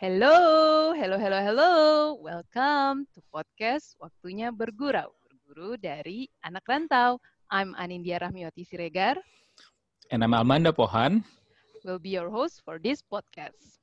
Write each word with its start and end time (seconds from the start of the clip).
Hello, 0.00 0.94
hello, 0.96 1.18
hello, 1.18 1.38
hello. 1.42 1.72
Welcome 2.22 3.04
to 3.12 3.20
podcast 3.28 3.98
Waktunya 3.98 4.48
Bergurau. 4.54 5.12
Berguru 5.28 5.76
dari 5.76 6.30
anak 6.40 6.64
rantau. 6.64 7.18
I'm 7.52 7.76
Anindya 7.76 8.22
Rahmiwati 8.22 8.64
Siregar. 8.64 9.18
And 10.08 10.24
I'm 10.24 10.32
Amanda 10.32 10.72
Pohan. 10.72 11.20
Will 11.84 11.98
be 11.98 12.14
your 12.14 12.30
host 12.30 12.62
for 12.64 12.78
this 12.78 13.02
podcast. 13.02 13.81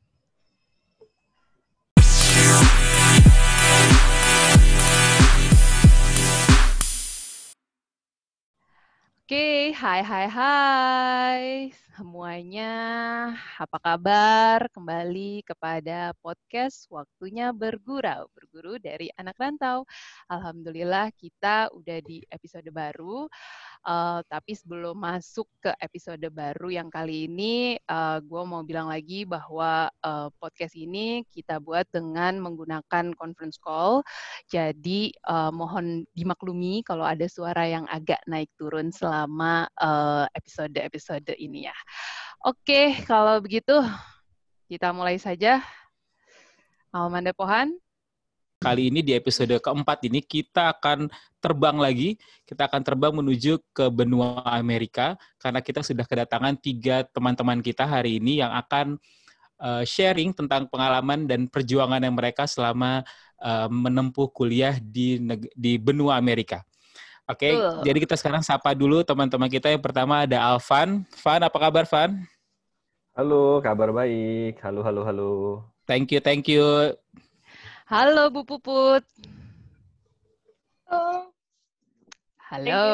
Oke, 9.30 9.78
hai 9.78 10.02
hai 10.02 10.26
hai 10.26 11.46
semuanya. 11.94 12.66
Apa 13.62 13.78
kabar? 13.78 14.66
Kembali 14.74 15.46
kepada 15.46 16.18
podcast 16.18 16.90
Waktunya 16.90 17.54
Bergurau. 17.54 18.26
Berguru 18.34 18.82
dari 18.82 19.14
anak 19.14 19.38
rantau. 19.38 19.86
Alhamdulillah 20.26 21.14
kita 21.14 21.70
udah 21.78 22.02
di 22.02 22.26
episode 22.26 22.74
baru. 22.74 23.30
Uh, 23.80 24.20
tapi 24.28 24.54
sebelum 24.54 25.00
masuk 25.00 25.48
ke 25.64 25.72
episode 25.80 26.22
baru 26.30 26.68
yang 26.70 26.92
kali 26.92 27.26
ini, 27.32 27.80
uh, 27.88 28.20
gue 28.20 28.44
mau 28.44 28.62
bilang 28.62 28.92
lagi 28.92 29.24
bahwa 29.24 29.88
uh, 30.04 30.28
podcast 30.38 30.76
ini 30.76 31.24
kita 31.32 31.58
buat 31.64 31.88
dengan 31.90 32.38
menggunakan 32.44 33.16
conference 33.16 33.56
call. 33.58 34.04
Jadi 34.52 35.16
uh, 35.26 35.50
mohon 35.50 36.04
dimaklumi 36.12 36.84
kalau 36.84 37.08
ada 37.08 37.26
suara 37.26 37.66
yang 37.66 37.88
agak 37.88 38.20
naik 38.28 38.52
turun 38.60 38.92
selama 38.92 39.66
episode-episode 40.36 41.32
uh, 41.32 41.40
ini 41.40 41.68
ya. 41.72 41.78
Oke, 42.44 42.96
kalau 43.08 43.40
begitu 43.44 43.80
kita 44.70 44.94
mulai 44.94 45.18
saja. 45.18 45.64
Almanda 46.94 47.34
Pohan. 47.34 47.89
Kali 48.60 48.92
ini 48.92 49.00
di 49.00 49.16
episode 49.16 49.56
keempat 49.64 50.04
ini 50.04 50.20
kita 50.20 50.76
akan 50.76 51.08
terbang 51.40 51.80
lagi. 51.80 52.20
Kita 52.44 52.68
akan 52.68 52.84
terbang 52.84 53.16
menuju 53.16 53.56
ke 53.72 53.88
benua 53.88 54.44
Amerika 54.44 55.16
karena 55.40 55.64
kita 55.64 55.80
sudah 55.80 56.04
kedatangan 56.04 56.60
tiga 56.60 57.08
teman-teman 57.08 57.64
kita 57.64 57.88
hari 57.88 58.20
ini 58.20 58.44
yang 58.44 58.52
akan 58.52 59.00
uh, 59.64 59.88
sharing 59.88 60.36
tentang 60.36 60.68
pengalaman 60.68 61.24
dan 61.24 61.48
perjuangan 61.48 62.04
yang 62.04 62.12
mereka 62.12 62.52
selama 62.52 63.00
uh, 63.40 63.72
menempuh 63.72 64.28
kuliah 64.28 64.76
di 64.76 65.24
di 65.56 65.80
benua 65.80 66.20
Amerika. 66.20 66.60
Oke, 67.32 67.48
okay, 67.48 67.54
uh. 67.56 67.80
jadi 67.80 67.96
kita 68.04 68.20
sekarang 68.20 68.44
sapa 68.44 68.76
dulu 68.76 69.08
teman-teman 69.08 69.48
kita. 69.48 69.72
Yang 69.72 69.88
pertama 69.88 70.28
ada 70.28 70.36
Alvan. 70.36 71.08
Van, 71.24 71.42
apa 71.48 71.58
kabar 71.64 71.88
Van? 71.88 72.12
Halo, 73.16 73.64
kabar 73.64 73.96
baik. 73.96 74.60
Halo, 74.60 74.84
halo, 74.84 75.08
halo. 75.08 75.32
Thank 75.90 76.14
you, 76.14 76.22
thank 76.22 76.46
you. 76.46 76.94
Halo 77.90 78.30
Bu 78.30 78.46
Puput. 78.46 79.02
Halo. 80.86 81.34
Halo. 82.38 82.86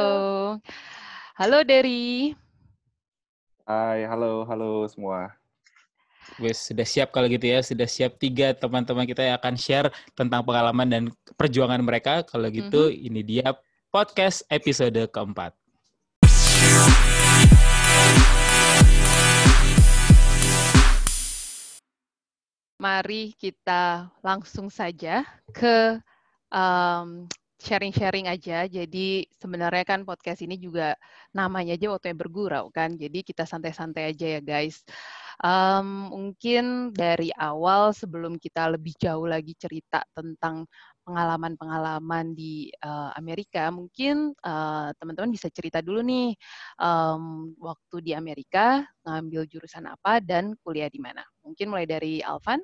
Halo 1.35 1.57
Derry. 1.67 2.31
Hai, 3.67 4.07
halo, 4.07 4.47
halo 4.47 4.87
semua. 4.87 5.35
Wes 6.39 6.71
sudah 6.71 6.87
siap 6.87 7.11
kalau 7.11 7.27
gitu 7.27 7.43
ya, 7.43 7.59
sudah 7.59 7.83
siap 7.83 8.15
tiga 8.23 8.55
teman-teman 8.55 9.03
kita 9.03 9.19
yang 9.19 9.35
akan 9.35 9.59
share 9.59 9.91
tentang 10.15 10.47
pengalaman 10.47 10.87
dan 10.87 11.03
perjuangan 11.35 11.83
mereka. 11.83 12.23
Kalau 12.23 12.47
gitu, 12.47 12.87
mm 12.87 12.95
-hmm. 12.95 13.07
ini 13.11 13.21
dia 13.27 13.51
podcast 13.91 14.47
episode 14.47 15.11
keempat. 15.11 15.51
Mari 22.75 23.31
kita 23.39 24.11
langsung 24.19 24.67
saja 24.67 25.23
ke 25.55 25.99
um, 26.51 27.27
sharing-sharing 27.59 28.27
aja. 28.29 28.67
Jadi 28.67 29.25
sebenarnya 29.39 29.83
kan 29.87 30.03
podcast 30.03 30.43
ini 30.43 30.59
juga 30.59 30.93
namanya 31.31 31.73
aja 31.73 31.89
waktunya 31.89 32.17
bergurau 32.17 32.69
kan. 32.69 32.93
Jadi 32.99 33.23
kita 33.23 33.47
santai-santai 33.47 34.11
aja 34.11 34.39
ya 34.39 34.41
guys. 34.43 34.83
Um, 35.43 36.15
mungkin 36.15 36.95
dari 36.95 37.27
awal 37.35 37.91
sebelum 37.91 38.39
kita 38.39 38.71
lebih 38.71 38.95
jauh 38.95 39.27
lagi 39.27 39.51
cerita 39.59 40.03
tentang 40.15 40.63
pengalaman-pengalaman 41.05 42.33
di 42.33 42.73
uh, 42.81 43.13
Amerika, 43.13 43.69
mungkin 43.69 44.33
teman 44.41 44.93
teman-teman 44.97 45.31
bisa 45.31 45.47
cerita 45.53 45.79
dulu 45.79 46.01
nih 46.01 46.33
um, 46.81 47.53
waktu 47.61 48.01
di 48.01 48.11
Amerika 48.17 48.83
ngambil 49.05 49.45
jurusan 49.45 49.85
apa 49.85 50.17
dan 50.19 50.57
kuliah 50.65 50.89
di 50.89 50.97
mana. 50.97 51.21
Mungkin 51.45 51.69
mulai 51.69 51.85
dari 51.85 52.25
Alvan. 52.25 52.59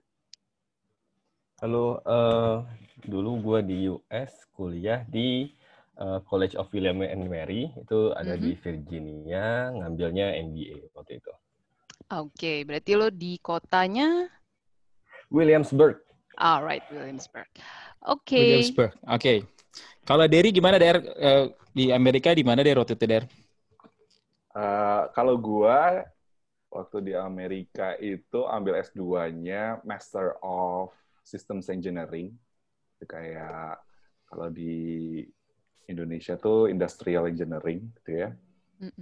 Halo, 1.61 2.01
uh, 2.09 2.65
dulu 3.05 3.37
gue 3.37 3.59
di 3.61 3.77
US 3.93 4.49
kuliah 4.57 5.05
di 5.05 5.53
uh, 6.01 6.17
College 6.25 6.57
of 6.57 6.73
William 6.73 7.05
and 7.05 7.29
Mary, 7.29 7.69
itu 7.77 8.09
ada 8.17 8.33
mm 8.33 8.37
-hmm. 8.37 8.41
di 8.41 8.49
mm-hmm. 8.51 8.65
Virginia, 8.65 9.45
ngambilnya 9.69 10.27
MBA 10.41 10.89
waktu 10.97 11.21
itu. 11.21 11.31
Oke, 12.11 12.33
okay, 12.33 12.57
berarti 12.65 12.91
lo 12.97 13.07
di 13.13 13.37
kotanya? 13.39 14.25
Williamsburg. 15.31 16.01
Alright, 16.41 16.83
Williamsburg. 16.91 17.47
Oke. 18.09 18.33
Okay. 18.33 18.41
Williamsburg, 18.41 18.91
oke. 19.05 19.17
Okay. 19.17 19.37
Kalau 20.01 20.25
Derry 20.25 20.49
gimana 20.49 20.81
Der? 20.81 20.97
Uh, 20.97 21.45
di 21.71 21.93
Amerika 21.93 22.35
di 22.35 22.43
mana 22.43 22.65
Der 22.65 22.75
waktu 22.75 22.97
itu 22.97 23.05
Der? 23.07 23.23
Uh, 24.51 25.07
kalau 25.15 25.39
gue 25.39 25.79
waktu 26.71 26.97
di 27.11 27.13
Amerika 27.15 27.95
itu 27.99 28.43
ambil 28.47 28.79
S2-nya 28.83 29.79
Master 29.83 30.39
of 30.43 30.91
systems 31.23 31.71
engineering 31.71 32.35
itu 32.97 33.05
kayak 33.07 33.79
kalau 34.27 34.47
di 34.51 35.23
Indonesia 35.87 36.39
tuh 36.39 36.71
industrial 36.71 37.27
engineering 37.27 37.91
gitu 38.01 38.27
ya 38.27 38.29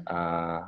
uh, 0.10 0.66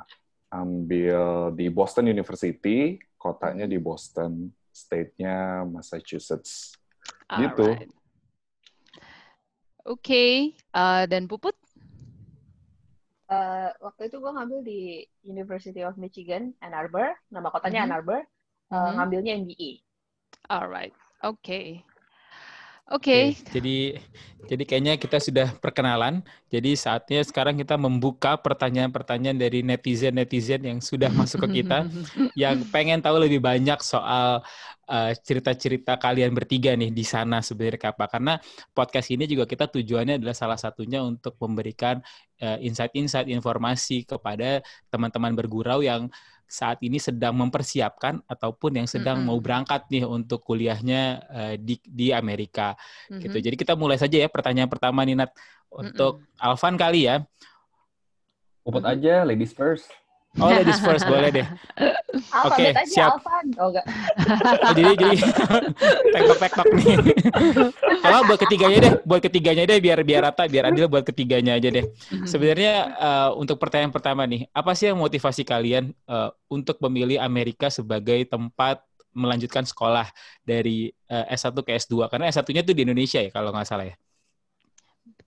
ambil 0.52 1.50
di 1.54 1.66
Boston 1.70 2.10
University 2.10 2.98
kotanya 3.18 3.66
di 3.66 3.78
Boston 3.82 4.50
state-nya 4.70 5.66
Massachusetts 5.66 6.78
gitu 7.38 7.66
Oke, 9.82 9.98
okay. 9.98 10.34
uh, 10.78 11.10
dan 11.10 11.26
Puput? 11.26 11.58
Uh, 13.26 13.74
waktu 13.82 14.06
itu 14.06 14.22
gue 14.22 14.30
ngambil 14.30 14.60
di 14.62 15.02
University 15.26 15.82
of 15.82 15.98
Michigan, 15.98 16.54
Ann 16.62 16.70
Arbor. 16.70 17.18
Nama 17.34 17.50
kotanya 17.50 17.82
mm 17.82 17.86
-hmm. 17.88 17.90
Ann 17.90 17.98
Arbor. 17.98 18.20
Uh, 18.22 18.22
mm 18.22 18.78
-hmm. 18.78 18.92
Ngambilnya 18.94 19.32
MBA. 19.42 19.70
Alright. 20.46 20.94
Oke. 21.26 21.42
Okay. 21.42 21.66
Oke. 22.90 23.38
Okay. 23.38 23.54
Jadi 23.54 23.76
jadi 24.50 24.62
kayaknya 24.66 24.94
kita 24.98 25.22
sudah 25.22 25.54
perkenalan. 25.62 26.18
Jadi 26.50 26.74
saatnya 26.74 27.22
sekarang 27.22 27.54
kita 27.54 27.78
membuka 27.78 28.34
pertanyaan-pertanyaan 28.34 29.38
dari 29.38 29.62
netizen-netizen 29.62 30.66
yang 30.66 30.78
sudah 30.82 31.08
masuk 31.14 31.46
ke 31.46 31.62
kita 31.62 31.86
yang 32.42 32.66
pengen 32.74 32.98
tahu 32.98 33.22
lebih 33.22 33.38
banyak 33.38 33.78
soal 33.80 34.42
uh, 34.90 35.12
cerita-cerita 35.14 35.94
kalian 35.94 36.34
bertiga 36.34 36.74
nih 36.74 36.90
di 36.90 37.06
sana 37.06 37.38
sebenarnya 37.38 37.94
apa. 37.94 38.10
Karena 38.10 38.34
podcast 38.74 39.14
ini 39.14 39.30
juga 39.30 39.46
kita 39.46 39.70
tujuannya 39.70 40.18
adalah 40.18 40.34
salah 40.34 40.58
satunya 40.58 41.06
untuk 41.06 41.38
memberikan 41.38 42.02
uh, 42.42 42.58
insight-insight 42.58 43.30
informasi 43.30 44.02
kepada 44.10 44.58
teman-teman 44.90 45.38
bergurau 45.38 45.86
yang 45.86 46.10
saat 46.52 46.84
ini 46.84 47.00
sedang 47.00 47.32
mempersiapkan 47.32 48.20
ataupun 48.28 48.84
yang 48.84 48.88
sedang 48.88 49.24
mm 49.24 49.24
-hmm. 49.24 49.32
mau 49.32 49.38
berangkat 49.40 49.88
nih 49.88 50.04
untuk 50.04 50.44
kuliahnya 50.44 51.02
uh, 51.32 51.54
di 51.56 51.80
di 51.80 52.12
Amerika 52.12 52.76
mm 52.76 53.16
-hmm. 53.16 53.20
gitu. 53.24 53.38
Jadi 53.40 53.56
kita 53.56 53.72
mulai 53.72 53.96
saja 53.96 54.20
ya 54.20 54.28
pertanyaan 54.28 54.68
pertama 54.68 55.00
nih 55.08 55.16
Nat 55.16 55.32
untuk 55.72 56.20
mm 56.20 56.28
-hmm. 56.28 56.44
Alvan 56.44 56.76
kali 56.76 57.08
ya. 57.08 57.24
Uput 58.68 58.84
aja 58.84 59.24
ladies 59.24 59.56
first. 59.56 60.01
Oh, 60.40 60.48
ladies 60.48 60.80
first 60.80 61.04
boleh 61.04 61.28
deh. 61.28 61.46
Oke, 62.48 62.72
okay, 62.72 62.88
siap. 62.88 63.20
Alvan. 63.20 63.46
Oh, 63.60 63.68
enggak. 63.68 63.84
oh, 64.64 64.72
jadi 64.80 64.92
jadi 64.96 65.16
tektok 66.16 66.38
tektok 66.40 66.66
nih. 66.72 66.96
Kalau 68.00 68.20
buat 68.24 68.40
ketiganya 68.40 68.78
deh, 68.80 68.92
buat 69.04 69.20
ketiganya 69.20 69.64
deh 69.68 69.76
biar 69.76 70.00
biar 70.00 70.22
rata, 70.24 70.48
biar 70.48 70.72
adil 70.72 70.88
buat 70.88 71.04
ketiganya 71.04 71.60
aja 71.60 71.68
deh. 71.68 71.84
Mhm. 71.84 72.24
Sebenarnya 72.24 72.96
uh, 72.96 73.30
untuk 73.36 73.60
pertanyaan 73.60 73.92
pertama 73.92 74.24
nih, 74.24 74.48
apa 74.56 74.72
sih 74.72 74.88
yang 74.88 75.04
motivasi 75.04 75.44
kalian 75.44 75.92
uh, 76.08 76.32
untuk 76.48 76.80
memilih 76.80 77.20
Amerika 77.20 77.68
sebagai 77.68 78.24
tempat 78.24 78.80
melanjutkan 79.12 79.68
sekolah 79.68 80.08
dari 80.48 80.96
uh, 81.12 81.28
S1 81.28 81.52
ke 81.60 81.76
S2? 81.76 82.08
Karena 82.08 82.32
S1-nya 82.32 82.64
tuh 82.64 82.72
di 82.72 82.88
Indonesia 82.88 83.20
ya 83.20 83.28
kalau 83.28 83.52
nggak 83.52 83.68
salah 83.68 83.84
ya. 83.84 84.00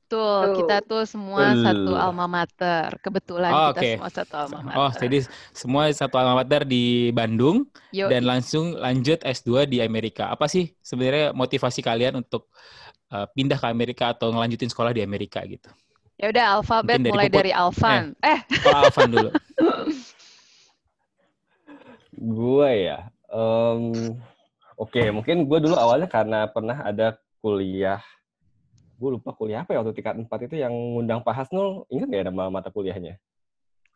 Betul, 0.06 0.62
kita 0.62 0.86
tuh 0.86 1.02
semua 1.10 1.58
uh. 1.58 1.66
satu 1.66 1.92
alma 1.98 2.30
mater. 2.30 2.94
Kebetulan 3.02 3.50
oh, 3.50 3.74
kita 3.74 3.82
okay. 3.82 3.94
semua 3.98 4.10
satu 4.14 4.34
alma 4.38 4.60
mater. 4.62 4.78
Oh, 4.78 4.92
jadi 4.94 5.18
semua 5.50 5.84
satu 5.90 6.16
alma 6.22 6.38
mater 6.38 6.62
di 6.62 7.10
Bandung 7.10 7.66
Yo. 7.90 8.06
dan 8.06 8.22
langsung 8.22 8.78
lanjut 8.78 9.18
S2 9.26 9.66
di 9.66 9.82
Amerika. 9.82 10.30
Apa 10.30 10.46
sih 10.46 10.78
sebenarnya 10.86 11.34
motivasi 11.34 11.82
kalian 11.82 12.22
untuk 12.22 12.54
uh, 13.10 13.26
pindah 13.34 13.58
ke 13.58 13.66
Amerika 13.66 14.14
atau 14.14 14.30
ngelanjutin 14.30 14.70
sekolah 14.70 14.94
di 14.94 15.02
Amerika 15.02 15.42
gitu? 15.42 15.74
Ya 16.22 16.30
udah 16.30 16.62
alfabet 16.62 17.02
dari 17.02 17.10
mulai 17.10 17.28
dari 17.28 17.50
Alvan. 17.50 18.14
Eh. 18.22 18.38
eh. 18.38 18.40
Oh, 18.70 18.86
Alvan 18.86 19.10
dulu. 19.10 19.30
Gue 22.16 22.88
ya, 22.88 23.12
um, 23.28 23.92
Oke, 24.76 25.08
mungkin 25.08 25.48
gue 25.48 25.60
dulu 25.64 25.76
awalnya 25.80 26.12
karena 26.12 26.52
pernah 26.52 26.84
ada 26.84 27.16
kuliah, 27.40 28.04
gue 28.96 29.10
lupa 29.12 29.36
kuliah 29.36 29.62
apa 29.62 29.76
ya 29.76 29.84
waktu 29.84 29.92
tingkat 29.94 30.16
4 30.16 30.48
itu 30.48 30.56
yang 30.56 30.72
ngundang 30.72 31.20
Pak 31.20 31.36
Hasnul, 31.36 31.84
ingat 31.92 32.08
nggak 32.08 32.22
ya 32.24 32.26
nama 32.32 32.44
mata 32.48 32.72
kuliahnya? 32.72 33.20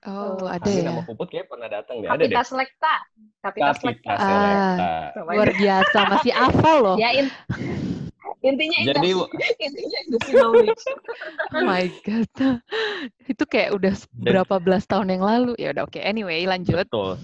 Oh, 0.07 0.39
Oh, 0.39 0.47
ada 0.47 0.63
Amin 0.63 0.83
ya. 0.83 0.91
sama 0.91 1.03
Puput 1.03 1.27
kayak 1.27 1.51
pernah 1.51 1.67
datang 1.67 1.99
deh, 1.99 2.07
ada 2.07 2.23
deh. 2.23 2.35
Selekta. 2.39 2.95
Kapita 3.39 3.71
Selekta. 3.75 4.11
Kapita 4.15 4.23
Selekta. 4.23 4.87
Ah, 5.15 5.23
Luar 5.27 5.51
biasa, 5.51 5.97
masih 6.07 6.31
hafal 6.35 6.77
loh. 6.83 6.95
Ya, 6.95 7.09
in- 7.15 7.31
intinya 8.39 8.77
itu. 8.79 8.87
Jadi 8.95 9.09
intinya 9.67 9.99
industri 10.07 10.33
knowledge. 10.35 10.83
Oh 11.55 11.63
my 11.63 11.83
god. 12.07 12.31
Itu 13.27 13.43
kayak 13.43 13.75
udah 13.75 13.93
berapa 14.15 14.55
belas 14.59 14.83
tahun 14.87 15.11
yang 15.15 15.23
lalu. 15.23 15.51
Ya 15.59 15.75
udah 15.75 15.83
oke. 15.87 15.99
Anyway, 15.99 16.43
lanjut. 16.47 16.87
betul. 16.87 17.19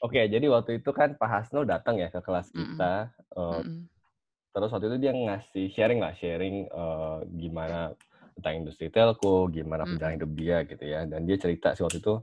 Oke, 0.00 0.24
jadi 0.26 0.46
waktu 0.48 0.80
itu 0.80 0.90
kan 0.96 1.12
Pak 1.14 1.28
Hasnul 1.28 1.68
datang 1.68 2.00
ya 2.00 2.08
ke 2.08 2.18
kelas 2.24 2.50
kita. 2.50 3.12
eh, 3.36 3.60
Mm-mm. 3.62 3.86
Terus 4.50 4.70
waktu 4.74 4.86
itu 4.90 4.98
dia 4.98 5.12
ngasih 5.14 5.66
sharing 5.72 6.00
lah, 6.02 6.12
sharing 6.18 6.66
eh, 6.66 7.18
gimana 7.38 7.94
tentang 8.38 8.54
industri 8.64 8.88
telco, 8.88 9.46
gimana 9.52 9.84
Mm. 9.84 9.90
perjalanan 9.94 10.16
hidup 10.16 10.32
dia 10.34 10.56
gitu 10.66 10.84
ya. 10.84 11.00
Dan 11.06 11.26
dia 11.28 11.36
cerita 11.36 11.74
sih 11.74 11.84
waktu 11.84 12.02
itu 12.02 12.14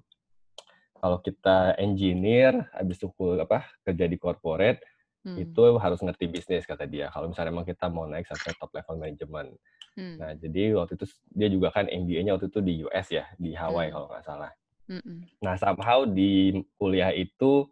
kalau 0.98 1.22
kita 1.22 1.78
engineer 1.78 2.68
habis 2.74 2.98
itu 2.98 3.08
apa 3.38 3.70
kerja 3.86 4.06
di 4.10 4.18
corporate 4.18 4.82
Hmm. 5.28 5.44
itu 5.44 5.64
harus 5.76 6.00
ngerti 6.00 6.32
bisnis 6.32 6.64
kata 6.64 6.88
dia. 6.88 7.12
Kalau 7.12 7.28
misalnya 7.28 7.52
emang 7.52 7.68
kita 7.68 7.92
mau 7.92 8.08
naik 8.08 8.32
sampai 8.32 8.56
top 8.56 8.72
level 8.72 8.96
manajemen. 8.96 9.52
Hmm. 10.00 10.16
Nah, 10.24 10.32
jadi 10.40 10.72
waktu 10.80 10.96
itu 10.96 11.06
dia 11.36 11.52
juga 11.52 11.68
kan 11.76 11.92
MBA-nya 11.92 12.40
waktu 12.40 12.48
itu 12.48 12.64
di 12.64 12.74
US 12.88 13.08
ya, 13.12 13.28
di 13.36 13.52
Hawaii 13.52 13.92
Hmm. 13.92 13.96
kalau 14.00 14.08
nggak 14.08 14.24
salah. 14.24 14.52
Mm-mm. 14.88 15.28
Nah, 15.44 15.60
somehow 15.60 16.08
di 16.08 16.64
kuliah 16.80 17.12
itu 17.12 17.68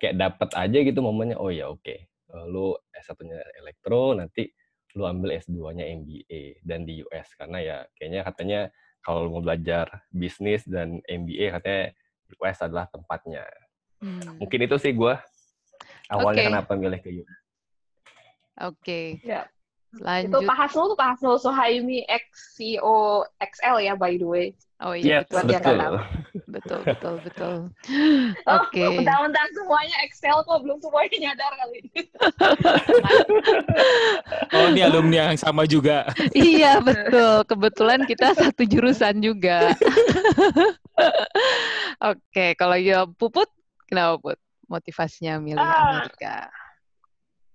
kayak 0.00 0.16
dapet 0.16 0.48
aja 0.56 0.78
gitu 0.80 1.04
momennya, 1.04 1.36
oh 1.36 1.52
ya 1.52 1.68
oke, 1.68 2.08
eh, 2.34 2.46
lu 2.50 2.74
S1-nya 2.90 3.40
elektro, 3.62 4.18
nanti 4.18 4.50
lu 4.94 5.06
ambil 5.06 5.38
S2-nya 5.38 5.84
MBA 6.02 6.62
dan 6.62 6.86
di 6.86 7.02
US 7.02 7.34
karena 7.34 7.58
ya 7.58 7.76
kayaknya 7.98 8.20
katanya 8.22 8.60
kalau 9.02 9.26
lu 9.26 9.30
mau 9.36 9.42
belajar 9.42 10.06
bisnis 10.14 10.62
dan 10.64 11.02
MBA 11.10 11.50
katanya 11.50 11.82
US 12.38 12.58
adalah 12.62 12.86
tempatnya. 12.88 13.42
Hmm. 13.98 14.38
Mungkin 14.38 14.70
itu 14.70 14.76
sih 14.78 14.94
gue 14.94 15.14
awalnya 16.08 16.42
Oke. 16.46 16.48
kenapa 16.50 16.72
milih 16.78 17.00
ke 17.02 17.10
US. 17.20 17.38
Oke. 18.62 19.00
Ya. 19.26 19.50
Itu 19.94 20.02
Lanjut. 20.02 20.46
Pak 20.46 20.56
Hasnul 20.58 20.86
tuh 20.94 20.98
Pak 20.98 21.08
Hasnul 21.14 21.38
Suhaimi 21.38 22.02
ex 22.06 22.54
CEO 22.58 23.26
XL 23.38 23.76
ya 23.82 23.94
by 23.94 24.14
the 24.18 24.26
way. 24.26 24.46
Oh 24.84 24.92
iya, 24.92 25.24
Yes, 25.24 25.32
betul, 25.32 25.48
betul. 25.48 25.76
tahu. 25.80 25.96
betul, 26.46 26.80
betul, 26.84 27.14
betul. 27.24 27.54
Oh, 28.44 28.60
Oke. 28.60 28.84
Bentar-bentar 29.00 29.46
semuanya 29.56 29.96
Excel 30.04 30.36
kok 30.44 30.60
belum 30.60 30.76
semuanya 30.76 31.16
nyadar 31.24 31.52
kali 31.56 31.78
ini. 31.80 32.02
Oh, 34.52 34.70
ini 34.70 34.80
alumni 34.84 35.32
yang 35.32 35.40
sama 35.40 35.64
juga. 35.64 36.06
Iya, 36.30 36.78
betul. 36.84 37.42
Kebetulan 37.48 38.04
kita 38.04 38.36
satu 38.36 38.62
jurusan 38.62 39.18
juga. 39.18 39.72
Oke, 42.12 42.54
kalau 42.54 42.76
ya 42.76 43.08
Puput, 43.08 43.48
kenapa 43.88 44.20
Put? 44.20 44.38
Motivasinya 44.64 45.40
milih 45.40 45.60
Ah. 45.60 46.00
Amerika. 46.00 46.36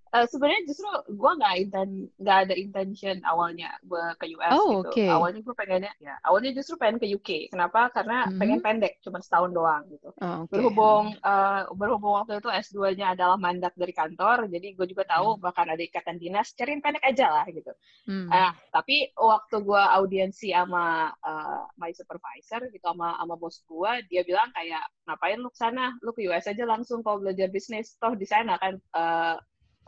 Eh, 0.10 0.26
sebenarnya 0.26 0.66
justru 0.66 0.90
gue 1.14 1.32
nggak 1.38 1.54
inten 1.62 1.90
nggak 2.18 2.38
ada 2.50 2.54
intention 2.58 3.16
awalnya 3.22 3.70
gue 3.86 4.02
ke 4.18 4.26
US 4.34 4.58
Oh, 4.58 4.66
gitu. 4.66 4.90
oke. 4.90 5.06
Awalnya 5.06 5.40
gue 5.46 5.54
pengennya 5.54 5.94
ya 6.02 6.18
awalnya 6.26 6.50
justru 6.58 6.82
pengen 6.82 6.98
ke 6.98 7.06
UK. 7.14 7.30
Kenapa? 7.54 7.94
Karena 7.94 8.26
Mhm. 8.26 8.40
pengen 8.42 8.60
pendek, 8.66 8.98
cuma 9.06 9.22
setahun 9.22 9.54
doang 9.54 9.86
gitu. 9.94 10.10
Oh, 10.22 10.42
oke. 10.50 10.50
Berhubung 10.50 11.14
eh, 11.14 11.62
berhubung 11.78 12.14
waktu 12.18 12.42
itu 12.42 12.50
S2-nya 12.50 13.14
adalah 13.14 13.38
mandat 13.38 13.74
dari 13.78 13.94
kantor, 13.94 14.50
jadi 14.50 14.68
gue 14.74 14.88
juga 14.90 15.06
tahu 15.06 15.38
bahkan 15.38 15.70
ada 15.70 15.84
ikatan 15.86 16.18
dinas, 16.18 16.58
cariin 16.58 16.82
pendek 16.82 17.06
aja 17.06 17.26
lah 17.30 17.46
gitu. 17.54 17.70
Hmm. 18.08 18.30
Ah, 18.30 18.54
tapi 18.70 19.10
waktu 19.18 19.56
gue 19.66 19.84
audiensi 19.98 20.54
sama 20.54 21.10
eh, 21.26 21.62
my 21.82 21.90
supervisor 21.98 22.62
gitu 22.70 22.86
sama 22.86 23.18
sama 23.18 23.36
bos 23.42 23.58
gue, 23.66 23.92
dia 24.10 24.22
bilang 24.22 24.50
kayak 24.54 24.86
ngapain 25.10 25.38
lu 25.42 25.50
ke 25.50 25.58
sana? 25.58 25.98
Lu 26.06 26.14
ke 26.14 26.22
US 26.30 26.46
aja 26.46 26.64
langsung 26.70 27.02
kalau 27.02 27.18
belajar 27.26 27.50
bisnis. 27.50 27.98
Toh 27.98 28.14
di 28.14 28.26
sana 28.30 28.58
kan 28.62 28.78
eh, 28.78 29.36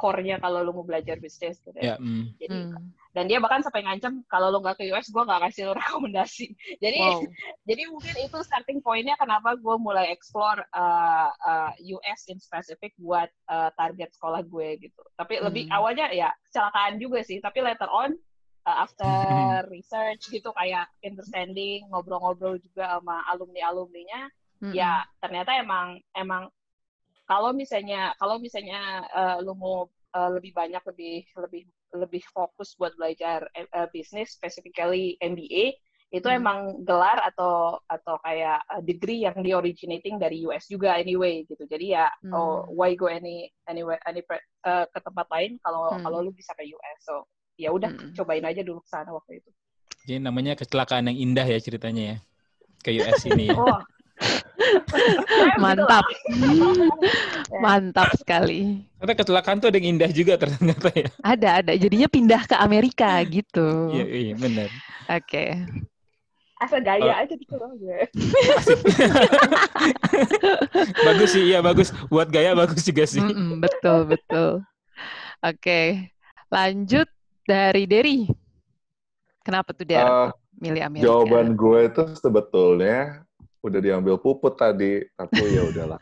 core-nya 0.01 0.42
kalau 0.42 0.65
lu 0.65 0.74
mau 0.74 0.81
belajar 0.81 1.21
bisnis 1.21 1.62
gitu. 1.62 1.77
Ya, 1.77 2.01
mm. 2.01 2.42
Jadi 2.42 2.57
Hmm. 2.74 2.89
dan 3.13 3.27
dia 3.30 3.38
bahkan 3.44 3.62
sampai 3.62 3.86
ngancam 3.86 4.25
kalau 4.25 4.50
lu 4.50 4.65
nggak 4.65 4.81
ke 4.81 4.89
US, 4.89 5.13
gue 5.13 5.21
nggak 5.21 5.42
kasih 5.45 5.69
lu 5.69 5.74
rekomendasi. 5.81 6.48
Jadi 6.81 6.98
Wow. 6.98 7.21
jadi 7.69 7.83
mungkin 7.94 8.15
itu 8.25 8.38
starting 8.42 8.81
point-nya 8.81 9.13
kenapa 9.21 9.53
gue 9.53 9.75
mulai 9.77 10.09
explore 10.09 10.65
uh, 10.74 11.30
uh, 11.30 11.71
US 11.77 12.25
in 12.33 12.42
specific 12.42 12.98
buat 12.98 13.30
uh, 13.45 13.69
target 13.77 14.09
sekolah 14.18 14.42
gue 14.42 14.89
gitu. 14.89 15.01
Tapi 15.13 15.38
lebih 15.38 15.69
Hmm. 15.69 15.77
awalnya 15.77 16.09
ya 16.09 16.33
kecelakaan 16.50 16.98
juga 16.98 17.21
sih. 17.21 17.38
Tapi 17.38 17.62
later 17.62 17.88
on 17.94 18.18
uh, 18.65 18.77
after 18.81 19.06
research 19.74 20.30
gitu 20.30 20.50
kayak 20.57 20.89
understanding 21.06 21.86
ngobrol-ngobrol 21.94 22.57
juga 22.62 22.98
sama 22.98 23.21
alumni-alumninya 23.30 24.30
Mm-mm. 24.62 24.77
ya 24.77 25.01
ternyata 25.18 25.57
emang 25.57 25.98
emang 26.13 26.45
kalau 27.31 27.51
misalnya 27.62 28.01
kalau 28.19 28.36
misalnya 28.45 28.81
uh, 29.16 29.38
lu 29.45 29.54
mau 29.56 29.78
uh, 30.18 30.30
lebih 30.36 30.51
banyak 30.60 30.83
lebih 30.92 31.16
lebih 31.39 31.63
lebih 31.95 32.24
fokus 32.36 32.75
buat 32.80 32.92
belajar 33.00 33.48
uh, 33.56 33.88
bisnis 33.95 34.36
specifically 34.36 35.16
MBA 35.24 35.66
itu 36.12 36.28
Hmm. 36.28 36.44
emang 36.44 36.60
gelar 36.83 37.24
atau 37.24 37.80
atau 37.88 38.16
kayak 38.28 38.60
degree 38.83 39.24
yang 39.24 39.38
di 39.39 39.56
originating 39.56 40.19
dari 40.19 40.44
US 40.44 40.68
juga 40.68 41.00
anyway 41.00 41.48
gitu 41.48 41.63
jadi 41.72 41.86
ya 42.04 42.06
Hmm. 42.22 42.36
oh 42.36 42.68
why 42.75 42.92
go 43.00 43.07
any 43.07 43.48
anyway 43.72 43.95
any 44.04 44.19
pre- 44.27 44.44
uh, 44.68 44.84
ke 44.92 45.00
tempat 45.00 45.27
lain 45.31 45.56
kalau 45.63 45.95
Hmm. 45.95 46.04
kalau 46.04 46.19
lu 46.27 46.31
bisa 46.36 46.51
ke 46.60 46.68
US 46.68 47.00
so 47.07 47.24
ya 47.56 47.72
udah 47.72 47.88
Hmm. 47.88 48.12
cobain 48.12 48.44
aja 48.44 48.60
dulu 48.60 48.84
ke 48.84 48.89
sana 48.92 49.16
waktu 49.16 49.39
itu 49.39 49.50
Jadi 50.06 50.19
namanya 50.27 50.54
kecelakaan 50.62 51.10
yang 51.10 51.18
indah 51.25 51.45
ya 51.54 51.60
ceritanya 51.66 52.04
ya. 52.12 52.18
Ke 52.86 52.92
US 53.00 53.19
ini 53.31 53.45
ya. 53.54 53.57
oh 53.57 53.77
Mantap. 55.58 56.06
Ya. 57.52 57.60
Mantap 57.60 58.08
sekali. 58.16 58.80
Karena 58.96 59.12
kecelakaan 59.12 59.60
tuh 59.60 59.68
ada 59.68 59.76
yang 59.76 60.00
indah 60.00 60.08
juga 60.08 60.40
ternyata 60.40 60.88
ya. 60.96 61.12
Ada, 61.20 61.50
ada. 61.60 61.72
Jadinya 61.76 62.08
pindah 62.08 62.48
ke 62.48 62.56
Amerika 62.56 63.20
gitu. 63.28 63.92
Iya, 63.92 64.06
iya 64.08 64.34
benar. 64.40 64.70
Oke. 65.12 65.46
asal 66.62 66.80
gaya 66.80 67.20
aja 67.20 67.34
gitu 67.34 67.58
loh 67.58 67.74
gue 67.76 68.06
bagus 71.08 71.30
sih, 71.34 71.44
iya 71.44 71.60
bagus. 71.60 71.90
Buat 72.08 72.30
gaya 72.30 72.54
bagus 72.54 72.86
juga 72.86 73.04
sih. 73.04 73.20
Mm-mm, 73.20 73.60
betul, 73.60 74.06
betul. 74.08 74.62
Oke. 75.42 76.08
Lanjut 76.48 77.10
dari 77.44 77.84
Derry. 77.84 78.30
Kenapa 79.42 79.74
tuh 79.74 79.84
Der 79.84 80.06
Eh, 80.06 80.30
milih 80.56 80.82
Amerika? 80.86 81.06
jawaban 81.10 81.58
gue 81.58 81.80
itu 81.90 82.04
sebetulnya 82.16 83.25
udah 83.62 83.80
diambil 83.80 84.18
puput 84.18 84.58
tadi, 84.58 85.06
tapi 85.13 85.53
ya 85.53 85.62
udahlah. 85.65 86.01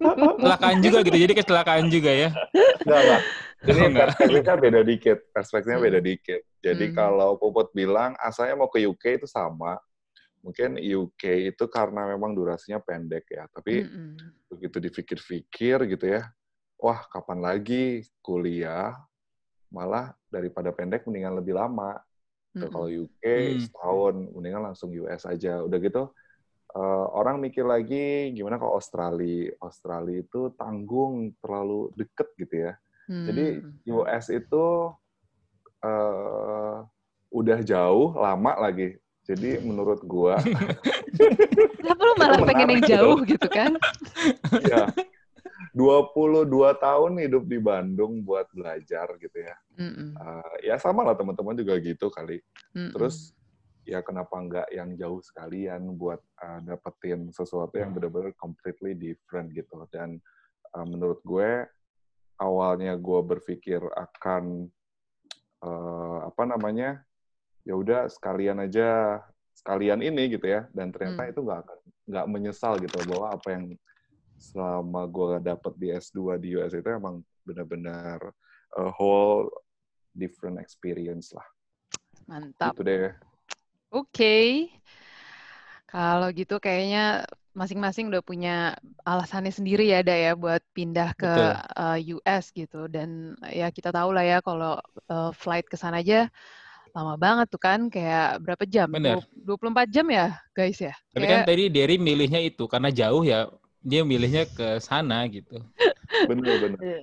Kecelakaan 0.00 0.78
juga 0.78 0.98
gitu. 1.02 1.18
Jadi 1.18 1.34
kecelakaan 1.34 1.84
juga 1.90 2.10
ya. 2.14 2.30
Enggak, 2.86 3.00
enggak. 3.04 3.22
Ini 3.60 3.80
Oh, 3.84 3.92
perspektifnya 3.92 4.56
beda 4.56 4.80
dikit. 4.80 5.18
Perspektifnya 5.36 5.78
Hmm. 5.78 5.86
beda 5.90 6.00
dikit. 6.00 6.40
Jadi 6.64 6.84
Hmm. 6.88 6.94
kalau 6.96 7.30
Puput 7.36 7.68
bilang 7.76 8.16
asalnya 8.16 8.56
mau 8.56 8.70
ke 8.72 8.80
UK 8.80 9.20
itu 9.20 9.26
sama. 9.28 9.76
Mungkin 10.40 10.80
UK 10.80 11.52
itu 11.52 11.64
karena 11.68 12.08
memang 12.08 12.32
durasinya 12.32 12.80
pendek 12.80 13.28
ya. 13.28 13.44
Tapi 13.52 13.84
Mm-mm. 13.84 14.48
begitu 14.48 14.80
dipikir-pikir 14.80 15.84
gitu 15.84 16.16
ya, 16.16 16.32
wah 16.80 17.04
kapan 17.12 17.44
lagi 17.44 18.08
kuliah 18.24 18.96
malah 19.68 20.16
daripada 20.32 20.72
pendek 20.72 21.04
mendingan 21.04 21.36
lebih 21.36 21.60
lama. 21.60 22.00
Mm-mm. 22.56 22.72
Kalau 22.72 22.88
UK 22.88 23.24
Hmm. 23.28 23.60
setahun, 23.60 24.14
mendingan 24.32 24.62
langsung 24.72 24.88
US 24.96 25.28
aja. 25.28 25.60
Udah 25.60 25.76
gitu, 25.76 26.08
eh, 26.70 27.06
orang 27.14 27.42
mikir 27.42 27.66
lagi 27.66 28.30
gimana 28.34 28.58
kalau 28.58 28.78
Australia. 28.78 29.54
Australia 29.58 30.22
itu 30.22 30.50
tanggung, 30.54 31.34
terlalu 31.42 31.90
deket 31.94 32.28
gitu 32.38 32.54
ya. 32.70 32.72
Jadi 33.10 33.46
Hmm. 33.58 33.74
US 33.90 34.30
itu 34.30 34.66
eh, 35.82 36.76
udah 37.30 37.58
jauh, 37.64 38.14
lama 38.14 38.52
lagi. 38.60 38.94
Jadi 39.26 39.62
menurut 39.62 40.02
gua, 40.02 40.38
Kenapa 41.80 42.02
lu 42.02 42.14
malah 42.18 42.38
pengen 42.42 42.68
yang 42.68 42.70
menarik 42.70 42.84
gitu. 42.84 42.92
jauh 42.94 43.18
gitu 43.24 43.48
kan? 43.50 43.72
ya 44.72 44.90
22 45.70 46.50
tahun 46.82 47.12
hidup 47.22 47.44
di 47.46 47.58
Bandung 47.62 48.20
buat 48.26 48.46
belajar 48.50 49.06
gitu 49.22 49.38
ya. 49.38 49.54
Mm-mm. 49.78 50.18
Eh, 50.18 50.56
ya 50.70 50.76
sama 50.82 51.06
lah 51.06 51.14
teman-teman 51.14 51.54
juga 51.54 51.78
gitu 51.78 52.10
kali. 52.10 52.42
Mm-mm. 52.74 52.90
Terus 52.94 53.32
ya 53.88 54.04
kenapa 54.04 54.36
nggak 54.36 54.68
yang 54.72 54.92
jauh 54.96 55.20
sekalian 55.24 55.96
buat 55.96 56.20
uh, 56.40 56.60
dapetin 56.64 57.32
sesuatu 57.32 57.74
yang 57.80 57.96
benar-benar 57.96 58.36
completely 58.36 58.92
different 58.92 59.50
gitu 59.56 59.88
dan 59.88 60.20
uh, 60.76 60.84
menurut 60.84 61.20
gue 61.24 61.64
awalnya 62.40 62.96
gue 62.96 63.20
berpikir 63.24 63.80
akan 63.80 64.68
uh, 65.64 66.28
apa 66.28 66.42
namanya 66.44 67.04
ya 67.64 67.76
udah 67.76 68.08
sekalian 68.08 68.64
aja 68.64 69.20
sekalian 69.52 70.00
ini 70.00 70.32
gitu 70.36 70.48
ya 70.48 70.64
dan 70.72 70.88
ternyata 70.92 71.28
Hmm. 71.28 71.32
itu 71.32 71.40
nggak 71.44 71.60
akan 71.68 71.78
nggak 72.10 72.26
menyesal 72.32 72.72
gitu 72.80 72.96
bahwa 73.06 73.36
apa 73.36 73.48
yang 73.52 73.64
selama 74.40 75.04
gue 75.04 75.36
dapet 75.44 75.72
di 75.76 75.88
S2 75.92 76.40
di 76.40 76.56
US 76.56 76.72
itu 76.72 76.88
emang 76.88 77.20
benar-benar 77.44 78.32
a 78.72 78.88
whole 78.88 79.52
different 80.16 80.56
experience 80.56 81.30
lah. 81.36 81.44
Mantap. 82.24 82.72
Itu 82.72 82.82
deh. 82.82 83.12
Oke. 83.90 84.06
Okay. 84.14 84.46
Kalau 85.90 86.30
gitu 86.30 86.62
kayaknya 86.62 87.26
masing-masing 87.50 88.06
udah 88.14 88.22
punya 88.22 88.78
alasannya 89.02 89.50
sendiri 89.50 89.90
ya, 89.90 90.06
Da 90.06 90.14
ya, 90.14 90.32
buat 90.38 90.62
pindah 90.70 91.18
ke 91.18 91.26
uh, 91.26 91.98
eh, 91.98 92.14
US 92.14 92.54
gitu. 92.54 92.86
Dan 92.86 93.34
ya 93.50 93.74
kita 93.74 93.90
tahu 93.90 94.14
lah 94.14 94.22
ya 94.22 94.38
kalau 94.38 94.78
uh, 95.10 95.34
flight 95.34 95.66
ke 95.66 95.74
sana 95.74 95.98
aja 95.98 96.30
lama 96.90 97.14
banget 97.14 97.46
tuh 97.50 97.58
kan, 97.62 97.90
kayak 97.90 98.42
berapa 98.42 98.62
jam? 98.66 98.90
Bener. 98.90 99.22
24 99.46 99.94
jam 99.94 100.06
ya, 100.10 100.38
guys 100.54 100.78
ya? 100.78 100.94
Tapi 101.14 101.22
kan 101.22 101.26
kayak... 101.26 101.42
kan 101.42 101.50
tadi 101.50 101.64
Derry 101.70 101.96
milihnya 101.98 102.42
itu, 102.42 102.66
karena 102.66 102.90
jauh 102.90 103.22
ya, 103.22 103.46
dia 103.78 104.02
milihnya 104.02 104.46
ke 104.50 104.82
sana 104.82 105.22
gitu. 105.30 105.62
Bener, 106.26 106.54
bener. 106.58 106.78
Iya. 106.82 107.00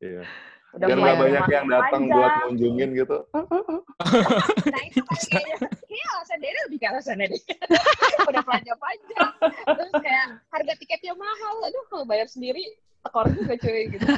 iya. 0.00 0.22
Udah 0.70 0.86
Biar 0.86 0.98
nggak 1.02 1.16
banyak 1.18 1.44
yang 1.50 1.66
datang 1.66 2.02
buat 2.06 2.32
ngunjungin 2.46 2.88
gitu. 2.94 3.18
nah 3.32 4.82
itu 4.86 5.00
kan 5.02 5.20
kayaknya, 5.24 5.68
kayaknya 6.00 6.16
alasan 6.16 6.38
Dere 6.40 6.58
lebih 6.66 6.78
ke 6.80 6.86
alasannya 6.88 7.26
deh. 7.28 7.42
Udah 8.30 8.44
panjang-panjang. 8.44 9.30
Terus 9.68 9.92
kayak 10.00 10.26
harga 10.48 10.72
tiketnya 10.80 11.12
mahal. 11.12 11.54
Aduh 11.68 11.84
kalau 11.92 12.04
bayar 12.08 12.24
sendiri 12.24 12.64
tekor 13.00 13.32
juga 13.32 13.56
cuy 13.56 13.96
gitu. 13.96 14.04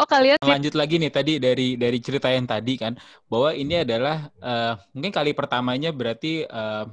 oh 0.00 0.04
kalian 0.04 0.36
lanjut 0.44 0.76
lagi 0.76 1.00
nih 1.00 1.08
tadi 1.08 1.40
dari 1.40 1.80
dari 1.80 1.98
cerita 2.04 2.28
yang 2.28 2.44
tadi 2.44 2.76
kan 2.76 2.92
bahwa 3.32 3.56
ini 3.56 3.80
adalah 3.80 4.28
uh, 4.44 4.76
mungkin 4.92 5.08
kali 5.08 5.32
pertamanya 5.32 5.88
berarti 5.88 6.44
uh, 6.44 6.84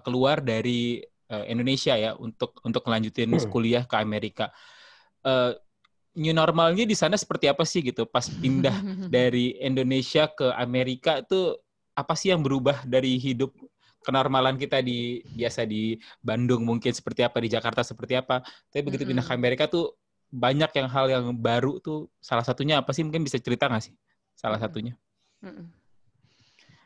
keluar 0.00 0.40
dari 0.40 1.04
uh, 1.28 1.44
Indonesia 1.44 1.92
ya 2.00 2.16
untuk 2.16 2.56
untuk 2.64 2.80
melanjutin 2.88 3.28
hmm. 3.28 3.52
kuliah 3.52 3.84
ke 3.84 3.96
Amerika. 4.00 4.48
Uh, 5.20 5.52
new 6.14 6.32
normalnya 6.32 6.86
di 6.86 6.94
sana 6.94 7.18
seperti 7.18 7.50
apa 7.50 7.66
sih 7.66 7.82
gitu 7.82 8.06
pas 8.06 8.24
pindah 8.24 8.74
dari 9.14 9.58
Indonesia 9.60 10.30
ke 10.30 10.54
Amerika 10.54 11.20
itu 11.20 11.58
apa 11.94 12.14
sih 12.18 12.34
yang 12.34 12.42
berubah 12.42 12.82
dari 12.84 13.16
hidup 13.16 13.54
kenormalan 14.04 14.60
kita 14.60 14.84
di 14.84 15.24
biasa 15.32 15.64
di 15.64 15.96
Bandung 16.20 16.68
mungkin 16.68 16.92
seperti 16.92 17.24
apa 17.24 17.40
di 17.40 17.48
Jakarta 17.48 17.80
seperti 17.80 18.20
apa. 18.20 18.44
Tapi 18.68 18.82
begitu 18.84 19.08
pindah 19.08 19.24
ke 19.24 19.32
Amerika 19.32 19.64
tuh 19.64 19.96
banyak 20.28 20.68
yang 20.76 20.88
hal 20.92 21.06
yang 21.08 21.24
baru 21.32 21.80
tuh. 21.80 22.12
Salah 22.20 22.44
satunya 22.44 22.84
apa 22.84 22.92
sih? 22.92 23.00
Mungkin 23.00 23.24
bisa 23.24 23.40
cerita 23.40 23.64
nggak 23.66 23.88
sih? 23.88 23.94
Salah 24.36 24.60
satunya. 24.60 24.92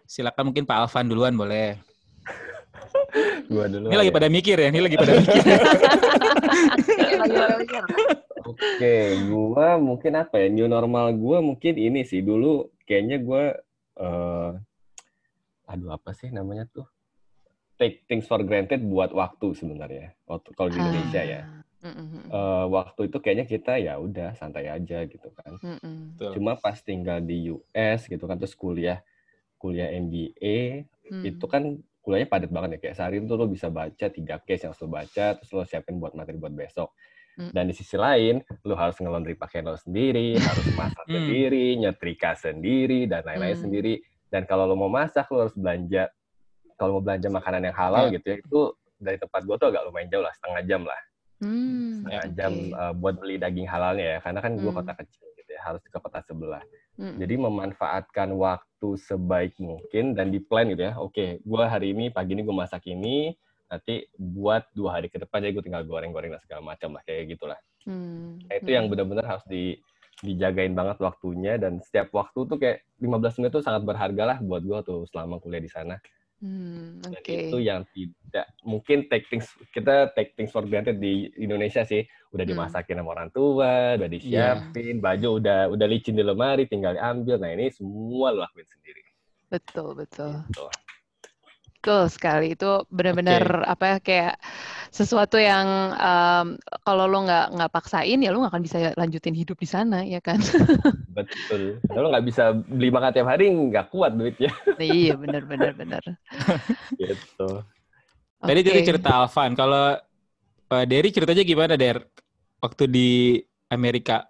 Silakan 0.07 0.55
mungkin 0.55 0.65
Pak 0.65 0.79
Alvan 0.87 1.11
duluan 1.11 1.35
boleh. 1.35 1.77
Gua 3.53 3.65
dulu 3.65 3.89
ini 3.89 3.97
lagi 3.97 4.13
ya. 4.13 4.17
pada 4.21 4.29
mikir 4.29 4.57
ya 4.61 4.69
ini 4.69 4.81
lagi 4.85 4.97
pada 5.01 5.13
mikir. 5.17 5.41
Oke, 8.49 8.97
gua 9.29 9.77
mungkin 9.77 10.13
apa 10.17 10.41
ya? 10.41 10.49
New 10.53 10.69
normal 10.69 11.13
gua 11.17 11.41
mungkin 11.41 11.77
ini 11.77 12.05
sih. 12.05 12.21
Dulu 12.21 12.69
kayaknya 12.85 13.17
gua 13.21 13.57
uh, 13.97 14.57
aduh 15.69 15.93
apa 15.93 16.17
sih 16.17 16.33
namanya 16.33 16.65
tuh? 16.73 16.89
Take 17.79 18.09
things 18.11 18.27
for 18.27 18.43
granted 18.43 18.83
buat 18.83 19.15
waktu 19.15 19.55
sebenarnya. 19.55 20.17
Waktu 20.27 20.49
kalau 20.57 20.73
di 20.73 20.81
Indonesia 20.81 21.23
ya. 21.23 21.43
Uh, 21.79 22.67
waktu 22.75 23.07
itu 23.07 23.23
kayaknya 23.23 23.47
kita 23.47 23.79
ya 23.79 24.03
udah 24.03 24.35
santai 24.35 24.67
aja 24.67 25.07
gitu 25.07 25.29
kan. 25.31 25.61
Cuma 26.35 26.59
pas 26.59 26.81
tinggal 26.83 27.23
di 27.23 27.55
US 27.55 28.11
gitu 28.11 28.25
kan 28.27 28.35
terus 28.35 28.59
kuliah 28.59 28.99
kuliah 29.59 29.91
MBA 29.95 30.87
mm. 31.11 31.23
itu 31.27 31.45
kan 31.51 31.79
kuliahnya 32.03 32.31
padat 32.31 32.51
banget 32.55 32.79
ya 32.79 32.79
kayak 32.79 32.95
sehari 32.95 33.19
itu 33.19 33.35
lo 33.35 33.51
bisa 33.51 33.67
baca 33.75 34.07
tiga 34.07 34.39
case 34.39 34.71
yang 34.71 34.75
lo 34.75 34.87
baca 34.87 35.35
terus 35.35 35.51
lo 35.51 35.67
siapin 35.67 35.99
buat 35.99 36.15
materi 36.15 36.39
buat 36.39 36.55
besok 36.55 36.95
dan 37.39 37.71
di 37.71 37.75
sisi 37.75 37.95
lain, 37.95 38.43
lu 38.67 38.75
harus 38.75 38.99
ngelondri 38.99 39.39
pakaian 39.39 39.71
lo 39.71 39.79
sendiri, 39.79 40.35
harus 40.35 40.67
masak 40.75 41.07
mm. 41.11 41.15
sendiri, 41.15 41.67
nyetrika 41.79 42.35
sendiri, 42.35 43.07
dan 43.07 43.23
lain-lain 43.23 43.55
mm. 43.55 43.63
sendiri. 43.63 43.95
Dan 44.29 44.45
kalau 44.45 44.69
lo 44.69 44.77
mau 44.77 44.93
masak, 44.93 45.29
lo 45.33 45.49
harus 45.49 45.57
belanja. 45.57 46.13
Kalau 46.77 47.01
mau 47.01 47.03
belanja 47.03 47.29
makanan 47.33 47.67
yang 47.67 47.77
halal 47.77 48.05
yeah. 48.09 48.15
gitu 48.21 48.27
ya, 48.29 48.37
itu 48.39 48.61
dari 48.99 49.19
tempat 49.19 49.41
gue 49.47 49.57
tuh 49.59 49.69
agak 49.71 49.83
lumayan 49.89 50.09
jauh 50.11 50.23
lah, 50.23 50.35
setengah 50.37 50.63
jam 50.69 50.83
lah. 50.87 51.01
Mm. 51.39 51.91
Setengah 52.03 52.23
okay. 52.23 52.35
jam 52.35 52.53
uh, 52.75 52.93
buat 52.95 53.15
beli 53.19 53.37
daging 53.39 53.69
halalnya 53.71 54.07
ya, 54.15 54.19
karena 54.23 54.41
kan 54.43 54.53
gue 54.59 54.71
mm. 54.71 54.79
kota 54.79 54.93
kecil 54.95 55.27
gitu 55.39 55.51
ya, 55.55 55.61
harus 55.67 55.83
ke 55.87 55.99
kota 55.99 56.19
sebelah. 56.27 56.63
Mm. 56.99 57.17
Jadi 57.19 57.35
memanfaatkan 57.39 58.29
waktu 58.35 58.89
sebaik 58.99 59.55
mungkin 59.59 60.19
dan 60.19 60.35
di 60.35 60.43
plan 60.43 60.67
gitu 60.71 60.83
ya. 60.87 60.99
Oke, 60.99 61.15
okay, 61.15 61.31
gue 61.43 61.65
hari 61.67 61.95
ini 61.95 62.11
pagi 62.11 62.35
ini 62.35 62.43
gue 62.43 62.55
masak 62.55 62.87
ini, 62.91 63.35
nanti 63.69 64.07
buat 64.17 64.67
dua 64.75 64.99
hari 64.99 65.13
ke 65.13 65.21
depan 65.21 65.45
jadi 65.45 65.53
gue 65.55 65.65
tinggal 65.65 65.85
goreng-goreng 65.87 66.33
dan 66.35 66.43
segala 66.43 66.63
macam 66.63 66.97
lah 66.97 67.03
kayak 67.07 67.39
gitulah. 67.39 67.59
Hmm. 67.87 68.41
Nah, 68.49 68.55
itu 68.59 68.71
hmm. 68.71 68.77
yang 68.77 68.87
benar-benar 68.91 69.25
harus 69.25 69.47
di 69.47 69.79
dijagain 70.23 70.75
banget 70.75 70.99
waktunya 70.99 71.55
dan 71.57 71.79
setiap 71.79 72.11
waktu 72.11 72.41
tuh 72.47 72.59
kayak 72.59 72.83
15 72.99 73.39
menit 73.39 73.51
tuh 73.55 73.63
sangat 73.63 73.83
berharga 73.87 74.23
lah 74.35 74.39
buat 74.43 74.63
gue 74.67 74.79
tuh 74.83 75.07
selama 75.11 75.39
kuliah 75.39 75.63
di 75.63 75.71
sana. 75.71 75.97
Hmm, 76.39 77.03
okay. 77.03 77.51
Dan 77.51 77.51
itu 77.51 77.59
yang 77.59 77.81
tidak 77.91 78.47
mungkin 78.63 79.11
take 79.11 79.27
things 79.27 79.51
kita 79.75 80.15
take 80.15 80.39
things 80.39 80.55
for 80.55 80.63
granted 80.63 81.03
di 81.03 81.27
Indonesia 81.35 81.83
sih 81.83 82.07
udah 82.31 82.47
hmm. 82.47 82.53
dimasakin 82.55 82.99
sama 83.03 83.11
orang 83.11 83.31
tua, 83.35 83.99
udah 83.99 84.09
disiapin, 84.11 84.97
yeah. 84.99 85.03
baju 85.03 85.29
udah 85.43 85.61
udah 85.75 85.87
licin 85.91 86.15
di 86.15 86.23
lemari, 86.23 86.71
tinggal 86.71 86.95
diambil. 86.95 87.43
Nah 87.43 87.51
ini 87.59 87.75
semua 87.75 88.31
lo 88.31 88.47
lakuin 88.47 88.71
sendiri. 88.71 89.03
Betul 89.51 89.99
betul. 89.99 90.47
Gitu. 90.47 90.88
Betul 91.79 92.11
sekali 92.11 92.59
itu 92.59 92.83
benar-benar 92.91 93.63
okay. 93.63 93.71
apa 93.71 93.85
ya 93.87 93.97
kayak 94.03 94.35
sesuatu 94.91 95.39
yang 95.39 95.95
um, 95.95 96.59
kalau 96.83 97.07
lo 97.07 97.23
nggak 97.23 97.55
nggak 97.55 97.71
paksain 97.71 98.19
ya 98.19 98.35
lo 98.35 98.43
nggak 98.43 98.51
akan 98.51 98.65
bisa 98.67 98.79
lanjutin 98.99 99.31
hidup 99.31 99.55
di 99.63 99.69
sana 99.71 100.03
ya 100.03 100.19
kan. 100.19 100.43
Betul. 101.17 101.79
Kalau 101.87 102.11
nggak 102.11 102.27
bisa 102.27 102.51
beli 102.67 102.91
makan 102.91 103.15
tiap 103.15 103.31
hari 103.31 103.47
nggak 103.55 103.95
kuat 103.95 104.11
duitnya. 104.19 104.51
iya 104.83 105.15
benar 105.15 105.47
benar 105.47 105.71
gitu. 106.99 107.63
Tadi 108.43 108.61
okay. 108.67 108.83
cerita 108.83 109.15
Alvan. 109.15 109.55
Kalau 109.55 109.95
Pak 110.67 110.83
Derry 110.91 111.15
ceritanya 111.15 111.47
gimana 111.47 111.79
Der 111.79 112.03
waktu 112.59 112.91
di 112.91 113.39
Amerika? 113.71 114.27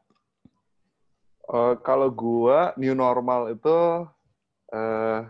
Uh, 1.49 1.81
kalau 1.81 2.13
gua 2.13 2.77
new 2.77 2.93
normal 2.93 3.57
itu 3.57 4.05
uh, 4.69 5.21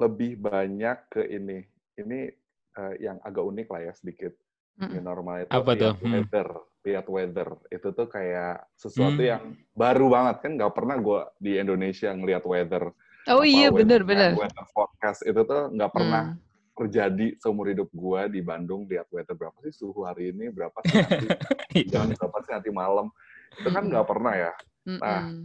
lebih 0.00 0.40
banyak 0.40 0.96
ke 1.12 1.22
ini. 1.28 1.64
Ini 2.00 2.32
uh, 2.80 2.94
yang 2.96 3.20
agak 3.20 3.44
unik 3.44 3.68
lah 3.68 3.80
ya 3.90 3.92
sedikit. 3.92 4.32
Mm. 4.80 4.96
New 4.96 5.02
normal 5.04 5.34
itu 5.44 5.50
Apa 5.52 5.76
lihat 5.76 6.00
tuh? 6.00 6.08
weather, 6.08 6.48
mm. 6.48 6.84
lihat 6.88 7.06
weather. 7.12 7.48
Itu 7.68 7.88
tuh 7.92 8.08
kayak 8.08 8.64
sesuatu 8.80 9.20
mm. 9.20 9.28
yang 9.28 9.42
baru 9.76 10.06
banget 10.08 10.36
kan. 10.40 10.52
Gak 10.56 10.72
pernah 10.72 10.96
gue 10.96 11.20
di 11.36 11.52
Indonesia 11.60 12.08
ngelihat 12.10 12.44
weather. 12.48 12.84
Oh 13.28 13.44
iya 13.44 13.68
benar-benar. 13.68 14.32
Weather 14.32 14.66
forecast 14.72 15.28
itu 15.28 15.44
tuh 15.44 15.68
nggak 15.76 15.92
pernah 15.92 16.32
mm. 16.32 16.38
terjadi 16.72 17.26
seumur 17.36 17.68
hidup 17.68 17.92
gue 17.92 18.20
di 18.32 18.40
Bandung 18.40 18.88
lihat 18.88 19.04
weather 19.12 19.36
berapa 19.36 19.52
sih 19.68 19.76
suhu 19.76 20.08
hari 20.08 20.32
ini 20.32 20.48
berapa 20.48 20.72
sih 20.88 20.96
nanti 21.04 21.84
jam 21.92 22.08
berapa 22.08 22.36
sih 22.40 22.52
nanti 22.56 22.70
malam 22.72 23.12
itu 23.60 23.68
kan 23.68 23.84
nggak 23.84 24.06
pernah 24.08 24.32
ya. 24.32 24.52
Nah 24.96 25.36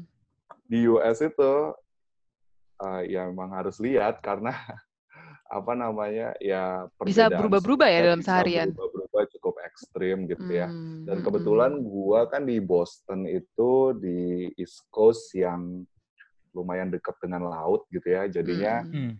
di 0.65 0.87
US 0.89 1.21
itu 1.21 1.53
uh, 2.81 3.01
ya 3.05 3.27
memang 3.29 3.53
harus 3.53 3.77
lihat 3.79 4.19
karena 4.19 4.51
apa 5.45 5.77
namanya 5.77 6.33
ya 6.41 6.89
bisa 7.05 7.29
berubah-berubah 7.29 7.85
ya 7.85 7.99
dalam 8.11 8.21
seharian 8.25 8.73
berubah-berubah 8.73 9.23
cukup 9.37 9.55
ekstrim 9.61 10.25
gitu 10.25 10.49
ya 10.49 10.65
hmm, 10.65 11.05
dan 11.05 11.21
hmm, 11.21 11.25
kebetulan 11.25 11.71
hmm. 11.77 11.85
gua 11.85 12.25
kan 12.25 12.49
di 12.49 12.57
Boston 12.57 13.29
itu 13.29 13.93
di 14.01 14.49
East 14.57 14.89
Coast 14.89 15.29
yang 15.37 15.85
lumayan 16.55 16.89
dekat 16.89 17.13
dengan 17.21 17.45
laut 17.45 17.85
gitu 17.93 18.09
ya 18.09 18.25
jadinya 18.25 18.81
hmm. 18.89 19.13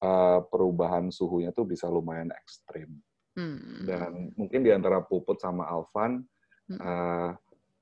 uh, 0.00 0.40
perubahan 0.48 1.12
suhunya 1.12 1.52
tuh 1.52 1.68
bisa 1.68 1.84
lumayan 1.84 2.32
ekstrim 2.32 2.88
hmm. 3.36 3.84
dan 3.84 4.32
mungkin 4.40 4.64
di 4.64 4.72
antara 4.72 5.04
Puput 5.04 5.36
sama 5.36 5.68
Alvan 5.68 6.24
hmm. 6.72 6.80
uh, 6.80 7.30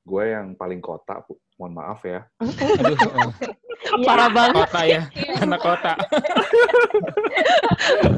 gue 0.06 0.24
yang 0.30 0.54
paling 0.54 0.78
kota, 0.78 1.18
mohon 1.58 1.74
maaf 1.74 2.06
ya. 2.06 2.22
Aduh. 2.38 2.94
parah 4.04 4.30
banget. 4.30 4.66
Kota 4.66 4.82
ya, 4.86 5.00
anak 5.42 5.60
kota. 5.60 5.92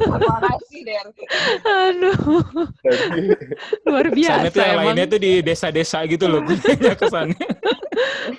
Makasih, 0.09 0.81
Der. 0.87 1.07
Aduh. 1.65 2.17
Luar 3.85 4.07
biasa 4.13 4.49
Sana 4.49 4.55
tuh 4.55 4.63
yang 4.65 4.79
lainnya 4.81 5.07
tuh 5.07 5.21
di 5.21 5.33
desa-desa 5.45 5.99
gitu 6.09 6.25
loh, 6.27 6.41
gue 6.45 6.59
kesannya. 6.97 7.49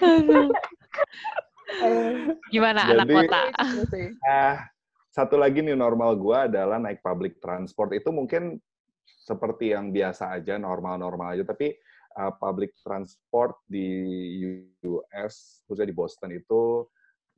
Aduh. 0.02 0.50
Gimana 2.50 2.82
Jadi, 2.90 2.94
anak 2.98 3.08
kota? 3.08 3.42
Uh, 4.26 4.56
satu 5.14 5.36
lagi 5.38 5.62
nih 5.62 5.78
normal 5.78 6.18
gue 6.18 6.38
adalah 6.38 6.82
naik 6.82 7.02
public 7.06 7.38
transport. 7.38 7.94
Itu 7.94 8.10
mungkin 8.10 8.58
seperti 9.06 9.74
yang 9.78 9.94
biasa 9.94 10.42
aja, 10.42 10.58
normal-normal 10.58 11.38
aja. 11.38 11.46
Tapi 11.46 11.78
uh, 12.18 12.34
public 12.38 12.74
transport 12.82 13.58
di 13.70 13.86
US, 14.86 15.64
khususnya 15.66 15.90
di 15.90 15.96
Boston 15.96 16.34
itu 16.34 16.86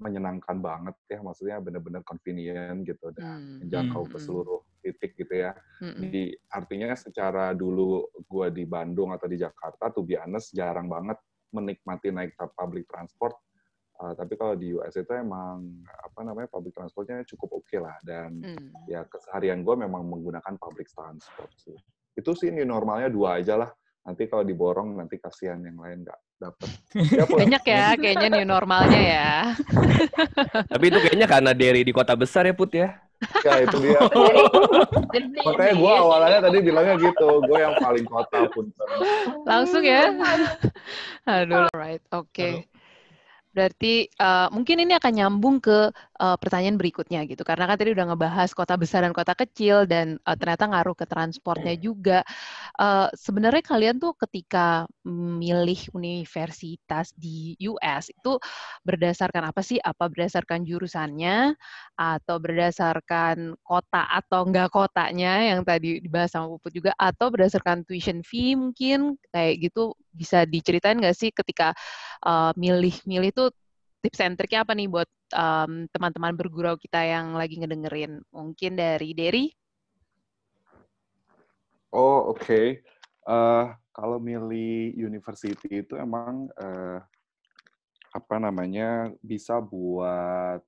menyenangkan 0.02 0.58
banget 0.58 0.98
ya, 1.06 1.22
maksudnya 1.22 1.62
benar-benar 1.62 2.02
convenient 2.02 2.82
gitu 2.84 3.14
dan 3.14 3.38
hmm. 3.38 3.58
menjangkau 3.66 4.04
hmm. 4.04 4.12
ke 4.12 4.18
hmm. 4.18 4.26
seluruh 4.26 4.62
titik 4.82 5.14
gitu 5.14 5.34
ya. 5.46 5.54
Di 5.78 6.34
artinya 6.50 6.98
secara 6.98 7.54
dulu 7.54 8.10
gue 8.26 8.48
di 8.50 8.66
Bandung 8.66 9.14
atau 9.14 9.30
di 9.30 9.38
Jakarta, 9.38 9.94
tuh 9.94 10.04
honest, 10.18 10.58
jarang 10.58 10.90
banget 10.90 11.22
menikmati 11.54 12.10
naik 12.10 12.34
public 12.58 12.90
transport. 12.90 13.38
Uh, 14.02 14.18
tapi 14.18 14.34
kalau 14.34 14.58
di 14.58 14.74
US 14.74 14.98
itu 14.98 15.14
emang 15.14 15.62
apa 15.86 16.26
namanya 16.26 16.50
public 16.50 16.74
transportnya 16.74 17.22
cukup 17.22 17.62
oke 17.62 17.70
okay 17.70 17.78
lah 17.78 17.94
dan 18.02 18.34
hmm. 18.42 18.90
ya 18.90 19.06
keseharian 19.06 19.62
gue 19.62 19.78
memang 19.78 20.02
menggunakan 20.02 20.58
public 20.58 20.90
transport 20.90 21.54
sih. 21.62 21.78
Itu 22.18 22.34
sih 22.34 22.50
new 22.50 22.66
normalnya 22.66 23.14
dua 23.14 23.38
aja 23.38 23.62
lah. 23.62 23.70
Nanti 24.02 24.26
kalau 24.26 24.42
diborong 24.42 24.98
nanti 24.98 25.22
kasihan 25.22 25.62
yang 25.62 25.78
lain 25.78 26.02
nggak 26.02 26.20
dapet. 26.42 26.70
Ya, 27.12 27.24
Banyak 27.24 27.64
ya 27.64 27.86
kayaknya 27.96 28.30
new 28.36 28.48
normalnya 28.48 29.02
ya. 29.02 29.32
Tapi 30.74 30.86
itu 30.92 31.00
kayaknya 31.00 31.28
karena 31.30 31.52
dari 31.56 31.82
di 31.86 31.94
kota 31.94 32.18
besar 32.18 32.50
ya 32.50 32.54
Put 32.58 32.72
ya. 32.76 32.98
Ya 33.46 33.62
itu 33.62 33.78
dia. 33.78 34.02
Makanya 35.48 35.74
gue 35.78 35.94
awalnya 35.94 36.40
tadi 36.42 36.58
bilangnya 36.66 36.96
gitu, 36.98 37.28
gue 37.46 37.60
yang 37.62 37.78
paling 37.78 38.06
kota 38.10 38.50
pun. 38.50 38.66
Langsung 39.46 39.86
ya. 39.86 40.10
Aduh, 41.30 41.70
right, 41.78 42.02
oke. 42.10 42.34
Okay. 42.34 42.71
Berarti 43.52 44.08
uh, 44.20 44.48
mungkin 44.56 44.80
ini 44.80 44.96
akan 44.96 45.12
nyambung 45.12 45.60
ke 45.60 45.92
uh, 45.94 46.38
pertanyaan 46.40 46.80
berikutnya 46.80 47.28
gitu. 47.28 47.44
Karena 47.44 47.68
kan 47.68 47.76
tadi 47.76 47.92
udah 47.92 48.16
ngebahas 48.16 48.50
kota 48.56 48.80
besar 48.80 49.04
dan 49.04 49.12
kota 49.12 49.36
kecil 49.36 49.84
dan 49.84 50.16
uh, 50.24 50.36
ternyata 50.40 50.72
ngaruh 50.72 50.96
ke 50.96 51.04
transportnya 51.04 51.76
juga. 51.76 52.24
Uh, 52.80 53.12
sebenarnya 53.14 53.64
kalian 53.64 54.00
tuh 54.00 54.16
ketika 54.16 54.88
milih 55.04 55.92
universitas 55.92 57.12
di 57.16 57.60
US 57.68 58.08
itu 58.08 58.40
berdasarkan 58.88 59.52
apa 59.52 59.60
sih? 59.60 59.78
Apa 59.84 60.08
berdasarkan 60.08 60.64
jurusannya 60.64 61.54
atau 62.00 62.36
berdasarkan 62.40 63.60
kota 63.68 64.08
atau 64.08 64.48
enggak 64.48 64.72
kotanya 64.72 65.44
yang 65.44 65.62
tadi 65.68 66.00
dibahas 66.00 66.32
sama 66.32 66.48
Puput 66.56 66.72
juga 66.72 66.92
atau 66.96 67.28
berdasarkan 67.28 67.84
tuition 67.84 68.24
fee 68.24 68.56
mungkin 68.56 69.20
kayak 69.36 69.70
gitu 69.70 69.94
bisa 70.12 70.44
diceritain 70.46 71.00
nggak 71.00 71.18
sih 71.18 71.32
ketika 71.32 71.74
milih-milih 72.56 73.32
uh, 73.32 73.36
tuh 73.36 73.50
tips 74.02 74.20
and 74.26 74.36
triknya 74.36 74.66
apa 74.66 74.74
nih 74.74 74.90
buat 74.90 75.10
um, 75.38 75.86
teman-teman 75.94 76.34
bergurau 76.34 76.76
kita 76.76 77.06
yang 77.06 77.38
lagi 77.38 77.62
ngedengerin? 77.62 78.26
Mungkin 78.34 78.74
dari 78.74 79.14
Derry? 79.14 79.46
Oh, 81.94 82.34
oke. 82.34 82.42
Okay. 82.42 82.68
Uh, 83.22 83.32
eh, 83.32 83.66
kalau 83.94 84.18
milih 84.18 84.98
university 84.98 85.86
itu 85.86 85.94
emang 85.94 86.50
uh, 86.58 86.98
apa 88.12 88.36
namanya 88.42 89.14
bisa 89.22 89.62
buat 89.62 90.60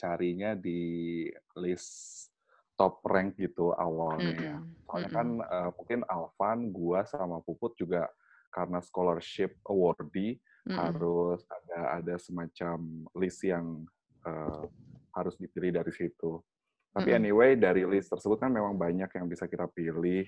carinya 0.00 0.56
di 0.56 1.28
list 1.60 2.32
top 2.80 3.04
rank 3.04 3.36
gitu 3.36 3.76
awalnya 3.76 4.32
mm 4.32 4.64
-hmm. 4.64 4.88
Soalnya 4.88 5.10
mm 5.12 5.12
-hmm. 5.12 5.12
kan 5.12 5.28
uh, 5.44 5.70
mungkin 5.76 6.00
Alvan, 6.08 6.58
gua 6.72 7.04
sama 7.04 7.44
Puput 7.44 7.76
juga 7.76 8.08
karena 8.50 8.82
scholarship 8.82 9.56
awardee 9.66 10.36
mm 10.36 10.70
-hmm. 10.70 10.78
harus 10.78 11.40
ada 11.48 11.80
ada 12.02 12.14
semacam 12.18 13.06
list 13.16 13.40
yang 13.46 13.86
uh, 14.26 14.66
harus 15.14 15.34
dipilih 15.38 15.80
dari 15.80 15.92
situ. 15.94 16.42
Tapi 16.90 17.14
anyway 17.14 17.54
dari 17.54 17.86
list 17.86 18.10
tersebut 18.10 18.42
kan 18.42 18.50
memang 18.50 18.74
banyak 18.74 19.10
yang 19.14 19.26
bisa 19.30 19.46
kita 19.46 19.70
pilih. 19.70 20.26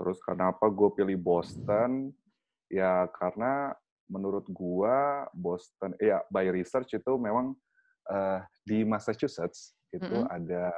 Terus 0.00 0.16
kenapa 0.24 0.64
gue 0.72 0.88
pilih 0.96 1.20
Boston? 1.20 2.08
Ya 2.72 3.04
karena 3.12 3.76
menurut 4.08 4.48
gue 4.48 4.96
Boston, 5.36 5.92
ya 6.00 6.24
by 6.32 6.48
research 6.48 6.96
itu 6.96 7.12
memang 7.20 7.52
uh, 8.08 8.40
di 8.64 8.88
Massachusetts 8.88 9.76
itu 9.92 10.08
mm 10.08 10.24
-hmm. 10.24 10.32
ada 10.32 10.72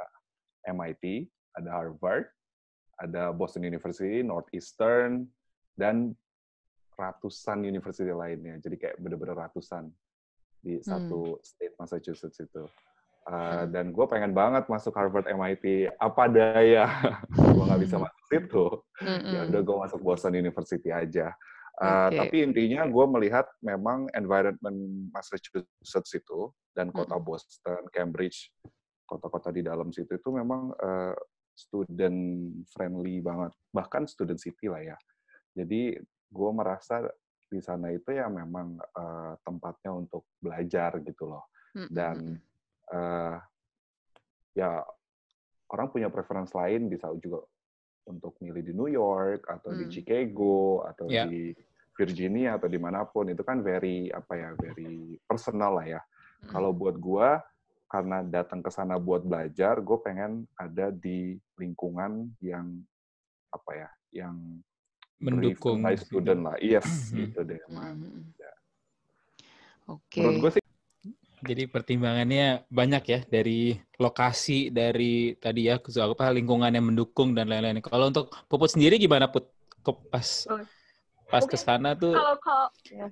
MIT, 0.67 1.31
ada 1.55 1.71
Harvard, 1.79 2.27
ada 2.99 3.31
Boston 3.31 3.65
University, 3.65 4.21
Northeastern, 4.27 5.31
dan 5.79 6.13
ratusan 7.00 7.64
universitas 7.64 8.12
lainnya. 8.12 8.61
Jadi 8.61 8.76
kayak 8.76 8.97
bener-bener 9.00 9.49
ratusan 9.49 9.88
di 10.61 10.76
hmm. 10.76 10.85
satu 10.85 11.40
state 11.40 11.75
Massachusetts 11.80 12.37
itu. 12.37 12.69
Uh, 13.28 13.69
dan 13.69 13.93
gue 13.93 14.06
pengen 14.08 14.32
banget 14.32 14.65
masuk 14.67 14.97
Harvard 14.97 15.28
MIT 15.28 15.93
apa 16.00 16.25
daya? 16.26 16.89
Gue 17.52 17.69
nggak 17.69 17.84
bisa 17.84 18.00
masuk 18.00 18.23
situ. 18.32 18.67
Mm 19.04 19.21
ya 19.28 19.41
udah 19.45 19.60
gue 19.60 19.76
masuk 19.76 20.00
Boston 20.00 20.41
University 20.41 20.89
aja. 20.89 21.28
Uh, 21.80 22.08
okay. 22.08 22.17
tapi 22.17 22.36
intinya 22.45 22.84
gue 22.89 23.06
melihat 23.08 23.49
memang 23.60 24.08
environment 24.17 25.08
Massachusetts 25.13 26.13
itu 26.17 26.49
dan 26.73 26.89
kota 26.91 27.21
mm 27.21 27.25
Boston 27.25 27.82
Cambridge 27.93 28.50
kota-kota 29.04 29.52
di 29.52 29.67
dalam 29.67 29.93
situ 29.93 30.17
itu 30.17 30.28
memang 30.32 30.73
uh, 30.80 31.15
student 31.54 32.50
friendly 32.73 33.21
banget. 33.21 33.52
Bahkan 33.75 34.08
student 34.08 34.41
city 34.41 34.73
lah 34.73 34.80
ya. 34.80 34.97
Jadi 35.52 35.93
gue 36.30 36.50
merasa 36.54 37.04
di 37.50 37.58
sana 37.58 37.90
itu 37.90 38.14
ya 38.14 38.30
memang 38.30 38.78
uh, 38.78 39.34
tempatnya 39.43 39.90
untuk 39.90 40.30
belajar 40.38 41.02
gitu 41.02 41.26
loh 41.26 41.50
dan 41.90 42.38
uh, 42.95 43.36
ya 44.54 44.82
orang 45.71 45.86
punya 45.90 46.08
preference 46.10 46.54
lain 46.54 46.90
bisa 46.90 47.10
juga 47.19 47.43
untuk 48.06 48.34
milih 48.43 48.62
di 48.62 48.73
New 48.75 48.90
York 48.90 49.47
atau 49.47 49.71
hmm. 49.71 49.78
di 49.78 49.84
Chicago 49.90 50.82
atau 50.82 51.06
yeah. 51.06 51.26
di 51.26 51.54
Virginia 51.95 52.58
atau 52.58 52.66
di 52.66 52.80
mana 52.80 53.06
pun 53.06 53.30
itu 53.30 53.43
kan 53.47 53.62
very 53.62 54.10
apa 54.10 54.32
ya 54.34 54.50
very 54.58 55.14
personal 55.26 55.78
lah 55.78 55.86
ya 55.86 56.00
hmm. 56.02 56.50
kalau 56.50 56.75
buat 56.75 56.99
gue 56.99 57.28
karena 57.90 58.23
datang 58.23 58.62
ke 58.62 58.71
sana 58.71 58.99
buat 58.99 59.26
belajar 59.26 59.78
gue 59.82 59.99
pengen 60.02 60.47
ada 60.54 60.95
di 60.95 61.34
lingkungan 61.58 62.30
yang 62.43 62.78
apa 63.50 63.71
ya 63.75 63.90
yang 64.14 64.62
mendukung 65.21 65.85
high 65.85 66.00
student 66.00 66.41
lah. 66.43 66.56
Yes, 66.59 66.85
mm-hmm. 66.85 67.17
gitu 67.21 67.39
deh. 67.45 67.61
Mm-hmm. 67.69 68.21
Ya. 68.41 68.52
Oke. 69.93 70.02
Okay. 70.09 70.23
Menurut 70.25 70.39
gue 70.41 70.52
sih 70.59 70.65
jadi 71.41 71.65
pertimbangannya 71.73 72.69
banyak 72.69 73.04
ya 73.09 73.21
dari 73.25 73.73
lokasi, 73.97 74.69
dari 74.69 75.33
tadi 75.41 75.73
ya 75.73 75.80
apa 75.80 76.25
lingkungan 76.33 76.69
yang 76.69 76.93
mendukung 76.93 77.33
dan 77.33 77.49
lain-lain. 77.49 77.80
Kalau 77.80 78.13
untuk 78.13 78.28
Puput 78.49 78.76
sendiri 78.76 79.00
gimana 79.00 79.28
Put? 79.33 79.49
Pas 80.13 80.45
pas 81.30 81.47
ke 81.47 81.54
sana 81.54 81.95
tuh 81.95 82.11
kalau 82.11 82.35
kalau 82.43 82.67
ya 82.91 83.06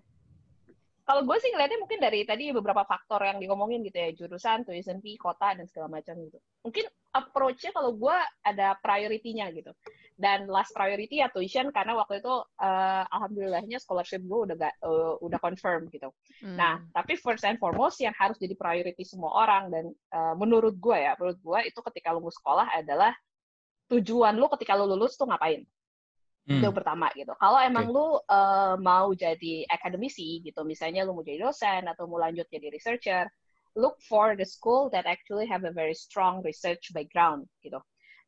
kalau 1.09 1.25
gue 1.25 1.37
sih 1.40 1.49
ngeliatnya 1.55 1.79
mungkin 1.81 2.03
dari 2.03 2.21
tadi 2.27 2.53
beberapa 2.53 2.85
faktor 2.85 3.23
yang 3.25 3.38
diomongin 3.40 3.81
gitu 3.87 3.97
ya 3.97 4.11
jurusan 4.12 4.66
tuition 4.66 4.99
fee 5.01 5.16
kota 5.16 5.55
dan 5.55 5.64
segala 5.71 5.88
macam 5.88 6.18
gitu 6.21 6.37
mungkin 6.66 6.85
approach-nya 7.14 7.71
kalau 7.73 7.94
gue 7.94 8.16
ada 8.44 8.77
priority-nya 8.83 9.49
gitu 9.55 9.73
dan 10.18 10.50
last 10.50 10.74
priority 10.74 11.22
ya 11.22 11.31
tuition 11.31 11.70
karena 11.70 11.94
waktu 11.94 12.18
itu 12.18 12.35
uh, 12.59 13.04
alhamdulillahnya 13.14 13.78
scholarship 13.78 14.18
gue 14.26 14.38
udah 14.50 14.57
gak, 14.59 14.74
uh, 14.83 15.14
udah 15.22 15.38
confirm 15.38 15.87
gitu 15.94 16.11
hmm. 16.42 16.59
nah 16.59 16.83
tapi 16.90 17.14
first 17.14 17.46
and 17.46 17.62
foremost 17.62 18.02
yang 18.02 18.12
harus 18.18 18.35
jadi 18.37 18.59
priority 18.59 19.07
semua 19.07 19.31
orang 19.46 19.70
dan 19.70 19.85
uh, 20.11 20.35
menurut 20.35 20.74
gue 20.74 20.98
ya 20.98 21.14
menurut 21.16 21.38
gue 21.38 21.59
itu 21.70 21.81
ketika 21.87 22.11
lu 22.11 22.20
mau 22.20 22.35
sekolah 22.35 22.66
adalah 22.74 23.14
tujuan 23.88 24.35
lu 24.35 24.50
ketika 24.59 24.74
lu 24.74 24.90
lulus 24.90 25.14
tuh 25.14 25.31
ngapain 25.31 25.62
Hmm. 26.48 26.64
Itu 26.64 26.72
pertama 26.72 27.12
gitu. 27.12 27.37
Kalau 27.37 27.61
emang 27.61 27.92
okay. 27.92 27.94
lu 27.94 28.07
uh, 28.24 28.74
mau 28.81 29.12
jadi 29.12 29.68
akademisi 29.68 30.40
gitu, 30.40 30.64
misalnya 30.64 31.04
lu 31.04 31.12
mau 31.12 31.20
jadi 31.20 31.44
dosen 31.44 31.85
atau 31.85 32.09
mau 32.09 32.16
lanjut 32.16 32.48
jadi 32.48 32.72
researcher, 32.72 33.28
look 33.76 34.00
for 34.00 34.33
the 34.33 34.48
school 34.48 34.88
that 34.88 35.04
actually 35.04 35.44
have 35.44 35.68
a 35.68 35.72
very 35.76 35.92
strong 35.92 36.40
research 36.40 36.88
background 36.96 37.44
gitu. 37.61 37.76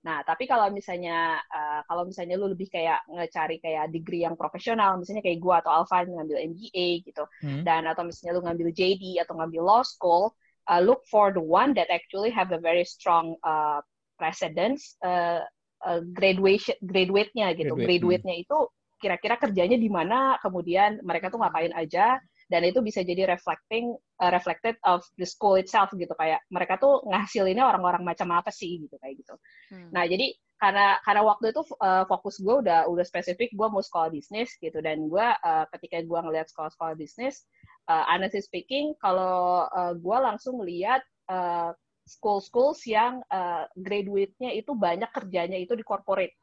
Nah, 0.01 0.25
tapi 0.25 0.49
kalau 0.49 0.73
misalnya 0.73 1.37
uh, 1.45 1.85
kalau 1.85 2.09
misalnya 2.09 2.41
lu 2.41 2.49
lebih 2.49 2.73
kayak 2.73 3.05
ngecari 3.05 3.61
kayak 3.61 3.93
degree 3.93 4.25
yang 4.25 4.33
profesional, 4.33 4.97
misalnya 4.97 5.21
kayak 5.21 5.41
gua 5.45 5.61
atau 5.61 5.85
Alvan 5.85 6.09
ngambil 6.09 6.41
MBA 6.57 7.05
gitu, 7.05 7.25
hmm. 7.45 7.63
dan 7.69 7.85
atau 7.85 8.09
misalnya 8.09 8.41
lu 8.41 8.43
ngambil 8.49 8.69
JD 8.73 9.21
atau 9.21 9.37
ngambil 9.37 9.61
law 9.61 9.83
school, 9.85 10.33
uh, 10.73 10.81
look 10.81 11.05
for 11.05 11.37
the 11.37 11.43
one 11.43 11.77
that 11.77 11.93
actually 11.93 12.33
have 12.33 12.49
a 12.49 12.61
very 12.61 12.85
strong 12.89 13.37
uh, 13.45 13.85
precedence 14.17 14.97
uh, 15.05 15.45
uh, 15.85 16.01
graduation 16.17 16.77
graduate-nya 16.81 17.53
gitu. 17.53 17.77
Graduate. 17.77 17.85
Graduate-nya 17.85 18.37
itu 18.41 18.59
kira-kira 19.01 19.37
kerjanya 19.41 19.77
di 19.81 19.89
mana, 19.89 20.37
kemudian 20.41 21.01
mereka 21.05 21.33
tuh 21.33 21.41
ngapain 21.41 21.73
aja 21.73 22.21
dan 22.51 22.67
itu 22.67 22.83
bisa 22.83 23.07
jadi 23.07 23.31
reflecting 23.31 23.95
uh, 24.19 24.31
reflected 24.35 24.75
of 24.83 25.07
the 25.15 25.25
school 25.25 25.55
itself 25.55 25.95
gitu 25.95 26.11
kayak 26.19 26.43
mereka 26.51 26.77
tuh 26.83 26.99
ngasilinnya 27.07 27.63
orang-orang 27.63 28.03
macam 28.03 28.27
apa 28.35 28.51
sih 28.51 28.83
gitu 28.83 28.99
kayak 28.99 29.23
gitu. 29.23 29.35
Hmm. 29.71 29.95
Nah, 29.95 30.05
jadi 30.11 30.35
karena 30.61 31.01
karena 31.07 31.23
waktu 31.25 31.57
itu 31.57 31.63
uh, 31.81 32.05
fokus 32.05 32.37
gue 32.37 32.53
udah 32.61 32.85
udah 32.91 33.07
spesifik 33.07 33.49
gue 33.57 33.69
mau 33.71 33.81
sekolah 33.81 34.13
bisnis 34.13 34.53
gitu 34.61 34.77
dan 34.85 35.09
gue 35.09 35.25
uh, 35.25 35.65
ketika 35.73 36.05
gue 36.05 36.21
ngelihat 36.21 36.53
sekolah-sekolah 36.53 37.01
bisnis 37.01 37.49
uh, 37.89 38.05
honestly 38.13 38.45
speaking 38.45 38.93
kalau 39.01 39.65
uh, 39.73 39.97
gue 39.97 40.17
langsung 40.21 40.61
melihat 40.61 41.01
uh, 41.33 41.73
school-schools 42.05 42.85
yang 42.85 43.25
uh, 43.33 43.65
graduate-nya 43.73 44.53
itu 44.53 44.77
banyak 44.77 45.09
kerjanya 45.17 45.57
itu 45.57 45.73
di 45.73 45.81
corporate 45.87 46.37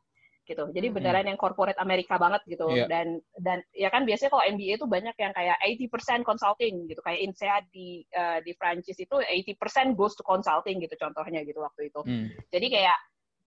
gitu. 0.48 0.64
Jadi 0.72 0.88
hmm. 0.90 0.96
beneran 0.96 1.26
yang 1.28 1.40
corporate 1.40 1.78
Amerika 1.78 2.16
banget 2.16 2.42
gitu. 2.48 2.72
Yeah. 2.72 2.88
Dan 2.88 3.20
dan 3.38 3.60
ya 3.76 3.92
kan 3.92 4.08
biasanya 4.08 4.32
kalau 4.32 4.46
MBA 4.48 4.80
itu 4.80 4.88
banyak 4.88 5.16
yang 5.20 5.34
kayak 5.36 5.58
80% 5.60 6.24
consulting 6.24 6.88
gitu. 6.88 7.02
Kayak 7.04 7.20
INSEAD 7.28 7.64
di 7.70 8.08
uh, 8.16 8.40
di 8.42 8.56
Prancis 8.56 8.98
itu 8.98 9.16
80% 9.20 10.00
goes 10.00 10.16
to 10.16 10.24
consulting 10.24 10.80
gitu 10.80 10.96
contohnya 10.96 11.44
gitu 11.44 11.60
waktu 11.60 11.92
itu. 11.92 12.00
Hmm. 12.02 12.32
Jadi 12.50 12.68
kayak 12.72 12.98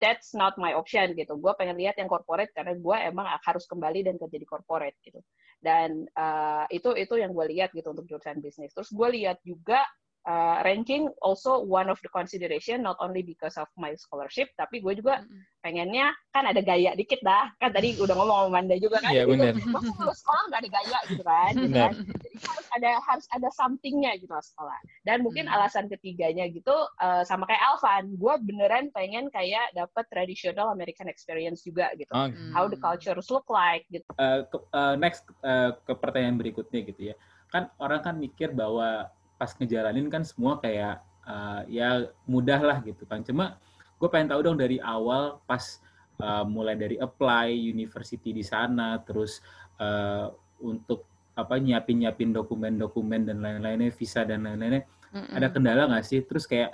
that's 0.01 0.33
not 0.33 0.57
my 0.57 0.73
option 0.73 1.13
gitu. 1.13 1.37
Gue 1.37 1.53
pengen 1.57 1.77
lihat 1.77 1.97
yang 2.01 2.09
corporate 2.09 2.49
karena 2.53 2.73
gue 2.73 2.97
emang 3.05 3.29
harus 3.45 3.69
kembali 3.69 4.05
dan 4.05 4.15
kerja 4.17 4.37
di 4.37 4.47
corporate 4.49 4.97
gitu. 5.05 5.21
Dan 5.61 6.09
uh, 6.17 6.65
itu 6.73 6.97
itu 6.97 7.17
yang 7.21 7.33
gue 7.37 7.45
lihat 7.53 7.69
gitu 7.73 7.93
untuk 7.93 8.09
jurusan 8.09 8.41
bisnis. 8.41 8.73
Terus 8.73 8.89
gue 8.89 9.07
lihat 9.21 9.37
juga 9.45 9.85
uh, 10.23 10.61
ranking 10.61 11.09
also 11.21 11.61
one 11.61 11.87
of 11.87 11.97
the 12.01 12.09
consideration 12.09 12.81
not 12.81 12.97
only 12.99 13.21
because 13.21 13.55
of 13.55 13.67
my 13.75 13.93
scholarship 13.95 14.49
tapi 14.53 14.79
gue 14.79 14.93
juga 14.95 15.21
pengennya 15.61 16.09
kan 16.29 16.49
ada 16.49 16.57
gaya 16.57 16.97
dikit 16.97 17.21
dah 17.21 17.53
kan 17.61 17.69
tadi 17.69 17.93
udah 17.97 18.17
ngomong 18.17 18.49
sama 18.49 18.61
Manda 18.61 18.75
juga 18.75 18.97
kan 18.97 19.13
Iya, 19.13 19.29
gitu. 19.29 19.37
bener. 19.37 19.53
Gue 19.53 19.81
lulus 20.01 20.17
sekolah 20.25 20.43
nggak 20.49 20.59
ada 20.65 20.69
gaya 20.73 20.99
gitu 21.05 21.21
kan, 21.21 21.51
gitu 21.53 21.75
kan. 21.77 21.93
Jadi 22.01 22.37
harus 22.41 22.67
ada 22.73 22.89
harus 23.05 23.25
ada 23.29 23.49
somethingnya 23.53 24.11
gitu 24.17 24.33
lah 24.33 24.41
sekolah 24.41 24.79
dan 25.05 25.21
mungkin 25.21 25.45
Hmm. 25.45 25.53
alasan 25.53 25.85
ketiganya 25.85 26.49
gitu 26.49 26.73
uh, 26.73 27.21
sama 27.21 27.45
kayak 27.45 27.61
Alvan 27.61 28.17
gue 28.17 28.33
beneran 28.41 28.89
pengen 28.89 29.29
kayak 29.29 29.69
dapat 29.73 30.05
traditional 30.09 30.73
American 30.73 31.05
experience 31.05 31.61
juga 31.61 31.93
gitu 31.93 32.09
Oh, 32.09 32.25
how 32.57 32.65
the 32.65 32.77
cultures 32.77 33.29
look 33.29 33.45
like 33.45 33.85
gitu 33.93 34.05
eh, 34.17 34.41
ke- 34.49 34.65
eh, 34.73 34.95
next 34.97 35.29
eh, 35.41 35.77
ke 35.77 35.93
pertanyaan 35.93 36.41
berikutnya 36.41 36.79
gitu 36.89 37.01
ya. 37.13 37.15
Kan 37.53 37.69
orang 37.77 38.01
kan 38.01 38.15
mikir 38.17 38.49
bahwa 38.49 39.05
pas 39.41 39.57
ngejalanin 39.57 40.05
kan 40.13 40.21
semua 40.21 40.61
kayak 40.61 41.01
eh, 41.25 41.81
ya 41.81 42.13
mudah 42.29 42.61
lah 42.61 42.77
gitu 42.85 43.09
kan. 43.09 43.25
Cuma 43.25 43.57
gue 43.97 44.05
pengen 44.13 44.29
tahu 44.29 44.45
dong 44.45 44.61
dari 44.61 44.77
awal 44.77 45.41
pas 45.49 45.81
eh, 46.21 46.45
mulai 46.45 46.77
dari 46.77 47.01
apply 47.01 47.49
university 47.49 48.29
di 48.29 48.45
sana, 48.45 49.01
terus 49.01 49.41
eh, 49.81 50.29
untuk 50.61 51.09
apa 51.33 51.57
nyiapin 51.57 52.05
nyiapin 52.05 52.29
dokumen-dokumen 52.29 53.25
dan 53.25 53.41
lain-lainnya, 53.41 53.89
visa 53.89 54.21
dan 54.21 54.45
lain-lainnya, 54.45 54.85
Mm-mm. 55.09 55.33
ada 55.33 55.49
kendala 55.49 55.89
nggak 55.89 56.05
sih? 56.05 56.21
Terus 56.21 56.45
kayak 56.45 56.69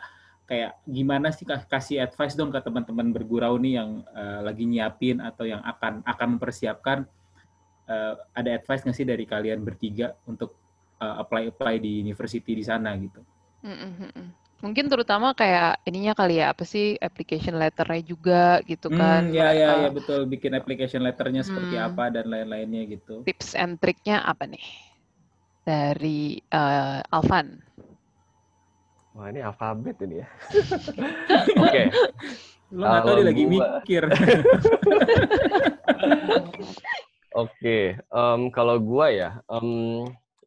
kayak 0.47 0.79
gimana 0.87 1.31
sih 1.31 1.43
kasih 1.47 2.03
advice 2.03 2.35
dong 2.35 2.51
ke 2.51 2.59
teman-teman 2.63 3.11
bergurau 3.15 3.55
nih 3.55 3.79
yang 3.79 4.03
eh, 4.11 4.39
lagi 4.43 4.67
nyiapin 4.67 5.23
atau 5.23 5.47
yang 5.47 5.63
akan 5.63 6.03
akan 6.03 6.27
mempersiapkan 6.35 7.07
eh, 7.87 8.13
ada 8.35 8.49
advice 8.55 8.83
nggak 8.83 8.97
sih 8.97 9.07
dari 9.07 9.23
kalian 9.23 9.63
bertiga 9.63 10.15
untuk 10.27 10.66
apply 10.97 11.53
apply 11.53 11.77
di 11.77 12.01
university 12.01 12.57
di 12.57 12.63
sana 12.65 12.97
gitu? 12.97 13.21
Mungkin 14.57 14.89
terutama 14.89 15.37
kayak 15.37 15.85
ininya 15.85 16.17
kali 16.17 16.41
ya, 16.41 16.49
apa 16.49 16.65
sih 16.65 16.97
application 16.97 17.61
letternya 17.61 18.01
juga 18.01 18.57
gitu 18.65 18.89
kan. 18.89 19.29
Hmm, 19.29 19.35
ya 19.37 19.53
ya 19.53 19.85
ya 19.85 19.89
betul 19.93 20.25
bikin 20.25 20.57
application 20.57 21.05
letternya 21.05 21.45
seperti 21.45 21.77
Hmm. 21.77 21.93
apa 21.93 22.09
dan 22.09 22.25
lain-lainnya 22.25 22.89
gitu. 22.89 23.21
Tips 23.21 23.53
and 23.53 23.77
triknya 23.77 24.25
apa 24.25 24.49
nih? 24.49 24.65
Dari 25.61 26.41
eh, 26.41 26.99
Alvan. 27.13 27.61
Wah 29.13 29.29
ini 29.29 29.41
alfabet 29.41 29.97
ini 30.05 30.21
ya. 30.21 30.27
Oke. 31.61 31.83
Lo 32.73 32.85
nggak 32.85 33.01
tahu 33.01 33.15
dia 33.17 33.25
lagi 33.29 33.43
gua- 33.45 33.53
mikir. 33.81 34.03
Oke, 37.37 37.93
em, 37.97 38.41
kalau 38.49 38.75
gua 38.81 39.13
ya, 39.13 39.29
em, 39.45 39.69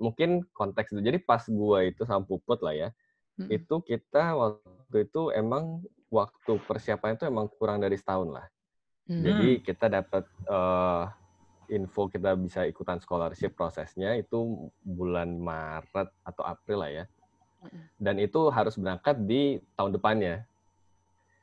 mungkin 0.01 0.49
konteks 0.57 0.97
itu. 0.97 1.01
Jadi 1.05 1.21
pas 1.21 1.45
gua 1.53 1.85
itu 1.85 2.03
sama 2.09 2.25
Puput 2.25 2.65
lah 2.65 2.73
ya, 2.73 2.89
Mm-mm. 3.37 3.53
itu 3.53 3.77
kita 3.85 4.35
waktu 4.35 4.97
itu 5.05 5.31
emang 5.37 5.85
waktu 6.09 6.59
persiapan 6.65 7.15
itu 7.15 7.29
emang 7.29 7.47
kurang 7.53 7.79
dari 7.79 7.95
setahun 7.95 8.33
lah. 8.33 8.47
Hmm. 9.07 9.23
Jadi 9.23 9.63
kita 9.63 9.87
dapat 9.87 10.25
eh, 10.27 11.05
info 11.77 12.11
kita 12.11 12.35
bisa 12.35 12.67
ikutan 12.67 12.99
scholarship 12.99 13.55
prosesnya 13.55 14.19
itu 14.19 14.67
bulan 14.83 15.39
Maret 15.39 16.11
atau 16.27 16.43
April 16.43 16.83
lah 16.83 16.91
ya. 16.91 17.05
Mm-mm. 17.61 17.85
Dan 18.01 18.17
itu 18.19 18.49
harus 18.49 18.75
berangkat 18.81 19.21
di 19.23 19.61
tahun 19.77 19.95
depannya. 19.95 20.49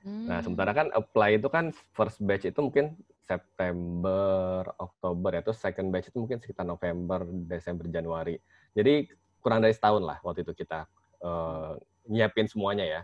Nah, 0.08 0.40
sementara 0.40 0.72
kan 0.72 0.88
apply 0.96 1.36
itu 1.36 1.52
kan 1.52 1.76
first 1.92 2.24
batch 2.24 2.48
itu 2.48 2.60
mungkin 2.64 2.96
September, 3.28 4.64
Oktober 4.80 5.30
ya. 5.36 5.42
Terus 5.44 5.60
second 5.60 5.92
batch 5.92 6.10
itu 6.10 6.18
mungkin 6.24 6.40
sekitar 6.40 6.64
November, 6.64 7.28
Desember, 7.28 7.86
Januari. 7.92 8.40
Jadi 8.72 9.12
kurang 9.44 9.60
dari 9.60 9.76
setahun 9.76 10.04
lah 10.08 10.18
waktu 10.24 10.48
itu 10.48 10.56
kita 10.56 10.88
eh, 11.22 11.74
nyiapin 12.08 12.48
semuanya 12.48 12.88
ya. 12.88 13.02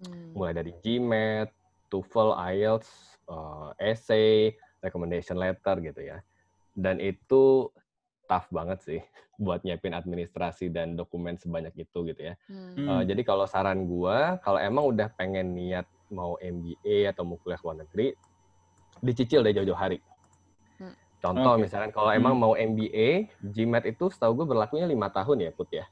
Hmm. 0.00 0.32
Mulai 0.32 0.56
dari 0.56 0.72
GMAT, 0.80 1.52
TOEFL, 1.92 2.30
IELTS, 2.56 2.90
eh, 3.28 3.92
essay, 3.92 4.56
recommendation 4.80 5.36
letter 5.36 5.76
gitu 5.84 6.00
ya. 6.00 6.24
Dan 6.72 6.96
itu 6.96 7.68
tough 8.24 8.48
banget 8.48 8.78
sih 8.80 9.00
buat 9.44 9.60
nyiapin 9.66 9.92
administrasi 9.92 10.72
dan 10.72 10.96
dokumen 10.96 11.36
sebanyak 11.36 11.76
itu 11.76 11.98
gitu 12.08 12.32
ya. 12.32 12.34
Hmm. 12.48 12.86
Uh, 12.88 13.02
jadi 13.04 13.24
kalau 13.24 13.44
saran 13.44 13.84
gua, 13.88 14.40
kalau 14.44 14.60
emang 14.60 14.88
udah 14.92 15.08
pengen 15.16 15.56
niat 15.56 15.88
mau 16.10 16.36
MBA 16.42 17.08
atau 17.10 17.22
mau 17.24 17.38
kuliah 17.40 17.56
ke 17.56 17.64
luar 17.64 17.78
negeri, 17.86 18.12
dicicil 19.00 19.40
deh 19.40 19.52
jauh-jauh 19.52 19.76
hari. 19.76 19.98
Hmm. 20.76 20.94
Contoh 21.20 21.56
Oke. 21.56 21.66
misalkan 21.66 21.90
kalau 21.90 22.10
emang 22.10 22.36
mau 22.36 22.52
MBA, 22.54 23.28
GMAT 23.42 23.84
itu 23.88 24.08
setahu 24.08 24.44
gue 24.44 24.46
berlakunya 24.48 24.84
lima 24.84 25.08
tahun 25.08 25.44
ya 25.44 25.50
Put 25.52 25.68
ya. 25.72 25.84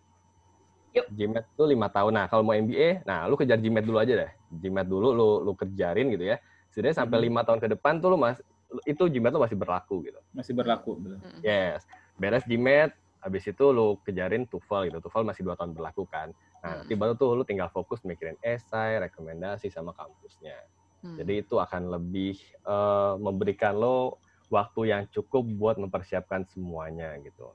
Yuk. 0.96 1.04
GMAT 1.12 1.44
itu 1.52 1.64
lima 1.64 1.88
tahun. 1.88 2.12
Nah 2.16 2.24
kalau 2.26 2.40
mau 2.42 2.56
MBA, 2.56 3.04
nah 3.04 3.28
lu 3.28 3.36
kejar 3.36 3.60
GMAT 3.60 3.84
dulu 3.84 3.98
aja 4.00 4.14
deh. 4.14 4.30
GMAT 4.50 4.86
dulu 4.88 5.12
lu 5.12 5.28
lu 5.44 5.52
kerjarin 5.52 6.08
gitu 6.08 6.24
ya. 6.24 6.40
Setidaknya 6.72 6.96
sampai 7.04 7.16
Hmm. 7.20 7.26
lima 7.28 7.40
tahun 7.44 7.58
ke 7.60 7.68
depan 7.76 8.00
tuh 8.00 8.12
lu 8.12 8.16
mas 8.16 8.40
itu 8.84 9.02
GMAT 9.04 9.32
lu 9.32 9.40
masih 9.40 9.56
berlaku 9.56 10.04
gitu. 10.04 10.20
Masih 10.32 10.52
berlaku. 10.56 10.96
betul. 10.96 11.20
Hmm. 11.20 11.40
Yes. 11.40 11.84
Beres 12.16 12.44
GMAT, 12.44 12.90
habis 13.20 13.44
itu 13.44 13.64
lu 13.68 14.00
kejarin 14.02 14.48
TOEFL 14.48 14.88
gitu. 14.88 14.98
TOEFL 15.00 15.24
masih 15.24 15.42
dua 15.44 15.54
tahun 15.54 15.72
berlaku 15.72 16.08
kan. 16.08 16.32
Nah, 16.58 16.82
nanti 16.82 16.98
baru 16.98 17.14
tuh 17.14 17.38
lu 17.38 17.44
tinggal 17.46 17.70
fokus 17.70 18.02
mikirin 18.02 18.34
esai, 18.42 18.98
rekomendasi 18.98 19.70
sama 19.70 19.94
kampusnya. 19.94 20.58
Hmm. 20.98 21.14
Jadi 21.14 21.46
itu 21.46 21.54
akan 21.56 21.94
lebih 21.94 22.34
eh, 22.66 23.14
memberikan 23.22 23.78
lo 23.78 24.18
waktu 24.50 24.90
yang 24.90 25.02
cukup 25.12 25.44
buat 25.46 25.76
mempersiapkan 25.78 26.48
semuanya 26.48 27.14
gitu. 27.22 27.54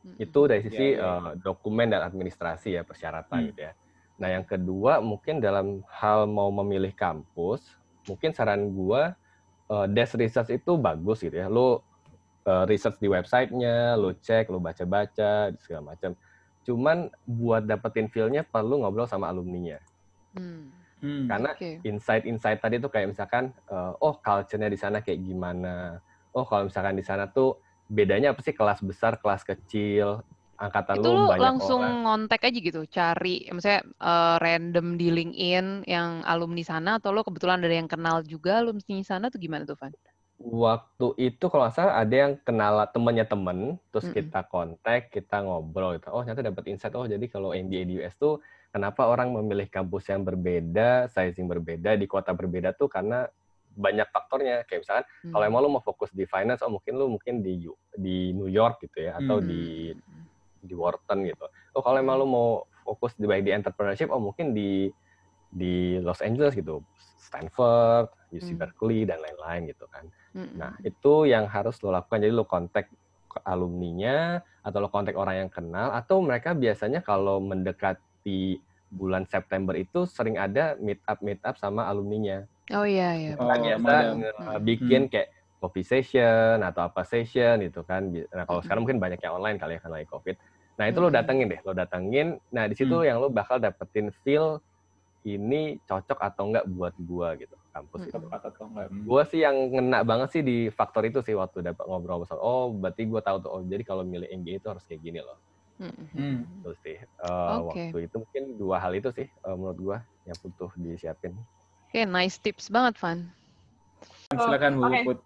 Hmm. 0.00 0.16
Itu 0.16 0.48
dari 0.48 0.64
sisi 0.64 0.96
Ya, 0.96 0.96
ya, 0.96 1.04
ya. 1.04 1.12
eh, 1.12 1.30
dokumen 1.44 1.92
dan 1.92 2.00
administrasi 2.06 2.80
ya 2.80 2.82
persyaratan 2.86 3.36
Hmm. 3.36 3.48
gitu 3.52 3.60
ya. 3.68 3.72
Nah, 4.20 4.28
yang 4.32 4.44
kedua 4.44 5.00
mungkin 5.00 5.40
dalam 5.40 5.80
hal 5.88 6.28
mau 6.28 6.48
memilih 6.52 6.92
kampus, 6.92 7.64
mungkin 8.08 8.32
saran 8.32 8.72
gua 8.72 9.16
eh, 9.70 9.86
desk 9.92 10.16
research 10.18 10.50
itu 10.50 10.72
bagus 10.80 11.20
gitu 11.20 11.36
ya. 11.36 11.52
Lo 11.52 11.84
eh, 12.48 12.64
research 12.64 12.96
di 12.96 13.12
websitenya, 13.12 14.00
lo 14.00 14.16
cek, 14.16 14.48
lo 14.48 14.56
baca-baca 14.56 15.52
segala 15.60 15.92
macam. 15.92 16.16
Cuman 16.64 17.12
buat 17.28 17.64
dapetin 17.64 18.08
feel-nya 18.08 18.44
perlu 18.44 18.80
ngobrol 18.80 19.04
sama 19.04 19.28
alumninya. 19.28 19.76
Hmm. 20.32 20.72
Hmm. 21.00 21.26
Karena 21.30 21.50
Oke. 21.52 21.70
insight-insight 21.86 22.60
tadi 22.64 22.76
tuh 22.82 22.90
kayak 22.92 23.08
misalkan, 23.12 23.44
eh, 23.70 23.92
oh 24.04 24.14
culture-nya 24.20 24.68
di 24.68 24.78
sana 24.80 25.00
kayak 25.04 25.20
gimana. 25.24 26.00
Oh 26.36 26.44
kalau 26.48 26.68
misalkan 26.68 26.96
di 27.00 27.04
sana 27.06 27.24
tuh 27.30 27.58
bedanya 27.90 28.32
apa 28.34 28.40
sih 28.44 28.54
kelas 28.54 28.80
besar, 28.84 29.18
kelas 29.22 29.42
kecil, 29.46 30.22
angkatan 30.60 30.96
Itu 30.96 31.08
lu 31.08 31.14
lu 31.16 31.24
banyak 31.24 31.54
langsung 31.54 31.82
orang. 31.82 31.96
ngontek 32.02 32.40
aja 32.50 32.58
gitu, 32.68 32.80
cari, 32.96 33.46
misalnya 33.56 33.80
eh, 34.10 34.34
random 34.44 34.86
di 35.00 35.06
LinkedIn 35.16 35.66
yang 35.94 36.10
alumni 36.32 36.62
sana, 36.70 36.90
atau 36.98 37.10
lo 37.14 37.22
kebetulan 37.26 37.62
ada 37.62 37.74
yang 37.80 37.86
kenal 37.94 38.16
juga 38.32 38.50
alumni 38.60 38.96
sana 39.10 39.26
tuh 39.32 39.38
gimana 39.44 39.62
tuh, 39.70 39.76
Van? 39.80 39.92
Waktu 40.40 41.06
itu 41.20 41.44
kalau 41.52 41.68
nggak 41.68 41.76
salah 41.76 41.94
ada 42.00 42.14
yang 42.16 42.32
kenal 42.40 42.80
temennya 42.94 43.28
temen, 43.28 43.76
terus 43.92 44.08
Mm-mm. 44.08 44.16
kita 44.16 44.40
kontak, 44.48 45.12
kita 45.12 45.44
ngobrol 45.44 46.00
gitu. 46.00 46.08
Oh 46.16 46.24
ternyata 46.24 46.48
dapat 46.48 46.64
insight, 46.72 46.96
oh 46.96 47.04
jadi 47.04 47.20
kalau 47.28 47.52
MBA 47.52 47.82
di 47.84 47.94
US 48.00 48.16
tuh 48.16 48.40
kenapa 48.70 49.06
orang 49.06 49.34
memilih 49.34 49.66
kampus 49.66 50.08
yang 50.08 50.22
berbeda, 50.22 51.10
sizing 51.10 51.50
berbeda, 51.50 51.98
di 51.98 52.06
kota 52.06 52.30
berbeda 52.30 52.72
tuh 52.74 52.86
karena 52.86 53.26
banyak 53.70 54.06
faktornya. 54.10 54.66
Kayak 54.66 54.80
misalkan 54.86 55.06
kalau 55.30 55.44
Hmm. 55.44 55.50
emang 55.50 55.60
lu 55.66 55.70
mau 55.78 55.84
fokus 55.84 56.10
di 56.10 56.24
finance, 56.26 56.62
oh 56.62 56.70
mungkin 56.70 56.94
lu 56.98 57.06
mungkin 57.10 57.42
di 57.42 57.66
di 57.94 58.30
New 58.34 58.50
York 58.50 58.82
gitu 58.82 59.10
ya, 59.10 59.18
atau 59.18 59.38
Hmm. 59.42 59.46
di 59.46 59.94
di 60.60 60.74
Wharton 60.76 61.24
gitu. 61.24 61.46
Oh 61.74 61.82
kalau 61.82 61.98
emang 61.98 62.20
lu 62.20 62.26
mau 62.28 62.48
fokus 62.84 63.14
di 63.18 63.26
baik 63.26 63.46
di 63.46 63.52
entrepreneurship, 63.54 64.10
oh 64.10 64.22
mungkin 64.22 64.54
di 64.54 64.90
di 65.50 65.98
Los 65.98 66.22
Angeles 66.22 66.54
gitu, 66.54 66.78
Stanford, 67.18 68.06
UC 68.30 68.54
Hmm. 68.54 68.58
Berkeley 68.62 69.02
dan 69.02 69.18
lain-lain 69.18 69.66
gitu 69.66 69.90
kan. 69.90 70.06
Mm-mm. 70.30 70.54
Nah 70.54 70.78
itu 70.86 71.26
yang 71.26 71.50
harus 71.50 71.82
lo 71.82 71.90
lakukan. 71.90 72.22
Jadi 72.22 72.30
lo 72.30 72.46
kontak 72.46 72.86
alumninya 73.42 74.42
atau 74.62 74.78
lo 74.82 74.90
kontak 74.90 75.14
orang 75.18 75.46
yang 75.46 75.50
kenal 75.50 75.90
atau 75.90 76.22
mereka 76.22 76.54
biasanya 76.54 77.02
kalau 77.02 77.38
mendekati 78.20 78.60
bulan 78.90 79.22
September 79.24 79.74
itu 79.78 80.02
sering 80.04 80.34
ada 80.34 80.74
meet 80.76 80.98
up 81.06 81.22
meet 81.22 81.38
up 81.46 81.54
sama 81.56 81.86
alumninya. 81.86 82.42
Oh 82.70 82.82
iya, 82.82 83.14
iya. 83.14 83.32
Oh, 83.38 83.46
Kan 83.46 83.58
betul. 83.58 83.70
biasa 83.70 83.94
nge- 84.14 84.34
Hmm. 84.36 84.62
bikin 84.62 85.02
kayak 85.06 85.28
coffee 85.60 85.86
session 85.86 86.58
atau 86.60 86.82
apa 86.82 87.02
session 87.04 87.62
gitu 87.62 87.82
kan. 87.82 88.10
Nah 88.10 88.44
kalau 88.44 88.58
Hmm. 88.58 88.66
sekarang 88.66 88.82
mungkin 88.82 88.98
banyak 88.98 89.20
yang 89.20 89.38
online 89.38 89.58
kali 89.58 89.78
ya 89.78 89.80
karena 89.80 89.96
lagi 89.96 90.10
covid. 90.10 90.36
Nah 90.74 90.84
itu 90.88 90.98
lo 90.98 91.08
Hmm. 91.08 91.16
datengin 91.16 91.46
deh, 91.46 91.60
lo 91.62 91.72
datengin. 91.72 92.28
Nah 92.50 92.64
di 92.66 92.74
situ 92.74 92.96
Hmm. 92.96 93.06
yang 93.06 93.16
lo 93.20 93.28
bakal 93.30 93.62
dapetin 93.62 94.10
feel 94.22 94.58
ini 95.20 95.76
cocok 95.84 96.16
atau 96.18 96.48
enggak 96.48 96.64
buat 96.66 96.96
gua 96.96 97.36
gitu 97.36 97.52
kampus 97.70 98.08
itu. 98.08 98.16
Hmm. 98.16 98.32
Atau 98.32 98.48
atau 98.50 98.64
enggak? 98.66 98.88
Hmm. 98.88 99.04
Gue 99.04 99.22
sih 99.28 99.40
yang 99.44 99.54
ngena 99.70 100.00
banget 100.02 100.28
sih 100.32 100.42
di 100.42 100.66
faktor 100.72 101.04
itu 101.04 101.20
sih 101.20 101.36
waktu 101.36 101.62
dapat 101.62 101.84
ngobrol 101.86 102.24
sama 102.24 102.40
oh 102.40 102.72
berarti 102.72 103.04
gue 103.04 103.20
tahu 103.20 103.36
tuh 103.38 103.50
oh 103.52 103.62
jadi 103.62 103.84
kalau 103.84 104.02
milih 104.02 104.26
MBA 104.32 104.58
itu 104.58 104.66
harus 104.66 104.82
kayak 104.82 104.98
gini 104.98 105.20
loh. 105.22 105.38
Hmm. 105.80 106.44
terus 106.60 106.76
sih 106.84 107.00
eh, 107.00 107.56
Oke. 107.56 107.88
waktu 107.88 107.98
itu 108.04 108.16
mungkin 108.20 108.44
dua 108.60 108.76
hal 108.84 108.92
itu 108.92 109.08
sih 109.16 109.24
eh, 109.24 109.54
menurut 109.56 109.78
gue 109.80 109.98
yang 110.28 110.36
butuh 110.44 110.70
disiapin 110.76 111.32
Oke, 111.90 112.06
nice 112.06 112.38
tips 112.38 112.70
banget, 112.70 112.94
Van. 113.02 113.26
Silakan 114.30 114.78
Bu 114.78 114.86
Oke. 114.86 115.00
Put. 115.02 115.18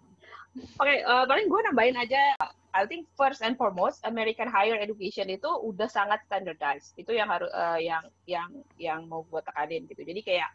Oke, 0.81 0.95
eh, 1.05 1.25
paling 1.29 1.45
gue 1.45 1.61
nambahin 1.69 1.93
aja. 1.93 2.33
I 2.73 2.89
think 2.89 3.05
first 3.13 3.45
and 3.45 3.53
foremost, 3.53 4.01
American 4.01 4.49
higher 4.49 4.73
education 4.73 5.29
itu 5.29 5.45
udah 5.45 5.85
sangat 5.85 6.25
standardized. 6.25 6.97
Itu 6.97 7.13
yang 7.13 7.29
harus 7.29 7.53
eh, 7.53 7.85
yang 7.85 8.03
yang 8.25 8.49
yang 8.81 8.99
mau 9.05 9.21
gue 9.29 9.45
tekanin 9.45 9.85
gitu. 9.85 10.01
Jadi 10.01 10.25
kayak 10.25 10.49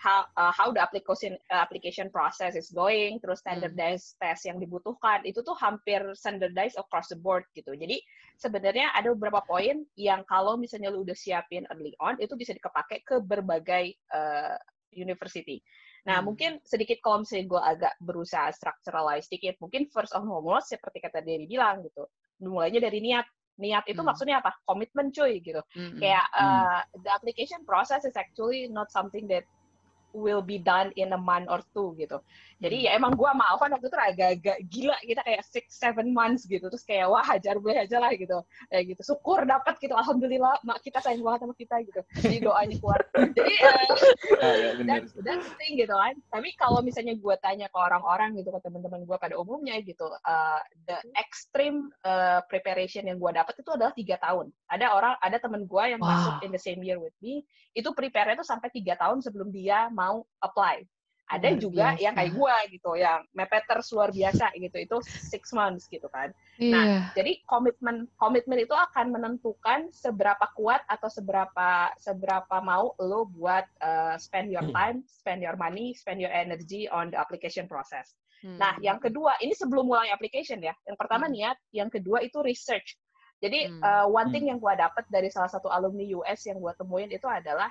how 0.00 0.24
uh, 0.40 0.48
how 0.48 0.72
the 0.72 0.80
application 0.80 1.36
uh, 1.52 1.60
application 1.60 2.08
process 2.08 2.56
is 2.56 2.72
going, 2.72 3.20
terus 3.20 3.44
standardized 3.44 4.16
test 4.16 4.48
yang 4.48 4.56
dibutuhkan 4.56 5.20
itu 5.28 5.44
tuh 5.44 5.52
hampir 5.60 6.00
standardized 6.16 6.80
across 6.80 7.12
the 7.12 7.18
board 7.20 7.44
gitu. 7.52 7.76
Jadi 7.76 8.00
sebenarnya 8.40 8.96
ada 8.96 9.12
beberapa 9.12 9.44
poin 9.44 9.84
yang 10.00 10.24
kalau 10.24 10.56
misalnya 10.56 10.88
lu 10.88 11.04
udah 11.04 11.12
siapin 11.12 11.68
early 11.68 11.92
on 12.00 12.16
itu 12.16 12.32
bisa 12.32 12.56
dipakai 12.56 13.04
ke 13.04 13.20
berbagai 13.20 13.92
uh, 14.16 14.56
university. 14.96 15.60
Nah, 16.08 16.24
Hmm. 16.24 16.32
mungkin 16.32 16.50
sedikit 16.64 16.96
kalau 17.04 17.20
misalnya 17.20 17.44
gue 17.44 17.60
agak 17.60 17.92
berusaha 18.00 18.48
structuralize 18.56 19.28
sedikit, 19.28 19.60
mungkin 19.60 19.84
first 19.92 20.16
and 20.16 20.24
foremost 20.24 20.72
seperti 20.72 21.04
kata 21.04 21.20
Dery 21.20 21.44
bilang 21.44 21.84
gitu, 21.84 22.08
mulainya 22.40 22.80
dari 22.80 23.04
niat. 23.04 23.28
Niat 23.60 23.84
itu 23.84 24.00
Hmm. 24.00 24.08
maksudnya 24.08 24.40
apa? 24.40 24.56
Komitmen 24.64 25.12
cuy 25.12 25.44
gitu. 25.44 25.60
Mm-mm. 25.76 26.00
Kayak 26.00 26.24
Hmm. 26.32 26.64
uh, 26.64 26.80
the 27.04 27.12
application 27.12 27.60
process 27.68 28.08
is 28.08 28.16
actually 28.16 28.64
not 28.72 28.88
something 28.88 29.28
that 29.28 29.44
will 30.12 30.42
be 30.42 30.58
done 30.58 30.92
in 30.96 31.12
a 31.12 31.18
month 31.18 31.48
or 31.48 31.60
two 31.74 31.94
gitu. 31.98 32.20
Jadi 32.60 32.86
ya 32.86 32.96
emang 33.00 33.16
gua 33.16 33.32
sama 33.32 33.44
Alvan 33.56 33.72
waktu 33.72 33.88
itu 33.88 33.96
agak-agak 33.96 34.58
gila 34.68 34.96
kita 35.00 35.20
kayak 35.24 35.42
six 35.48 35.64
seven 35.80 36.12
months 36.12 36.44
gitu. 36.44 36.68
Terus 36.68 36.84
kayak 36.84 37.08
wah 37.08 37.24
hajar 37.24 37.56
gue 37.56 37.72
aja 37.72 37.96
lah 37.96 38.12
gitu. 38.12 38.44
Kayak 38.68 38.84
gitu. 38.96 39.02
Syukur 39.02 39.48
dapat 39.48 39.80
gitu. 39.80 39.96
Alhamdulillah 39.96 40.60
mak 40.62 40.84
kita 40.84 41.00
sayang 41.00 41.24
banget 41.24 41.48
sama 41.48 41.54
kita 41.56 41.76
gitu. 41.88 42.00
Jadi 42.20 42.36
doanya 42.44 42.76
kuat 42.78 43.02
jadi 43.16 43.52
eh, 43.64 43.86
Ah, 44.44 44.54
ya, 44.56 44.70
that's, 44.88 45.12
that's 45.20 45.44
the 45.44 45.54
thing 45.60 45.76
gitu 45.76 45.92
kan. 45.92 46.16
Tapi 46.32 46.52
kalau 46.56 46.80
misalnya 46.80 47.16
gue 47.16 47.34
tanya 47.44 47.68
ke 47.68 47.78
orang-orang 47.78 48.36
gitu, 48.40 48.48
ke 48.52 48.60
teman-teman 48.64 49.04
gue 49.04 49.16
pada 49.20 49.34
umumnya 49.36 49.76
gitu, 49.84 50.08
uh, 50.08 50.60
the 50.88 50.96
extreme 51.20 51.92
uh, 52.04 52.40
preparation 52.48 53.04
yang 53.04 53.20
gue 53.20 53.30
dapat 53.32 53.52
itu 53.60 53.70
adalah 53.72 53.92
tiga 53.92 54.16
tahun. 54.20 54.48
Ada 54.72 54.86
orang, 54.96 55.14
ada 55.20 55.36
teman 55.40 55.64
gue 55.68 55.84
yang 55.86 56.00
Wow. 56.00 56.16
masuk 56.16 56.34
in 56.48 56.50
the 56.50 56.62
same 56.62 56.80
year 56.80 56.96
with 56.96 57.12
me, 57.20 57.44
itu 57.76 57.92
prepare 57.92 58.32
itu 58.32 58.40
sampai 58.40 58.72
tiga 58.72 58.96
tahun 58.96 59.20
sebelum 59.20 59.52
dia 59.52 59.92
mau 59.92 60.24
apply. 60.40 60.80
Ada 61.30 61.54
Luar 61.54 61.62
juga 61.62 61.86
biasa. 61.94 62.02
yang 62.02 62.14
kayak 62.18 62.32
gue 62.34 62.56
gitu, 62.74 62.90
yang 62.98 63.20
mepeters 63.38 63.86
luar 63.94 64.10
biasa 64.10 64.50
gitu, 64.58 64.76
itu 64.82 64.96
six 65.06 65.54
months 65.54 65.86
gitu 65.86 66.10
kan. 66.10 66.34
Nah, 66.58 66.84
Iya. 66.90 67.00
jadi 67.14 67.32
komitmen 67.46 68.10
komitmen 68.18 68.58
itu 68.58 68.74
akan 68.74 69.14
menentukan 69.14 69.94
seberapa 69.94 70.42
kuat 70.58 70.82
atau 70.90 71.06
seberapa 71.06 71.94
seberapa 72.02 72.56
mau 72.66 72.98
lo 72.98 73.30
buat 73.30 73.62
uh, 73.78 74.18
spend 74.18 74.50
your 74.50 74.66
time, 74.74 75.06
spend 75.06 75.38
your 75.38 75.54
money, 75.54 75.94
spend 75.94 76.18
your 76.18 76.34
energy 76.34 76.90
on 76.90 77.14
the 77.14 77.18
application 77.18 77.70
process. 77.70 78.18
Nah, 78.58 78.74
Hmm. 78.74 78.82
yang 78.82 78.98
kedua 78.98 79.36
ini 79.38 79.54
sebelum 79.54 79.86
mulai 79.86 80.10
application 80.10 80.58
ya. 80.58 80.74
Yang 80.88 80.98
pertama 80.98 81.28
Hmm. 81.30 81.36
niat, 81.36 81.56
yang 81.70 81.92
kedua 81.92 82.24
itu 82.26 82.42
research. 82.42 82.98
Jadi 83.40 83.68
Hmm. 83.68 83.80
uh, 83.80 84.06
one 84.10 84.28
Hmm. 84.28 84.32
thing 84.34 84.44
yang 84.52 84.58
gue 84.60 84.74
dapat 84.76 85.04
dari 85.08 85.28
salah 85.32 85.48
satu 85.48 85.70
alumni 85.72 86.04
US 86.18 86.44
yang 86.44 86.58
gue 86.60 86.72
temuin 86.76 87.08
itu 87.08 87.24
adalah 87.24 87.68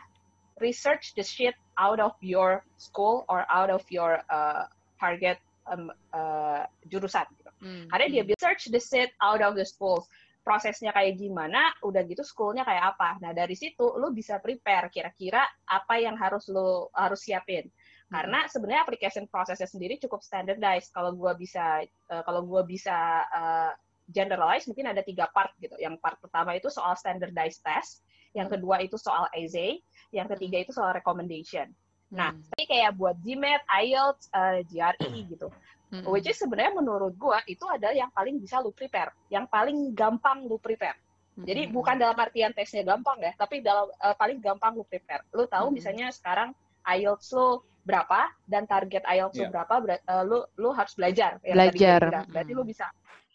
research 0.59 1.15
the 1.15 1.25
shit 1.25 1.55
out 1.79 1.99
of 1.99 2.13
your 2.23 2.63
school 2.75 3.23
or 3.31 3.47
out 3.49 3.71
of 3.71 3.83
your 3.89 4.23
uh, 4.27 4.67
target 4.99 5.39
um, 5.67 5.91
uh, 6.11 6.63
jurusan. 6.87 7.25
Gitu. 7.35 7.51
Hmm. 7.59 7.85
Karena 7.91 8.05
dia 8.07 8.21
Hmm. 8.23 8.29
bilang 8.33 8.43
search 8.43 8.71
the 8.71 8.81
shit 8.81 9.11
out 9.19 9.41
of 9.43 9.55
the 9.55 9.65
schools. 9.67 10.07
Prosesnya 10.39 10.95
kayak 10.95 11.19
gimana, 11.19 11.75
udah 11.83 12.01
gitu 12.07 12.23
schoolnya 12.25 12.63
kayak 12.65 12.95
apa. 12.95 13.19
Nah 13.21 13.35
dari 13.35 13.53
situ 13.53 13.85
lu 13.99 14.09
bisa 14.15 14.39
prepare 14.39 14.89
kira-kira 14.89 15.45
apa 15.67 15.99
yang 15.99 16.15
harus 16.15 16.47
lu 16.49 16.89
harus 16.95 17.21
siapin. 17.21 17.67
Karena 18.09 18.49
sebenarnya 18.49 18.81
application 18.81 19.29
prosesnya 19.29 19.69
sendiri 19.69 20.01
cukup 20.01 20.25
standardized. 20.25 20.89
Kalau 20.89 21.13
gua 21.13 21.37
bisa 21.37 21.85
eh, 21.85 22.23
kalau 22.25 22.41
gua 22.41 22.65
bisa 22.65 23.21
eh, 23.29 23.71
generalize 24.09 24.65
mungkin 24.65 24.89
ada 24.89 25.05
tiga 25.05 25.29
part 25.29 25.53
gitu. 25.61 25.77
Yang 25.77 26.01
part 26.01 26.17
pertama 26.17 26.57
itu 26.57 26.73
soal 26.73 26.97
standardized 26.97 27.61
test, 27.61 28.01
yang 28.33 28.47
kedua 28.47 28.79
itu 28.79 28.95
soal 28.95 29.25
essay, 29.33 29.81
yang 30.09 30.29
ketiga 30.29 30.61
itu 30.61 30.71
soal 30.71 30.93
recommendation. 30.93 31.69
Nah, 32.09 32.33
Hmm. 32.33 32.41
tapi 32.41 32.63
kayak 32.65 32.97
buat 32.97 33.15
GMAT, 33.21 33.61
IELTS, 33.69 34.23
eh, 34.33 34.59
GRE 34.65 35.09
gitu. 35.29 35.47
Hmm. 35.89 36.05
Which 36.05 36.29
is 36.29 36.37
sebenarnya 36.37 36.77
menurut 36.77 37.17
gua 37.17 37.41
itu 37.45 37.65
adalah 37.65 37.93
yang 37.93 38.09
paling 38.09 38.37
bisa 38.37 38.61
lu 38.61 38.69
prepare, 38.69 39.09
yang 39.29 39.45
paling 39.45 39.93
gampang 39.93 40.45
lu 40.45 40.57
prepare. 40.61 40.97
Jadi 41.39 41.69
Hmm. 41.69 41.73
bukan 41.73 41.95
dalam 41.95 42.17
artian 42.19 42.51
tesnya 42.51 42.83
gampang 42.83 43.17
ya, 43.21 43.31
tapi 43.33 43.61
dalam 43.61 43.89
eh, 43.89 44.15
paling 44.17 44.37
gampang 44.37 44.75
lu 44.75 44.85
prepare. 44.85 45.25
Lu 45.33 45.45
tahu 45.45 45.69
Hmm. 45.69 45.75
misalnya 45.77 46.07
sekarang 46.13 46.53
IELTS 46.85 47.29
lu 47.33 47.61
berapa 47.85 48.29
dan 48.45 48.65
target 48.65 49.01
IELTS 49.05 49.37
lu 49.37 49.45
Iya. 49.47 49.51
berapa, 49.53 49.73
ber- 49.81 50.03
eh, 50.03 50.23
lu 50.25 50.37
lu 50.57 50.69
harus 50.73 50.93
belajar. 50.93 51.41
tadi 51.41 51.53
Belajar. 51.53 52.01
Berarti 52.27 52.51
lu 52.53 52.61
Hmm. 52.65 52.69
bisa 52.69 52.85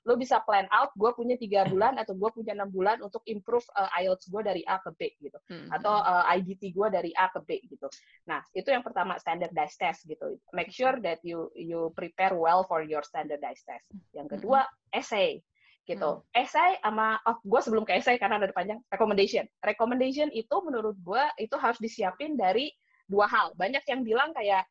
lu 0.04 0.20
bisa 0.20 0.40
plan 0.44 0.68
out, 0.68 0.92
gue 0.92 1.10
punya 1.16 1.34
tiga 1.40 1.64
bulan 1.64 1.96
atau 1.96 2.12
gue 2.12 2.30
punya 2.32 2.52
enam 2.52 2.68
bulan 2.68 3.00
untuk 3.00 3.24
improve 3.24 3.64
eh, 3.72 4.04
IELTS 4.04 4.28
gue 4.28 4.42
dari 4.44 4.62
A 4.68 4.76
ke 4.80 4.92
B 4.92 5.00
gitu 5.20 5.40
Hmm. 5.44 5.68
atau 5.68 5.92
uh, 6.00 6.24
IDT 6.36 6.72
gue 6.72 6.88
dari 6.88 7.10
A 7.12 7.28
ke 7.28 7.40
B 7.44 7.60
gitu. 7.68 7.84
Nah, 8.24 8.40
itu 8.56 8.68
yang 8.72 8.80
pertama 8.80 9.16
standardized 9.20 9.76
test 9.76 10.08
gitu. 10.08 10.40
Make 10.56 10.72
sure 10.72 10.96
that 11.04 11.20
you 11.20 11.52
you 11.56 11.92
prepare 11.92 12.32
well 12.32 12.64
for 12.64 12.80
your 12.84 13.04
standardized 13.04 13.64
test. 13.68 13.84
Yang 14.16 14.38
kedua, 14.38 14.64
essay 14.92 15.44
gitu. 15.84 16.24
Essay 16.32 16.80
sama 16.80 17.20
oh 17.28 17.36
gue 17.44 17.60
sebelum 17.60 17.84
ke 17.84 17.92
essay 18.00 18.16
karena 18.16 18.40
ada 18.40 18.52
panjang 18.56 18.80
recommendation. 18.88 19.44
Recommendation 19.60 20.32
itu 20.32 20.56
menurut 20.64 20.96
gue 20.96 21.24
itu 21.36 21.56
harus 21.60 21.76
disiapin 21.76 22.40
dari 22.40 22.72
dua 23.04 23.28
hal. 23.28 23.52
Banyak 23.52 23.84
yang 23.84 24.00
bilang 24.00 24.32
kayak 24.32 24.64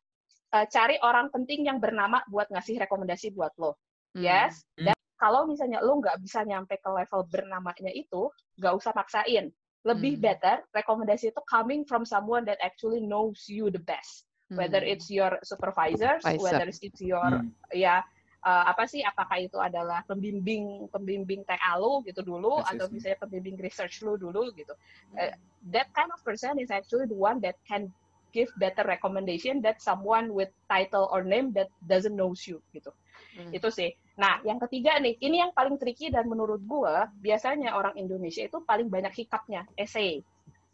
uh, 0.54 0.66
cari 0.66 0.98
orang 1.02 1.30
penting 1.30 1.66
yang 1.70 1.78
bernama 1.78 2.22
buat 2.26 2.50
ngasih 2.50 2.82
rekomendasi 2.82 3.30
buat 3.30 3.54
lo. 3.58 3.78
Hmm. 4.14 4.26
Yes. 4.26 4.66
Hmm. 4.74 4.90
Dan 4.90 4.93
kalau 5.24 5.48
misalnya 5.48 5.80
lo 5.80 6.04
nggak 6.04 6.20
bisa 6.20 6.44
nyampe 6.44 6.76
ke 6.76 6.90
level 6.92 7.24
bernamanya 7.32 7.88
itu, 7.96 8.28
nggak 8.60 8.74
usah 8.76 8.92
maksain. 8.92 9.48
Lebih 9.88 10.20
Hmm. 10.20 10.24
better 10.28 10.56
rekomendasi 10.76 11.32
itu 11.32 11.40
coming 11.48 11.80
from 11.88 12.04
someone 12.04 12.44
that 12.44 12.60
actually 12.60 13.00
knows 13.00 13.48
you 13.48 13.72
the 13.72 13.80
best. 13.80 14.28
Whether 14.52 14.84
Hmm. 14.84 14.92
it's 14.92 15.08
your 15.08 15.40
supervisors, 15.40 16.20
Supervisor. 16.20 16.44
whether 16.44 16.68
it's 16.68 17.00
your 17.00 17.24
Hmm. 17.24 17.48
ya 17.72 18.04
uh, 18.44 18.64
apa 18.68 18.84
sih 18.84 19.00
apakah 19.00 19.40
itu 19.40 19.56
adalah 19.56 20.04
pembimbing 20.04 20.92
pembimbing 20.92 21.40
TA 21.48 21.80
lu 21.80 22.04
gitu 22.04 22.20
dulu 22.20 22.60
Yes, 22.60 22.68
yes, 22.68 22.72
atau 22.76 22.84
yes. 22.84 22.92
misalnya 22.92 23.18
pembimbing 23.24 23.56
research 23.56 24.04
lu 24.04 24.20
dulu 24.20 24.52
gitu. 24.52 24.76
Hmm. 25.16 25.24
Uh, 25.24 25.32
that 25.72 25.88
kind 25.96 26.12
of 26.12 26.20
person 26.20 26.60
is 26.60 26.68
actually 26.68 27.08
the 27.08 27.16
one 27.16 27.40
that 27.40 27.56
can 27.64 27.88
give 28.36 28.52
better 28.60 28.84
recommendation 28.84 29.64
that 29.64 29.80
someone 29.80 30.36
with 30.36 30.52
title 30.68 31.08
or 31.08 31.24
name 31.24 31.56
that 31.56 31.72
doesn't 31.88 32.12
knows 32.12 32.44
you 32.44 32.60
gitu. 32.76 32.92
Hmm. 33.32 33.48
Itu 33.56 33.72
sih. 33.72 33.96
Nah, 34.14 34.38
yang 34.46 34.62
ketiga 34.62 34.94
nih, 35.02 35.18
ini 35.18 35.42
yang 35.42 35.50
paling 35.50 35.74
tricky 35.74 36.06
dan 36.06 36.30
menurut 36.30 36.62
gua 36.62 37.10
biasanya 37.18 37.74
orang 37.74 37.98
Indonesia 37.98 38.46
itu 38.46 38.62
paling 38.62 38.86
banyak 38.86 39.10
hikapnya, 39.10 39.66
essay. 39.74 40.22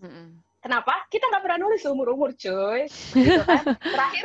Hmm. 0.01 0.37
Kenapa? 0.61 0.93
Kita 1.09 1.25
nggak 1.33 1.43
pernah 1.49 1.59
nulis 1.65 1.81
umur-umur, 1.89 2.37
cuy. 2.37 2.85
Gitu 3.17 3.41
kan. 3.49 3.65
Terakhir, 3.81 4.25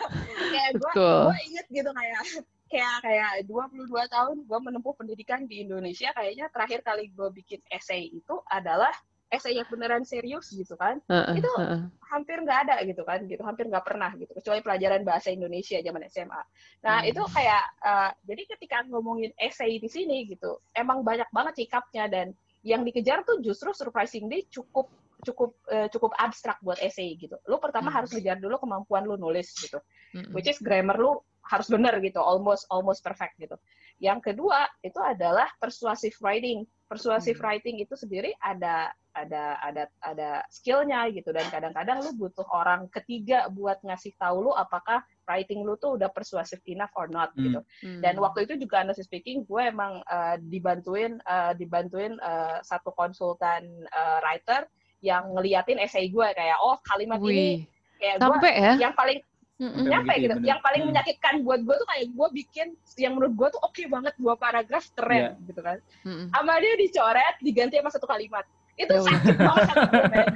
kayak 0.54 0.70
gua 0.78 1.34
inget 1.42 1.66
gitu 1.74 1.90
kayak 1.90 2.22
kayak 2.70 2.96
kayak 3.02 3.30
22 3.50 3.90
tahun 3.90 4.36
gua 4.46 4.58
menempuh 4.62 4.94
pendidikan 4.94 5.44
di 5.44 5.66
Indonesia 5.66 6.14
kayaknya 6.14 6.46
terakhir 6.54 6.86
kali 6.86 7.10
gua 7.12 7.34
bikin 7.34 7.60
essay 7.68 8.08
itu 8.08 8.38
adalah 8.46 8.94
essay 9.32 9.56
yang 9.56 9.64
beneran 9.72 10.04
serius 10.04 10.52
gitu 10.52 10.76
kan 10.76 11.00
Heeh, 11.08 11.40
Itu- 11.40 11.56
heeh. 11.56 11.80
hampir 12.12 12.36
nggak 12.44 12.58
ada 12.68 12.76
gitu 12.84 13.02
kan 13.02 13.24
gitu 13.24 13.40
hampir 13.40 13.64
nggak 13.66 13.80
pernah 13.82 14.12
gitu 14.20 14.28
kecuali 14.36 14.60
pelajaran 14.60 15.00
bahasa 15.02 15.32
Indonesia 15.32 15.80
zaman 15.80 16.04
SMA 16.06 16.42
nah 16.84 17.00
Hmm. 17.00 17.08
itu 17.08 17.22
kayak 17.32 17.64
eh, 17.80 18.10
jadi 18.28 18.42
ketika 18.52 18.76
ngomongin 18.86 19.32
essay 19.40 19.80
di 19.80 19.88
sini 19.88 20.28
gitu 20.28 20.60
emang 20.76 21.00
banyak 21.00 21.26
banget 21.32 21.64
sikapnya 21.64 22.04
dan 22.06 22.36
yang 22.60 22.84
dikejar 22.84 23.24
tuh 23.24 23.40
justru 23.40 23.72
surprisingly 23.72 24.44
cukup 24.52 24.92
cukup 25.24 25.56
eh, 25.72 25.88
cukup 25.88 26.12
abstrak 26.14 26.60
buat 26.60 26.76
essay 26.78 27.16
gitu 27.16 27.40
lu 27.48 27.56
pertama 27.56 27.88
Hmm. 27.88 28.04
harus 28.04 28.12
ngejar 28.12 28.36
dulu 28.36 28.60
kemampuan 28.60 29.08
lu 29.08 29.16
nulis 29.16 29.48
gitu 29.56 29.80
Hmm. 30.12 30.28
which 30.36 30.46
is 30.46 30.60
grammar 30.60 31.00
lu 31.00 31.16
harus 31.42 31.66
bener 31.66 31.98
gitu, 31.98 32.22
almost 32.22 32.70
almost 32.70 33.02
perfect 33.02 33.34
gitu. 33.34 33.58
Yang 33.98 34.30
kedua 34.30 34.62
itu 34.78 34.94
adalah 35.02 35.50
persuasive 35.58 36.14
writing. 36.22 36.62
Persuasive 36.86 37.34
Hmm. 37.34 37.44
writing 37.50 37.82
itu 37.82 37.98
sendiri 37.98 38.30
ada 38.38 38.94
ada 39.12 39.60
ada 39.60 39.84
ada 40.00 40.30
skillnya 40.48 41.04
gitu 41.12 41.30
dan 41.30 41.44
kadang-kadang 41.52 42.00
lu 42.00 42.16
butuh 42.16 42.48
orang 42.48 42.88
ketiga 42.88 43.44
buat 43.52 43.76
ngasih 43.84 44.16
tahu 44.16 44.48
lu 44.48 44.52
apakah 44.56 45.04
writing 45.28 45.62
lu 45.62 45.76
tuh 45.76 46.00
udah 46.00 46.08
persuasive 46.08 46.60
enough 46.64 46.92
or 46.96 47.06
not 47.08 47.30
Hmm. 47.36 47.44
gitu. 47.44 47.60
Hmm. 47.84 48.00
Dan 48.00 48.16
waktu 48.18 48.48
itu 48.48 48.56
juga 48.58 48.80
honestly 48.82 49.04
speaking 49.04 49.44
gue 49.44 49.62
emang 49.68 50.00
eh, 50.04 50.36
dibantuin 50.42 51.20
eh, 51.22 51.52
dibantuin 51.56 52.16
eh, 52.16 52.58
satu 52.64 52.90
konsultan 52.96 53.64
eh, 53.84 54.18
writer 54.24 54.64
yang 55.04 55.34
ngeliatin 55.34 55.78
essay 55.78 56.08
gue 56.08 56.26
kayak 56.32 56.56
oh 56.62 56.78
kalimat 56.86 57.18
ini 57.20 57.28
Wih, 57.28 57.56
kayak 57.98 58.16
gue 58.20 58.50
ya? 58.50 58.74
yang 58.80 58.94
paling. 58.96 59.20
Sampai 59.62 59.86
nyampe 59.86 60.10
ya, 60.10 60.22
gitu. 60.26 60.34
bener. 60.42 60.48
Yang 60.50 60.60
paling 60.66 60.80
Hmm. 60.82 60.90
menyakitkan 60.90 61.34
buat 61.46 61.60
gue 61.62 61.76
tuh 61.78 61.86
kayak 61.86 62.06
gue 62.10 62.28
bikin 62.34 62.68
yang 62.98 63.12
menurut 63.14 63.32
gue 63.38 63.48
tuh 63.54 63.60
oke 63.62 63.82
banget 63.86 64.14
dua 64.18 64.34
paragraf 64.34 64.90
keren 64.98 65.38
gitu 65.46 65.60
kan. 65.62 65.78
Mm-mm. 66.02 66.26
Sama 66.34 66.58
dia 66.58 66.74
dicoret 66.74 67.36
diganti 67.38 67.78
sama 67.78 67.90
satu 67.94 68.10
kalimat. 68.10 68.42
Itu 68.74 68.88
Ya 68.88 69.00
udah. 69.00 69.12
sakit 69.20 69.36
banget 69.36 69.76
men. 70.08 70.26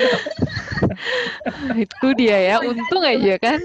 Itu 1.85 2.09
dia 2.16 2.37
ya, 2.42 2.57
untung 2.61 3.03
aja 3.03 3.35
kan. 3.40 3.61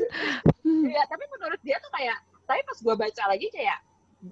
Iya, 0.63 1.01
tapi 1.07 1.23
menurut 1.29 1.59
dia 1.61 1.77
tuh 1.79 1.91
kayak 1.91 2.17
tapi 2.45 2.59
pas 2.67 2.77
gue 2.83 2.95
baca 2.99 3.23
lagi 3.31 3.47
kayak 3.47 3.77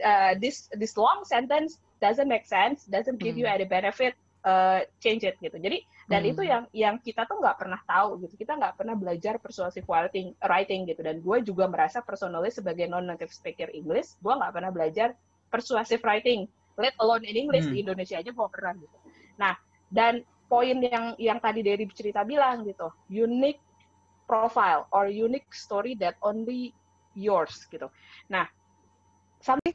uh, 0.03 0.31
this 0.39 0.67
this 0.75 0.99
long 0.99 1.23
sentence 1.23 1.79
doesn't 1.99 2.27
make 2.27 2.43
sense, 2.43 2.83
doesn't 2.87 3.19
give 3.19 3.35
you 3.35 3.47
Hmm. 3.47 3.55
any 3.55 3.67
benefit, 3.67 4.15
uh, 4.43 4.83
change 4.99 5.23
it 5.23 5.35
gitu. 5.39 5.55
Jadi 5.55 5.83
dan 6.07 6.23
Hmm. 6.25 6.31
itu 6.31 6.41
yang 6.43 6.63
yang 6.71 6.95
kita 6.99 7.23
tuh 7.23 7.39
nggak 7.39 7.55
pernah 7.59 7.79
tahu 7.83 8.19
gitu. 8.23 8.35
Kita 8.39 8.55
nggak 8.55 8.75
pernah 8.75 8.95
belajar 8.95 9.39
persuasive 9.39 9.87
writing, 9.87 10.35
writing 10.43 10.87
gitu. 10.87 10.99
Dan 10.99 11.19
gue 11.19 11.37
juga 11.43 11.67
merasa 11.67 11.99
personally 11.99 12.51
sebagai 12.51 12.87
non 12.87 13.07
native 13.07 13.31
speaker 13.31 13.67
English, 13.71 14.15
gue 14.19 14.33
nggak 14.33 14.51
pernah 14.51 14.71
belajar 14.71 15.15
persuasive 15.47 16.03
writing, 16.03 16.47
let 16.75 16.95
alone 16.99 17.23
in 17.23 17.35
English 17.35 17.67
Hmm. 17.67 17.73
di 17.75 17.83
Indonesia 17.83 18.19
aja 18.19 18.31
gue 18.31 18.47
pernah 18.51 18.73
gitu. 18.75 18.97
Nah 19.35 19.55
dan 19.89 20.21
poin 20.49 20.81
yang 20.81 21.13
yang 21.21 21.37
tadi 21.37 21.61
dari 21.61 21.85
cerita 21.89 22.25
bilang 22.25 22.65
gitu, 22.65 22.89
unique 23.09 23.61
profile 24.29 24.85
or 24.93 25.09
unique 25.09 25.49
story 25.53 25.97
that 25.97 26.17
only 26.21 26.73
yours 27.17 27.65
gitu. 27.69 27.89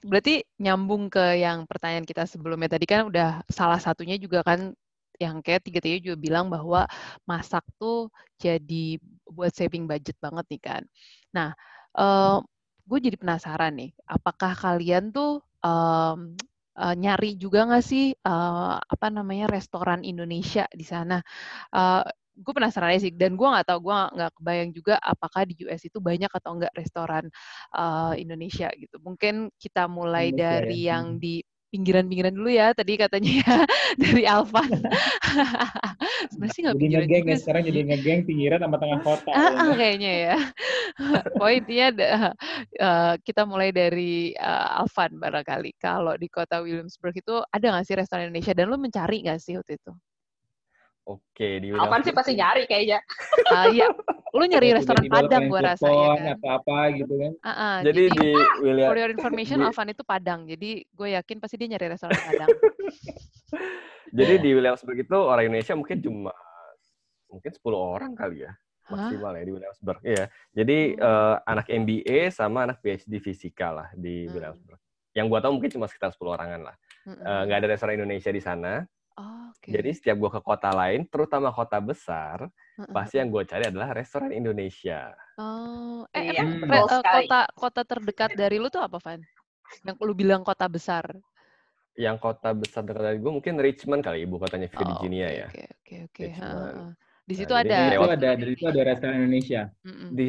Berarti 0.05 0.45
nyambung 0.61 1.09
ke 1.09 1.41
yang 1.41 1.65
pertanyaan 1.65 2.07
kita 2.07 2.29
sebelumnya 2.29 2.77
tadi 2.77 2.87
kan 2.87 3.09
udah 3.09 3.43
salah 3.51 3.81
satunya 3.81 4.15
juga 4.21 4.45
kan 4.45 4.75
yang 5.23 5.39
kayak 5.43 5.63
tiga-tiga 5.63 6.11
juga 6.11 6.17
bilang 6.19 6.51
bahwa 6.51 6.91
masak 7.23 7.63
tuh 7.79 8.11
jadi 8.35 8.99
buat 9.31 9.55
saving 9.55 9.87
budget 9.87 10.19
banget 10.19 10.45
nih 10.51 10.63
kan. 10.63 10.83
Nah, 11.31 11.51
gue 12.85 12.99
jadi 12.99 13.17
penasaran 13.17 13.79
nih, 13.79 13.91
apakah 14.05 14.53
kalian 14.59 15.15
tuh 15.15 15.39
em, 15.65 16.35
eh, 16.79 16.95
nyari 16.99 17.37
juga 17.41 17.67
nggak 17.69 17.85
sih 17.85 18.05
eh, 18.15 18.75
apa 18.95 19.07
namanya 19.13 19.47
restoran 19.51 20.03
Indonesia 20.07 20.65
di 20.73 20.85
sana? 20.87 21.19
gue 22.35 22.51
penasaran 22.51 22.91
aja 22.91 23.07
sih, 23.07 23.15
dan 23.15 23.39
gue 23.39 23.47
nggak 23.47 23.67
tahu, 23.71 23.79
gue 23.91 23.95
nggak 24.19 24.33
kebayang 24.43 24.71
juga 24.75 24.95
apakah 24.99 25.47
di 25.47 25.55
US 25.71 25.87
itu 25.87 26.03
banyak 26.03 26.27
atau 26.31 26.51
enggak 26.59 26.75
restoran 26.75 27.25
eh, 27.79 28.13
Indonesia 28.19 28.69
gitu. 28.75 28.99
Mungkin 29.03 29.55
kita 29.59 29.87
mulai 29.87 30.35
Indonesia 30.35 30.59
dari 30.59 30.91
ya. 30.91 30.91
yang 30.91 31.23
di 31.23 31.39
pinggiran-pinggiran 31.75 32.35
dulu 32.39 32.51
ya, 32.55 32.71
tadi 32.71 32.95
katanya 32.95 33.33
ya 33.43 33.55
dari 34.03 34.23
Alvan. 34.31 34.71
Sebenarnya 36.31 36.61
nggak 36.63 36.77
Jadi 36.79 36.85
pinggiran 36.87 37.03
ngegeng 37.03 37.25
juga 37.27 37.35
ya 37.35 37.39
sekarang 37.43 37.63
jadi 37.67 37.81
ngegeng 37.91 38.21
pinggiran 38.23 38.61
sama 38.63 38.77
tengah 38.79 39.01
kota. 39.03 39.31
Ah, 39.35 39.51
ya. 39.51 39.75
kayaknya 39.75 40.13
ya. 40.15 40.37
Poinnya 41.35 41.85
ada- 41.91 42.35
eh, 42.79 43.13
kita 43.27 43.43
mulai 43.43 43.75
dari 43.75 44.31
eh, 44.39 44.79
Alvan 44.79 45.19
barangkali. 45.19 45.75
Kalau 45.83 46.15
di 46.15 46.31
kota 46.31 46.63
Williamsburg 46.63 47.19
itu 47.19 47.43
ada 47.51 47.67
nggak 47.75 47.85
sih 47.91 47.99
restoran 47.99 48.31
Indonesia 48.31 48.55
dan 48.55 48.71
lu 48.71 48.79
mencari 48.79 49.27
nggak 49.27 49.43
sih 49.43 49.59
waktu 49.59 49.75
itu? 49.75 49.93
Oke, 51.05 51.61
di 51.61 51.69
Apaan 51.69 52.01
sih 52.01 52.11
pasti 52.11 52.33
nyari 52.33 52.65
kayaknya. 52.65 52.97
Ah 53.47 53.69
iya, 53.69 53.93
lu 54.31 54.41
nyari 54.43 54.73
restoran 54.73 55.05
Padang 55.05 55.47
gua 55.47 55.61
rasa 55.67 55.85
ya 55.85 56.09
kan. 56.17 56.33
atau 56.35 56.49
apa 56.55 56.77
gitu 56.97 57.15
kan. 57.15 57.33
Ah, 57.39 57.51
ah, 57.53 57.77
Jadi 57.83 58.03
di 58.09 58.29
William 58.59 58.89
for 58.89 58.97
your 58.97 59.13
information, 59.13 59.61
di- 59.61 59.67
Alvan 59.67 59.89
itu 59.91 60.01
Padang. 60.03 60.41
Jadi 60.45 60.71
gue 60.83 61.09
yakin 61.13 61.37
pasti 61.39 61.61
dia 61.61 61.69
nyari 61.71 61.93
restoran 61.93 62.17
Padang. 62.17 62.49
Jadi 64.17 64.35
di 64.39 64.51
Williamsburg 64.51 64.99
itu 64.99 65.13
orang 65.15 65.45
Indonesia 65.45 65.75
mungkin 65.75 65.99
cuma 65.99 66.33
mungkin 67.27 67.51
10 67.51 67.61
orang 67.75 68.13
kali 68.15 68.47
ya 68.47 68.53
maksimal 68.85 69.33
ya 69.33 69.43
di 69.43 69.53
Williamsburg. 69.53 70.01
Iya. 70.01 70.25
Jadi 70.53 70.79
eh, 70.95 71.37
anak 71.43 71.67
MBA 71.67 72.31
sama 72.31 72.65
anak 72.65 72.79
PhD 72.79 73.19
fisika 73.19 73.69
lah 73.71 73.89
di 73.93 74.25
Hmm. 74.25 74.33
Williamsburg. 74.33 74.81
Yang 75.13 75.27
gua 75.29 75.41
tahu 75.41 75.53
mungkin 75.53 75.71
cuma 75.71 75.85
sekitar 75.85 76.11
10 76.11 76.21
orangan 76.27 76.61
lah. 76.63 76.77
Mm-mm. 77.05 77.21
Eh, 77.21 77.43
Nggak 77.45 77.59
ada 77.59 77.69
restoran 77.69 77.95
Indonesia 77.95 78.31
di 78.31 78.41
sana. 78.41 78.83
Oh, 79.15 79.55
Oke. 79.55 79.71
Jadi 79.71 79.91
setiap 79.95 80.17
gua 80.19 80.31
ke 80.35 80.41
kota 80.43 80.75
lain, 80.75 81.07
terutama 81.07 81.55
kota 81.55 81.79
besar, 81.79 82.51
Heeh. 82.77 82.91
pasti 82.91 83.23
yang 83.23 83.31
gue 83.31 83.47
cari 83.47 83.65
adalah 83.71 83.95
restoran 83.95 84.35
Indonesia. 84.35 85.15
Oh, 85.39 86.07
eh 86.11 86.35
Iya, 86.35 86.43
emang 86.43 86.63
betul 86.67 87.01
re- 87.03 87.07
eh, 87.07 87.15
kota 87.15 87.41
kota 87.55 87.81
terdekat 87.83 88.31
dari 88.35 88.57
lu 88.59 88.71
tuh 88.71 88.83
apa, 88.83 88.99
Van? 88.99 89.23
Yang 89.83 89.97
lu 90.03 90.13
bilang 90.15 90.43
kota 90.43 90.67
besar. 90.67 91.15
Yang 91.95 92.17
kota 92.19 92.51
besar 92.55 92.83
dekat 92.83 93.03
dari 93.07 93.19
gue 93.23 93.31
mungkin 93.31 93.55
Richmond 93.59 94.03
kali, 94.03 94.27
ibu 94.27 94.39
kotanya 94.39 94.67
Oh, 94.75 94.79
Virginia 94.83 95.27
oke, 95.31 95.39
ya. 95.39 95.47
Oke, 95.47 95.65
oke, 95.79 95.97
oke. 96.05 96.25
Di 97.25 97.35
Nah, 97.35 97.39
situ 97.39 97.53
ada. 97.55 97.71
ini 97.71 97.87
Itu 97.87 97.93
lewat- 97.95 98.11
ada 98.19 98.29
dari 98.35 98.53
itu 98.53 98.65
ada 98.67 98.81
restoran 98.85 99.17
Indonesia. 99.17 99.63
Mm-mm. 99.87 100.09
Di 100.13 100.27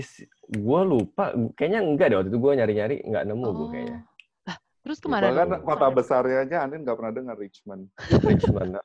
gue 0.55 0.81
lupa, 0.85 1.23
kayaknya 1.57 1.79
enggak 1.81 2.07
deh 2.13 2.17
waktu 2.21 2.29
itu 2.31 2.39
gue 2.39 2.51
nyari-nyari 2.55 2.95
nggak 3.03 3.23
nemu 3.25 3.45
gue 3.49 3.65
Oh. 3.65 3.69
kayaknya. 3.69 3.99
Terus 4.85 5.01
ke 5.01 5.09
mana? 5.09 5.33
Bahkan 5.33 5.33
lu? 5.33 5.41
kan 5.41 5.49
kota 5.65 5.87
besarnya 5.89 6.37
aja 6.45 6.55
Andin 6.61 6.85
nggak 6.85 6.97
pernah 7.01 7.13
dengar 7.13 7.35
Richmond. 7.41 7.89
Richmond. 8.21 8.77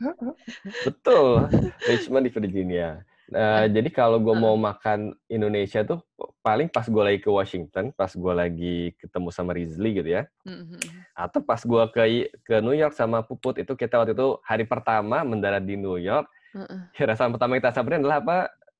Betul, 0.88 1.52
Richmond 1.84 2.24
di 2.24 2.32
Virginia. 2.32 3.04
Nah, 3.28 3.68
jadi 3.68 3.92
kalau 3.92 4.16
gue 4.16 4.32
mau 4.32 4.56
makan 4.56 5.12
Indonesia 5.28 5.84
tuh 5.84 6.00
paling 6.40 6.64
pas 6.72 6.88
gue 6.88 7.02
lagi 7.04 7.20
ke 7.20 7.28
Washington, 7.28 7.92
pas 7.92 8.08
gue 8.08 8.32
lagi 8.32 8.96
ketemu 8.96 9.28
sama 9.28 9.52
Rizly 9.52 10.00
gitu 10.00 10.08
ya, 10.16 10.24
Mm-mm. 10.48 10.80
atau 11.12 11.44
pas 11.44 11.60
gue 11.60 11.82
ke 11.92 12.32
ke 12.40 12.64
New 12.64 12.72
York 12.72 12.96
sama 12.96 13.20
Puput 13.20 13.60
itu 13.60 13.76
kita 13.76 14.00
waktu 14.00 14.16
itu 14.16 14.40
hari 14.40 14.64
pertama 14.64 15.28
mendarat 15.28 15.60
di 15.60 15.76
New 15.76 16.00
York, 16.00 16.24
Heeh. 16.56 16.88
ya, 16.96 17.04
restoran 17.04 17.36
pertama 17.36 17.60
kita 17.60 17.68
samperin 17.76 18.00
adalah 18.00 18.24
apa? 18.24 18.38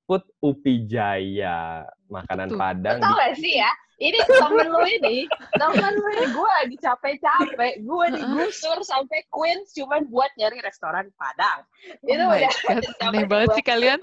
Put 0.08 0.24
Upi 0.40 0.88
Jaya, 0.88 1.84
makanan 2.08 2.48
Betul. 2.48 2.56
Padang. 2.64 2.98
Tahu 3.04 3.18
di- 3.36 3.40
sih 3.44 3.54
ya? 3.60 3.68
Ini 3.98 4.14
temen 4.30 4.70
lu 4.70 4.78
ini, 4.86 5.26
temen 5.58 5.90
lu 5.92 6.06
ini 6.14 6.26
gue 6.30 6.50
lagi 6.62 6.76
capek-capek, 6.78 7.82
gue 7.82 8.06
digusur 8.14 8.78
sampai 8.80 9.26
Queens 9.26 9.74
cuman 9.74 10.06
buat 10.06 10.30
nyari 10.38 10.62
restoran 10.62 11.10
Padang. 11.18 11.66
Itu 12.06 12.22
oh 12.22 12.30
my 12.30 12.46
udah 12.46 12.52
aneh 13.02 13.26
banget 13.26 13.58
sih 13.58 13.64
kalian. 13.66 13.98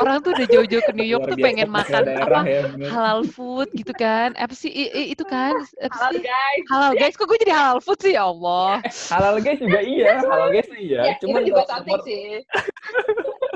Orang 0.00 0.24
tuh 0.24 0.32
udah 0.32 0.48
jauh-jauh 0.48 0.80
ke 0.80 0.92
New 0.96 1.04
York 1.04 1.28
Luar 1.28 1.30
tuh 1.30 1.36
biasa 1.36 1.46
pengen 1.52 1.68
makan 1.68 2.00
daerah 2.02 2.40
apa 2.40 2.48
ya, 2.48 2.62
halal 2.88 3.20
food 3.28 3.68
gitu 3.76 3.92
kan. 3.92 4.32
Apa 4.34 4.56
sih 4.56 4.72
i- 4.72 4.88
i- 4.88 5.08
itu 5.12 5.28
kan? 5.28 5.52
Apa 5.76 5.92
Halal 5.92 6.12
sih? 6.16 6.22
guys. 6.24 6.64
Halal 6.72 6.92
guys, 6.96 7.14
kok 7.14 7.26
gue 7.28 7.38
jadi 7.44 7.52
halal 7.52 7.78
food 7.84 7.98
sih 8.00 8.12
ya 8.16 8.24
Allah. 8.24 8.80
halal 9.12 9.36
guys 9.44 9.60
juga 9.60 9.80
iya, 9.84 10.24
halal 10.24 10.48
guys 10.48 10.68
iya. 10.72 11.00
Ya, 11.04 11.12
Cuman 11.20 11.44
itu 11.44 11.52
juga 11.52 11.62
cantik 11.68 11.92
nomor- 11.92 12.06
sih. 12.08 12.40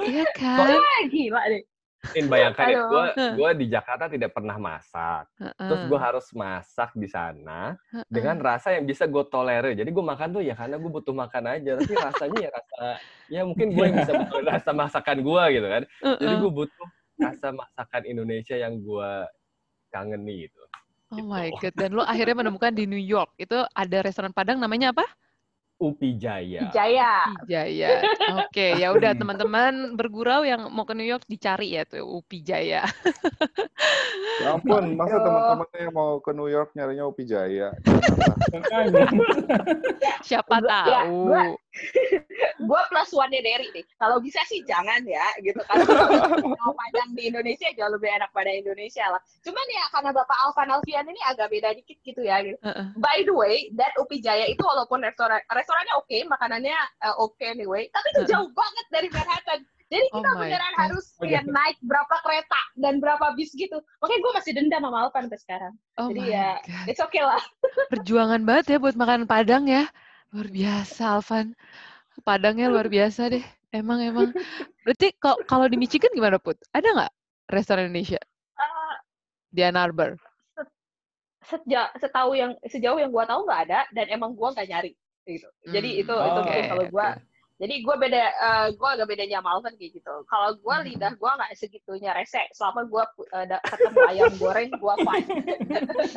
Iya 0.05 0.25
kan? 0.37 0.77
Ah, 0.77 1.01
gila 1.09 1.43
deh. 1.49 1.65
Mungkin 2.09 2.25
bayangkan 2.33 2.67
ya, 2.73 2.81
gue 2.89 3.05
gue 3.37 3.51
di 3.61 3.67
Jakarta 3.69 4.09
tidak 4.09 4.31
pernah 4.33 4.57
masak. 4.57 5.29
Terus 5.37 5.83
gue 5.85 5.99
harus 6.01 6.27
masak 6.33 6.91
di 6.97 7.09
sana 7.09 7.77
dengan 8.09 8.41
rasa 8.41 8.73
yang 8.73 8.89
bisa 8.89 9.05
gue 9.05 9.25
tolerir. 9.29 9.77
Jadi 9.77 9.91
gue 9.93 10.05
makan 10.05 10.29
tuh 10.33 10.43
ya 10.43 10.57
karena 10.57 10.81
gue 10.81 10.91
butuh 10.91 11.13
makan 11.13 11.45
aja. 11.53 11.71
Tapi 11.77 11.93
rasanya 11.93 12.39
ya 12.41 12.51
rasa, 12.51 12.77
ya 13.29 13.41
mungkin 13.45 13.77
gue 13.77 13.85
yang 13.85 13.97
bisa 14.01 14.13
butuh 14.25 14.41
rasa 14.41 14.71
masakan 14.73 15.19
gue 15.21 15.43
gitu 15.53 15.69
kan. 15.69 15.83
Jadi 16.17 16.35
gue 16.41 16.53
butuh 16.65 16.87
rasa 17.21 17.49
masakan 17.53 18.03
Indonesia 18.09 18.57
yang 18.57 18.81
gue 18.81 19.11
kangeni 19.93 20.49
gitu. 20.49 20.63
Oh 21.09 21.25
my 21.25 21.49
god. 21.61 21.73
Dan 21.73 21.97
lo 21.97 22.05
akhirnya 22.05 22.45
menemukan 22.45 22.73
di 22.73 22.85
New 22.85 23.01
York 23.01 23.33
itu 23.41 23.57
ada 23.73 23.99
restoran 24.05 24.33
Padang 24.33 24.61
namanya 24.61 24.93
apa? 24.93 25.05
Upi 25.79 26.19
Jaya. 26.19 26.75
Jaya. 26.75 27.31
Jaya. 27.47 28.03
Oke, 28.35 28.75
ya 28.75 28.91
udah 28.91 29.15
teman-teman 29.15 29.95
bergurau 29.95 30.43
yang 30.43 30.67
mau 30.75 30.83
ke 30.83 30.91
New 30.91 31.07
York 31.07 31.23
dicari 31.31 31.79
ya 31.79 31.87
tuh 31.87 32.03
Upi 32.03 32.43
Jaya. 32.43 32.83
Ya 34.43 34.59
ampun, 34.59 34.99
masa 34.99 35.23
Aduh. 35.23 35.25
teman-temannya 35.31 35.79
yang 35.87 35.95
mau 35.95 36.19
ke 36.19 36.31
New 36.35 36.51
York 36.51 36.75
nyarinya 36.75 37.07
Upi 37.07 37.23
Jaya? 37.25 37.71
Siapa 40.27 40.59
ya, 40.59 40.67
tahu. 40.67 41.31
gua- 41.31 41.55
Gue 42.69 42.81
plus 42.91 43.11
one-nya 43.15 43.41
Derry 43.41 43.69
nih. 43.73 43.85
Kalau 43.97 44.19
bisa 44.19 44.43
sih 44.51 44.63
jangan 44.67 45.03
ya, 45.07 45.27
gitu 45.41 45.59
kan. 45.67 45.83
Kalau 46.59 46.75
Padang 46.75 47.11
di 47.15 47.31
Indonesia 47.31 47.69
jauh 47.75 47.93
lebih 47.93 48.11
enak 48.11 48.31
pada 48.35 48.51
Indonesia 48.51 49.07
lah. 49.09 49.21
Cuman 49.43 49.67
ya 49.71 49.85
karena 49.95 50.11
Bapak 50.15 50.39
Alvan 50.47 50.75
Alfian 50.75 51.07
ini 51.07 51.21
agak 51.27 51.49
beda 51.51 51.75
dikit 51.75 51.99
gitu 52.03 52.21
ya. 52.27 52.43
Gitu. 52.43 52.59
By 52.99 53.25
the 53.25 53.35
way, 53.35 53.71
that 53.79 53.95
Upi 53.97 54.19
Jaya 54.19 54.47
itu 54.51 54.61
walaupun 54.61 55.03
restoran 55.03 55.41
restorannya 55.51 55.95
oke, 55.99 56.17
makanannya 56.29 56.77
uh, 57.07 57.15
oke 57.23 57.41
anyway, 57.43 57.87
tapi 57.95 58.07
itu 58.19 58.23
jauh 58.31 58.49
banget 58.53 58.87
dari 58.91 59.09
Manhattan. 59.11 59.61
Jadi 59.89 60.07
Oh 60.13 60.21
kita 60.21 60.31
my 60.37 60.41
beneran 60.45 60.75
God. 60.77 60.81
harus 60.85 61.05
kayak 61.17 61.45
naik 61.49 61.77
berapa 61.81 62.17
kereta 62.21 62.61
dan 62.77 63.01
berapa 63.01 63.33
bis 63.41 63.57
gitu. 63.57 63.81
Makanya 64.05 64.21
gue 64.21 64.33
masih 64.37 64.53
dendam 64.53 64.83
sama 64.85 64.99
Alvan 65.09 65.23
sampai 65.25 65.41
sekarang. 65.41 65.73
Oh 65.97 66.09
Jadi 66.13 66.23
ya, 66.29 66.61
God. 66.61 66.87
it's 66.93 67.01
okay 67.01 67.25
lah. 67.25 67.41
Perjuangan 67.93 68.45
banget 68.45 68.77
ya 68.77 68.79
buat 68.79 68.97
makan 69.01 69.25
Padang 69.25 69.65
ya. 69.65 69.89
Luar 70.33 70.49
biasa, 70.59 71.03
Alvan. 71.17 71.47
Padangnya 72.29 72.67
luar 72.73 72.89
biasa 72.97 73.23
deh. 73.35 73.45
Emang, 73.81 74.01
emang. 74.11 74.29
Berarti 74.85 75.07
kalau 75.23 75.39
kalau 75.51 75.67
di 75.73 75.77
Michigan 75.83 76.13
gimana, 76.19 76.39
Put? 76.45 76.59
Ada 76.77 76.89
nggak 76.97 77.13
restoran 77.57 77.89
Indonesia 77.91 78.21
Uh, 78.59 78.95
di 79.53 79.61
Ann 79.65 79.77
Arbor? 79.77 80.17
sejauh 81.49 81.91
setahu 82.03 82.31
yang 82.37 82.53
sejauh 82.67 82.99
yang 83.01 83.11
gua 83.15 83.25
tahu 83.31 83.47
nggak 83.47 83.61
ada 83.71 83.81
dan 83.97 84.07
emang 84.13 84.31
gua 84.39 84.53
nggak 84.55 84.69
nyari 84.69 84.93
gitu. 85.29 85.49
Jadi 85.75 85.89
Hmm, 85.89 86.03
itu 86.03 86.15
itu 86.29 86.39
oke, 86.39 86.45
mungkin 86.47 86.65
kalau 86.69 86.85
gua 86.89 87.07
oke. 87.13 87.38
Jadi 87.59 87.75
gue 87.83 87.97
beda, 87.99 88.23
uh, 88.39 88.67
gue 88.71 88.89
agak 88.89 89.07
bedanya 89.11 89.43
sama 89.43 89.59
Alvin 89.59 89.75
kayak 89.75 89.99
gitu. 89.99 90.15
Kalau 90.31 90.55
gue 90.55 90.75
Hmm. 90.79 90.87
lidah 90.87 91.13
gue 91.13 91.31
nggak 91.31 91.51
segitunya 91.59 92.15
rese. 92.15 92.39
Selama 92.55 92.87
gue 92.87 93.03
uh, 93.35 93.59
ketemu 93.67 93.99
ayam 94.07 94.33
goreng, 94.39 94.71
gue 94.71 94.95
fine. 95.03 95.29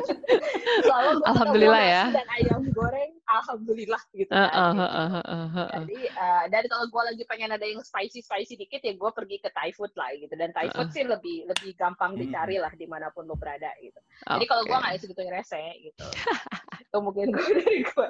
Selama 0.86 1.10
gue 1.12 1.26
Alhamdulillah 1.26 1.82
ya. 1.82 2.04
dan 2.14 2.26
ayam 2.38 2.62
goreng, 2.70 3.10
alhamdulillah 3.26 4.02
gitu. 4.14 4.30
Heeh, 4.30 4.50
kan. 4.50 4.74
heeh, 4.78 5.08
heeh, 5.18 5.46
heeh. 5.50 5.70
Jadi 5.82 5.98
uh, 6.14 6.44
dan 6.46 6.62
kalau 6.70 6.86
gue 6.86 7.02
lagi 7.10 7.22
pengen 7.26 7.50
ada 7.50 7.66
yang 7.66 7.82
spicy 7.82 8.22
spicy 8.22 8.54
dikit 8.54 8.78
ya 8.78 8.94
gue 8.94 9.10
pergi 9.10 9.36
ke 9.42 9.50
Thai 9.50 9.74
food 9.74 9.90
lah 9.98 10.14
gitu. 10.14 10.32
Dan 10.38 10.54
Thai 10.54 10.70
food 10.70 10.94
sih 10.94 11.02
lebih 11.02 11.50
lebih 11.50 11.74
gampang 11.74 12.14
Hmm. 12.14 12.22
dicari 12.22 12.60
lah 12.60 12.70
di 12.70 12.86
mana 12.86 13.10
pun 13.10 13.26
lo 13.26 13.34
berada 13.34 13.72
gitu. 13.80 13.98
Jadi 14.22 14.44
kalau 14.46 14.62
gue 14.62 14.76
nggak 14.76 14.94
segitunya 15.00 15.32
rese 15.34 15.58
gitu. 15.82 16.06
itu 16.78 16.98
mungkin 17.02 17.34
gue 17.34 17.50
dari 17.58 17.82
gue. 17.82 18.08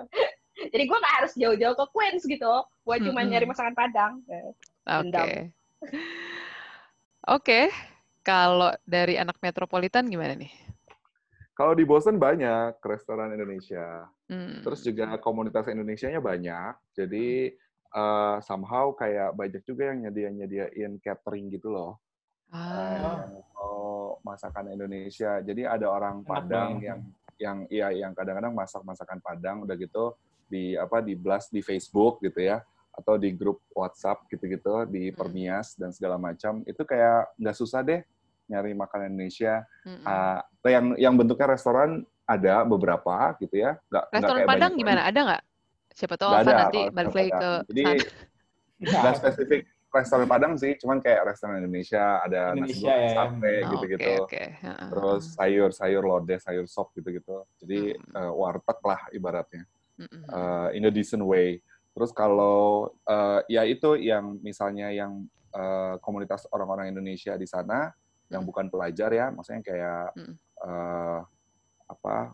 Jadi 0.70 0.84
gue 0.86 0.98
nggak 0.98 1.14
harus 1.22 1.32
jauh-jauh 1.34 1.76
ke 1.76 1.86
Queens 1.90 2.22
gitu. 2.22 2.52
Gue 2.84 2.96
cuma 3.02 3.22
Mm-mm. 3.22 3.30
nyari 3.32 3.46
masakan 3.48 3.74
Padang. 3.74 4.22
Eh, 4.30 4.52
Oke. 5.02 5.30
Oke. 7.26 7.60
Kalau 8.22 8.70
dari 8.86 9.18
anak 9.18 9.42
metropolitan 9.42 10.06
gimana 10.06 10.38
nih? 10.38 10.52
Kalau 11.58 11.74
di 11.74 11.82
Boston 11.82 12.22
banyak 12.22 12.78
restoran 12.86 13.34
Indonesia. 13.34 14.06
Hmm. 14.30 14.62
Terus 14.62 14.86
juga 14.86 15.10
komunitas 15.18 15.66
Indonesianya 15.66 16.22
banyak. 16.22 16.78
Jadi 16.94 17.50
eh, 17.92 18.36
somehow 18.46 18.94
kayak 18.94 19.34
banyak 19.34 19.62
juga 19.66 19.90
yang 19.90 20.06
nyedia-nyediain 20.06 21.02
catering 21.02 21.50
gitu 21.50 21.74
loh. 21.74 21.98
Ah, 22.52 23.24
yang 23.24 23.42
mau 23.56 24.20
masakan 24.22 24.70
Indonesia. 24.70 25.40
Jadi 25.40 25.64
ada 25.64 25.88
orang 25.88 26.20
Enak 26.22 26.28
Padang 26.28 26.70
banget. 26.78 26.86
yang 26.86 27.00
yang 27.40 27.58
iya 27.72 27.88
yang 27.90 28.12
kadang-kadang 28.14 28.54
masak 28.54 28.84
masakan 28.86 29.18
Padang 29.18 29.64
udah 29.66 29.74
gitu 29.74 30.14
di 30.52 30.76
apa 30.76 31.00
di 31.00 31.16
blast 31.16 31.48
di 31.48 31.64
Facebook 31.64 32.20
gitu 32.20 32.44
ya 32.44 32.60
atau 32.92 33.16
di 33.16 33.32
grup 33.32 33.64
WhatsApp 33.72 34.28
gitu-gitu 34.28 34.84
di 34.84 35.08
Hmm. 35.08 35.16
Permias 35.16 35.72
dan 35.80 35.88
segala 35.96 36.20
macam 36.20 36.60
itu 36.68 36.84
kayak 36.84 37.32
nggak 37.40 37.56
susah 37.56 37.80
deh 37.80 38.04
nyari 38.52 38.76
makanan 38.76 39.16
Indonesia 39.16 39.64
mm-mm. 39.88 40.04
Ah, 40.04 40.44
yang 40.68 40.92
yang 41.00 41.14
bentuknya 41.16 41.56
restoran 41.56 42.04
ada 42.28 42.68
beberapa 42.68 43.32
gitu 43.40 43.56
ya 43.56 43.80
nggak 43.88 44.04
nggak 44.04 44.20
Restoran 44.20 44.36
kayak 44.36 44.50
Padang 44.52 44.72
gimana? 44.76 45.00
Ada 45.08 45.20
nggak? 45.24 45.42
Siapa 45.92 46.14
tahu 46.20 46.28
Nggak 46.28 46.40
Alfa 46.44 46.52
ada 46.52 46.60
nanti 46.60 46.80
balik 46.92 47.12
lagi 47.16 47.30
ke 47.32 47.50
jadi 47.72 47.84
sana. 48.84 49.00
nggak 49.02 49.14
spesifik 49.16 49.60
restoran 49.92 50.24
Padang 50.26 50.52
sih 50.56 50.72
cuman 50.76 50.98
kayak 51.00 51.20
restoran 51.28 51.60
Indonesia 51.60 52.04
ada 52.20 52.40
nasi 52.52 52.76
Indonesia 52.76 52.80
goreng 52.82 53.04
ya. 53.04 53.12
sate 53.16 53.52
Oh, 53.52 53.70
gitu-gitu 53.72 54.12
Oke, 54.12 54.24
oke. 54.24 54.42
Heeh, 54.64 54.88
terus 54.92 55.22
sayur-sayur 55.36 56.02
lodeh, 56.04 56.38
sayur 56.40 56.66
sop 56.68 56.92
gitu-gitu. 56.92 57.36
Jadi 57.60 57.80
Hmm. 57.96 58.16
eh, 58.20 58.32
warteg 58.32 58.78
lah 58.82 59.00
ibaratnya, 59.12 59.62
Eh, 60.10 60.68
in 60.78 60.88
a 60.88 60.92
decent 60.92 61.22
way. 61.22 61.60
Terus 61.92 62.10
kalau 62.10 62.88
eh, 63.04 63.40
ya 63.52 63.62
itu 63.68 63.94
yang 64.00 64.40
misalnya 64.40 64.88
yang 64.90 65.26
eh, 65.52 65.94
komunitas 66.00 66.48
orang-orang 66.50 66.90
Indonesia 66.90 67.36
di 67.36 67.44
sana 67.44 67.92
yang 68.32 68.48
bukan 68.48 68.72
pelajar 68.72 69.12
ya, 69.12 69.28
maksudnya 69.28 69.62
kayak 69.62 70.06
eh, 70.64 71.20
apa? 71.88 72.32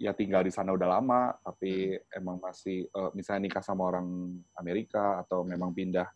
Ya 0.00 0.16
tinggal 0.16 0.40
di 0.40 0.48
sana 0.48 0.72
udah 0.72 0.96
lama, 0.96 1.36
tapi 1.44 1.98
emang 2.14 2.40
masih 2.40 2.86
eh, 2.88 3.10
misalnya 3.12 3.50
nikah 3.50 3.64
sama 3.64 3.90
orang 3.90 4.38
Amerika 4.56 5.20
atau 5.26 5.44
memang 5.44 5.74
pindah 5.74 6.08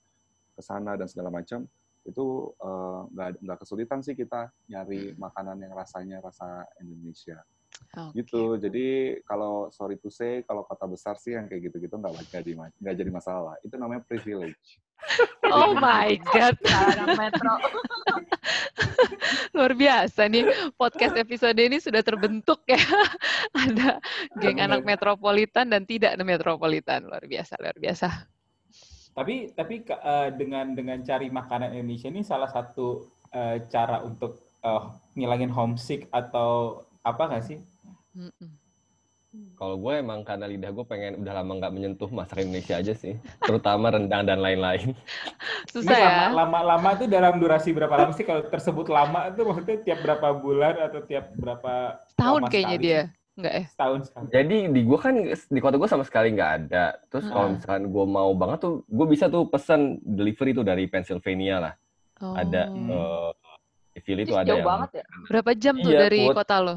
ke 0.55 0.63
sana 0.63 0.95
dan 0.95 1.11
segala 1.11 1.35
macam 1.35 1.67
itu 2.05 2.53
eh, 2.61 3.01
nggak 3.17 3.29
nggak 3.41 3.59
kesulitan 3.65 4.05
sih 4.05 4.13
kita 4.13 4.53
nyari 4.69 5.17
makanan 5.17 5.57
yang 5.65 5.73
rasanya 5.73 6.21
rasa 6.21 6.69
Indonesia 6.79 7.41
Oke. 7.95 8.23
gitu 8.23 8.59
jadi 8.59 9.19
kalau 9.23 9.71
sorry 9.71 9.95
to 10.03 10.11
say 10.11 10.43
kalau 10.43 10.67
kota 10.67 10.83
besar 10.91 11.15
sih 11.15 11.39
yang 11.39 11.47
kayak 11.47 11.71
gitu-gitu 11.71 11.95
nggak 11.95 12.27
jadi 12.27 12.51
nggak 12.83 12.97
jadi 12.99 13.11
masalah 13.11 13.55
itu 13.63 13.79
namanya 13.79 14.03
privilege 14.03 14.83
Oh 15.55 15.77
my 15.77 16.17
god, 16.33 16.57
anak 16.67 17.15
metro. 17.21 17.55
luar 19.55 19.73
biasa 19.77 20.27
nih 20.27 20.75
podcast 20.75 21.15
episode 21.15 21.55
ini 21.61 21.79
sudah 21.79 22.03
terbentuk 22.03 22.67
ya. 22.67 22.81
Ada 23.63 24.03
geng 24.41 24.59
anak 24.59 24.83
metropolitan 24.83 25.71
dan 25.71 25.87
tidak 25.87 26.19
metropolitan, 26.27 27.07
luar 27.07 27.23
biasa, 27.23 27.55
luar 27.61 27.77
biasa. 27.79 28.09
Tapi 29.15 29.55
tapi 29.55 29.87
eh, 29.87 30.29
dengan 30.35 30.75
dengan 30.75 30.99
cari 31.07 31.31
makanan 31.31 31.71
Indonesia 31.71 32.11
ini 32.11 32.27
salah 32.27 32.51
satu 32.51 33.07
eh, 33.31 33.63
cara 33.71 34.03
untuk 34.03 34.59
eh, 34.59 34.83
ngilangin 35.15 35.55
homesick 35.55 36.11
atau 36.11 36.83
apa 37.05 37.23
nggak 37.29 37.45
sih? 37.45 37.59
Kalau 39.59 39.75
gue 39.83 39.93
emang 39.99 40.23
karena 40.23 40.47
lidah 40.47 40.71
gue 40.71 40.87
pengen 40.87 41.19
udah 41.19 41.43
lama 41.43 41.53
nggak 41.59 41.73
menyentuh 41.75 42.07
masakan 42.07 42.47
Indonesia 42.49 42.79
aja 42.79 42.95
sih, 42.95 43.19
terutama 43.43 43.91
rendang 43.91 44.23
dan 44.23 44.39
lain-lain. 44.39 44.95
Susah 45.75 45.91
Ini 45.91 46.07
ya. 46.07 46.07
lama, 46.31 46.47
lama 46.47 46.59
lama 46.75 46.89
itu 46.95 47.05
dalam 47.11 47.43
durasi 47.43 47.75
berapa 47.75 47.91
lama 47.99 48.15
sih 48.15 48.23
kalau 48.23 48.47
tersebut 48.47 48.87
lama 48.87 49.27
itu 49.35 49.43
maksudnya 49.43 49.79
tiap 49.83 49.99
berapa 50.07 50.29
bulan 50.39 50.75
atau 50.87 51.03
tiap 51.03 51.35
berapa 51.35 51.99
Tahun 52.15 52.43
kayaknya 52.47 52.79
sekali 52.79 52.87
dia. 52.87 53.03
Enggak 53.35 53.55
ya? 53.59 53.65
Setahun 53.67 54.01
sekali. 54.07 54.27
Jadi 54.31 54.57
di 54.71 54.81
gue 54.87 54.99
kan 55.03 55.15
di 55.27 55.59
kota 55.59 55.75
gue 55.83 55.91
sama 55.91 56.05
sekali 56.07 56.29
nggak 56.31 56.53
ada. 56.63 56.85
Terus 57.11 57.27
kalau 57.27 57.49
misalkan 57.59 57.83
gue 57.91 58.07
mau 58.07 58.31
banget 58.39 58.59
tuh, 58.63 58.75
gue 58.87 59.07
bisa 59.11 59.27
tuh 59.27 59.51
pesan 59.51 59.99
delivery 60.07 60.55
tuh 60.55 60.63
dari 60.63 60.87
Pennsylvania 60.87 61.57
lah. 61.59 61.75
Ada 62.23 62.71
Oh. 62.71 63.35
eh, 63.99 64.03
Philly 64.07 64.23
Ih, 64.23 64.31
tuh 64.31 64.39
ada 64.39 64.47
jauh 64.47 64.63
yang 64.63 64.71
banget 64.71 64.91
ya. 65.03 65.05
Berapa 65.27 65.51
jam 65.59 65.75
tuh 65.83 65.91
Iya, 65.91 66.01
dari 66.07 66.23
kota 66.31 66.57
lo? 66.63 66.77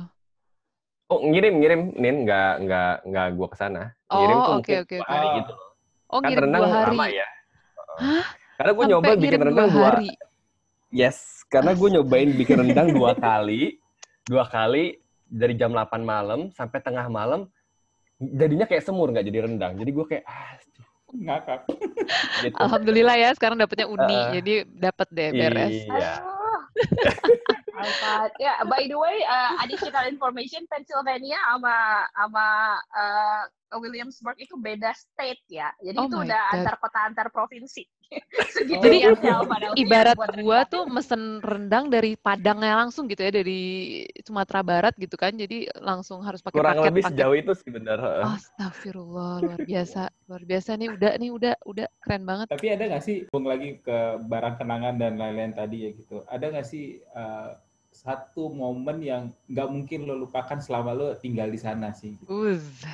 Oh 1.08 1.20
ngirim 1.24 1.54
ngirim 1.58 1.82
nin 1.96 2.16
nggak 2.24 2.52
nggak 2.62 2.94
nggak 3.06 3.28
gue 3.34 3.48
ke 3.48 3.58
sana. 3.58 3.84
Ngirim 4.08 4.36
tuh 4.36 4.44
Oh, 4.44 4.56
oke 4.56 4.56
mungkin 4.58 4.78
oke 4.78 4.96
dua 4.96 5.02
oke. 5.02 5.12
hari 5.12 5.28
gitu. 5.36 5.54
Oh, 6.08 6.20
Kan 6.20 6.28
ngirim 6.28 6.44
rendang 6.44 6.62
dua 6.62 6.72
hari. 6.74 6.92
lama 6.92 7.06
ya. 7.10 7.28
Hah? 7.98 8.26
Karena 8.58 8.72
gue 8.72 8.84
Sampai 8.84 8.94
nyoba 8.94 9.12
bikin 9.16 9.40
rendang 9.42 9.68
dua 9.68 9.76
dua, 9.76 9.88
hari. 9.92 10.10
yes. 10.90 11.18
Karena 11.48 11.72
gue 11.72 11.88
nyobain 11.90 12.30
bikin 12.34 12.58
rendang 12.60 12.88
dua 12.92 13.12
kali, 13.30 13.62
dua 14.24 14.44
kali 14.46 15.00
dari 15.24 15.54
jam 15.54 15.72
8 15.72 15.88
malam 16.02 16.52
sampai 16.52 16.80
tengah 16.80 17.08
malam. 17.08 17.48
Jadinya 18.18 18.66
kayak 18.66 18.82
semur 18.82 19.08
nggak 19.10 19.24
jadi 19.24 19.40
rendang. 19.46 19.76
Jadi 19.76 19.90
gue 19.90 20.06
kayak 20.06 20.24
ah 20.24 20.56
Ngakak. 21.08 21.60
gitu. 22.44 22.56
Alhamdulillah 22.58 23.16
ya, 23.16 23.30
sekarang 23.32 23.56
dapetnya 23.56 23.88
uni, 23.88 24.12
Heeh. 24.12 24.32
jadi 24.36 24.54
dapat 24.68 25.08
deh 25.08 25.30
beres. 25.32 25.76
Iya. 25.88 26.14
Alphard. 27.78 28.32
Ya, 28.42 28.62
by 28.66 28.90
the 28.90 28.98
way, 28.98 29.22
uh, 29.26 29.62
additional 29.62 30.06
information 30.10 30.66
Pennsylvania 30.70 31.38
sama 31.46 31.76
sama 32.18 32.46
uh, 32.98 33.44
Williamsburg 33.78 34.38
itu 34.40 34.56
beda 34.58 34.94
state 34.96 35.42
ya. 35.50 35.70
Jadi 35.84 35.98
Oh 36.00 36.08
itu 36.10 36.16
udah 36.18 36.42
God. 36.50 36.54
antar 36.58 36.76
kota 36.82 37.00
antar 37.06 37.28
provinsi. 37.30 37.86
Segitu 38.56 38.80
Jadi 38.80 38.98
ya, 39.04 39.12
Ibarat 39.76 40.16
buat 40.16 40.34
gua 40.40 40.60
tuh 40.64 40.88
mesen 40.88 41.44
rendang 41.44 41.92
dari 41.92 42.16
Padangnya 42.16 42.80
langsung 42.80 43.06
gitu 43.12 43.22
ya, 43.24 43.32
dari 43.34 43.62
Sumatera 44.24 44.62
Barat 44.64 44.94
gitu 44.96 45.20
kan, 45.20 45.36
jadi 45.36 45.68
langsung 45.84 46.24
harus 46.24 46.40
pakai 46.40 46.56
Kurang 46.56 46.80
paket 46.80 46.88
lebih 46.92 47.04
paket. 47.04 47.16
sejauh 47.18 47.36
itu 47.36 47.52
sih 47.60 47.72
benar. 47.74 48.00
Astagfirullah, 48.24 49.44
luar 49.44 49.62
biasa, 49.62 50.02
luar 50.32 50.44
biasa 50.48 50.70
nih, 50.80 50.90
udah 50.96 51.12
nih, 51.20 51.32
udah, 51.34 51.54
udah 51.68 51.88
keren 52.02 52.24
banget. 52.24 52.48
Tapi 52.48 52.68
ada 52.72 52.84
nggak 52.88 53.04
sih, 53.04 53.18
bung 53.28 53.46
lagi 53.46 53.80
ke 53.84 53.98
barang 54.24 54.56
kenangan 54.60 54.96
dan 54.96 55.14
lain-lain 55.20 55.54
tadi 55.54 55.78
ya 55.84 55.90
gitu. 55.92 56.24
Ada 56.32 56.46
nggak 56.54 56.68
sih 56.68 57.04
eh, 57.04 57.50
satu 57.92 58.54
momen 58.54 59.02
yang 59.04 59.24
nggak 59.50 59.68
mungkin 59.68 60.06
lo 60.06 60.16
lupakan 60.16 60.62
selama 60.62 60.94
lo 60.94 61.08
tinggal 61.18 61.50
di 61.52 61.60
sana 61.60 61.92
sih? 61.92 62.16
Uz. 62.30 62.86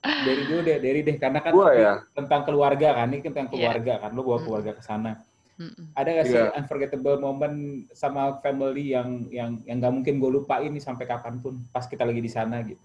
Dari 0.00 0.42
dulu 0.48 0.60
deh, 0.64 0.78
dari 0.80 1.00
deh, 1.04 1.16
karena 1.20 1.40
kan 1.44 1.52
Gua 1.52 1.76
ini 1.76 1.84
ya? 1.84 1.94
tentang 2.16 2.42
keluarga 2.48 2.88
kan, 2.96 3.08
ini 3.12 3.20
tentang 3.20 3.46
Iya. 3.48 3.52
keluarga 3.52 3.92
kan, 4.00 4.10
lo 4.16 4.20
bawa 4.24 4.38
Mm. 4.40 4.44
keluarga 4.48 4.72
ke 4.76 4.82
sana. 4.82 5.12
Mm-mm. 5.60 5.86
Ada 5.92 6.08
nggak 6.16 6.26
sih 6.26 6.40
Iya. 6.40 6.56
unforgettable 6.56 7.18
moment 7.20 7.56
sama 7.92 8.40
family 8.40 8.96
yang 8.96 9.28
yang 9.28 9.60
yang 9.68 9.76
nggak 9.76 9.92
mungkin 9.92 10.14
gue 10.16 10.30
lupain 10.40 10.72
nih 10.72 10.80
sampai 10.80 11.04
kapan 11.04 11.36
pun 11.36 11.60
pas 11.68 11.84
kita 11.84 12.08
lagi 12.08 12.20
di 12.20 12.32
sana 12.32 12.64
gitu? 12.64 12.80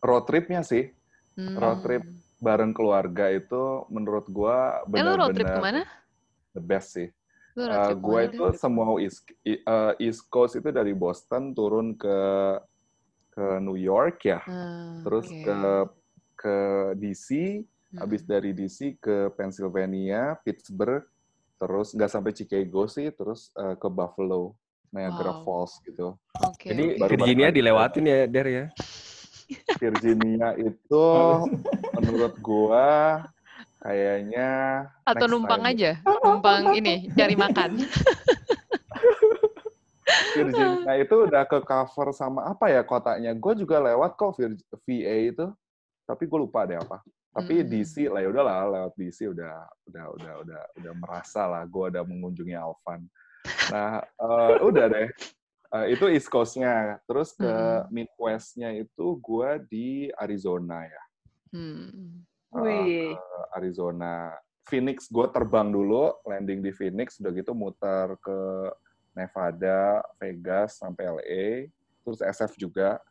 road 0.00 0.24
tripnya 0.24 0.62
sih 0.62 0.94
Hmm. 1.34 1.56
Road 1.56 1.80
trip. 1.82 2.02
bareng 2.40 2.72
keluarga 2.72 3.28
itu 3.28 3.84
menurut 3.92 4.24
gua 4.28 4.80
Eh, 4.88 5.02
lu 5.02 5.12
road 5.12 5.32
trip 5.36 5.44
benar-benar 5.44 5.56
ke 5.56 5.60
mana? 5.60 5.82
the 6.52 6.62
best 6.62 6.88
sih 6.94 7.08
Lu 7.58 7.68
road 7.68 7.80
Eh, 7.90 7.94
gue 7.96 8.20
itu 8.32 8.44
semua 8.56 8.84
East, 8.96 9.20
eh, 9.44 9.60
East 10.00 10.24
Coast 10.26 10.56
itu 10.56 10.68
dari 10.70 10.94
Boston 10.94 11.52
turun 11.52 11.92
ke 11.98 12.18
ke 13.30 13.44
New 13.60 13.76
York 13.76 14.24
ya, 14.26 14.40
Ah, 14.42 15.00
terus 15.02 15.28
oke. 15.28 15.42
ke 15.42 15.58
ke 16.40 16.56
DC, 16.96 17.60
habis 18.00 18.24
Mm-mm. 18.24 18.32
dari 18.32 18.50
DC 18.56 18.96
ke 18.96 19.28
Pennsylvania, 19.36 20.40
Pittsburgh, 20.40 21.04
terus 21.60 21.92
nggak 21.92 22.08
sampai 22.08 22.32
Chicago 22.32 22.88
sih, 22.88 23.12
terus 23.12 23.52
eh, 23.60 23.76
ke 23.76 23.88
Buffalo, 23.92 24.56
Niagara 24.88 25.36
Wow. 25.36 25.44
Falls 25.44 25.76
gitu. 25.84 26.16
Oke, 26.40 26.72
Jadi 26.72 26.96
baru 26.96 27.10
Virginia 27.12 27.48
dilewatin 27.52 28.04
ya, 28.08 28.18
Der 28.24 28.46
ya. 28.48 28.66
Virginia 29.82 30.54
itu 30.56 31.04
menurut 31.94 32.34
gua 32.40 33.20
kayaknya 33.82 34.50
Atau 35.04 35.26
next 35.26 35.32
numpang 35.36 35.62
time. 35.66 35.70
aja, 35.74 35.90
numpang 36.22 36.62
ini 36.78 37.10
cari 37.12 37.34
makan. 37.36 37.70
Virginia 40.30 40.94
itu 40.98 41.14
udah 41.26 41.42
ke 41.46 41.58
cover 41.62 42.14
sama 42.14 42.50
apa 42.50 42.70
ya 42.70 42.82
kotanya? 42.86 43.34
Gue 43.34 43.54
juga 43.58 43.82
lewat 43.82 44.14
kok 44.14 44.38
VA 44.86 45.16
itu, 45.34 45.46
tapi 46.10 46.26
gue 46.26 46.38
lupa 46.38 46.66
deh 46.66 46.78
apa. 46.78 46.98
Tapi 47.30 47.62
Hmm. 47.62 47.68
DC 47.70 48.10
lah 48.10 48.20
ya 48.26 48.28
udahlah 48.34 48.56
lewat 48.66 48.94
DC 48.98 49.30
udah 49.30 49.54
udah 49.86 50.04
udah 50.18 50.32
udah 50.42 50.62
udah 50.82 50.92
merasa 50.98 51.46
lah 51.46 51.62
gue 51.62 51.84
udah 51.94 52.02
mengunjungi 52.02 52.54
Alvan. 52.58 53.06
Nah 53.70 54.02
eh, 54.02 54.56
udah 54.66 54.86
deh. 54.90 55.08
Eh, 55.70 55.86
itu 55.94 56.10
East 56.10 56.26
Coast-nya. 56.26 56.98
Terus 57.06 57.30
ke 57.38 57.46
Mm-mm. 57.46 57.86
Midwest-nya 57.94 58.74
itu 58.74 59.06
gue 59.22 59.50
di 59.70 59.88
Arizona 60.18 60.82
ya. 60.82 61.02
Hmm. 61.54 62.26
Wih. 62.50 63.14
ke 63.14 63.38
Arizona. 63.54 64.34
Phoenix, 64.66 65.10
gue 65.10 65.26
terbang 65.34 65.66
dulu, 65.66 66.14
landing 66.22 66.62
di 66.62 66.70
Phoenix, 66.70 67.18
udah 67.18 67.32
gitu 67.34 67.50
muter 67.58 68.14
ke 68.22 68.38
Nevada, 69.18 69.98
Vegas, 70.22 70.78
sampai 70.78 71.10
LA, 71.10 71.46
terus 72.06 72.22
SF 72.22 72.54
juga, 72.54 73.02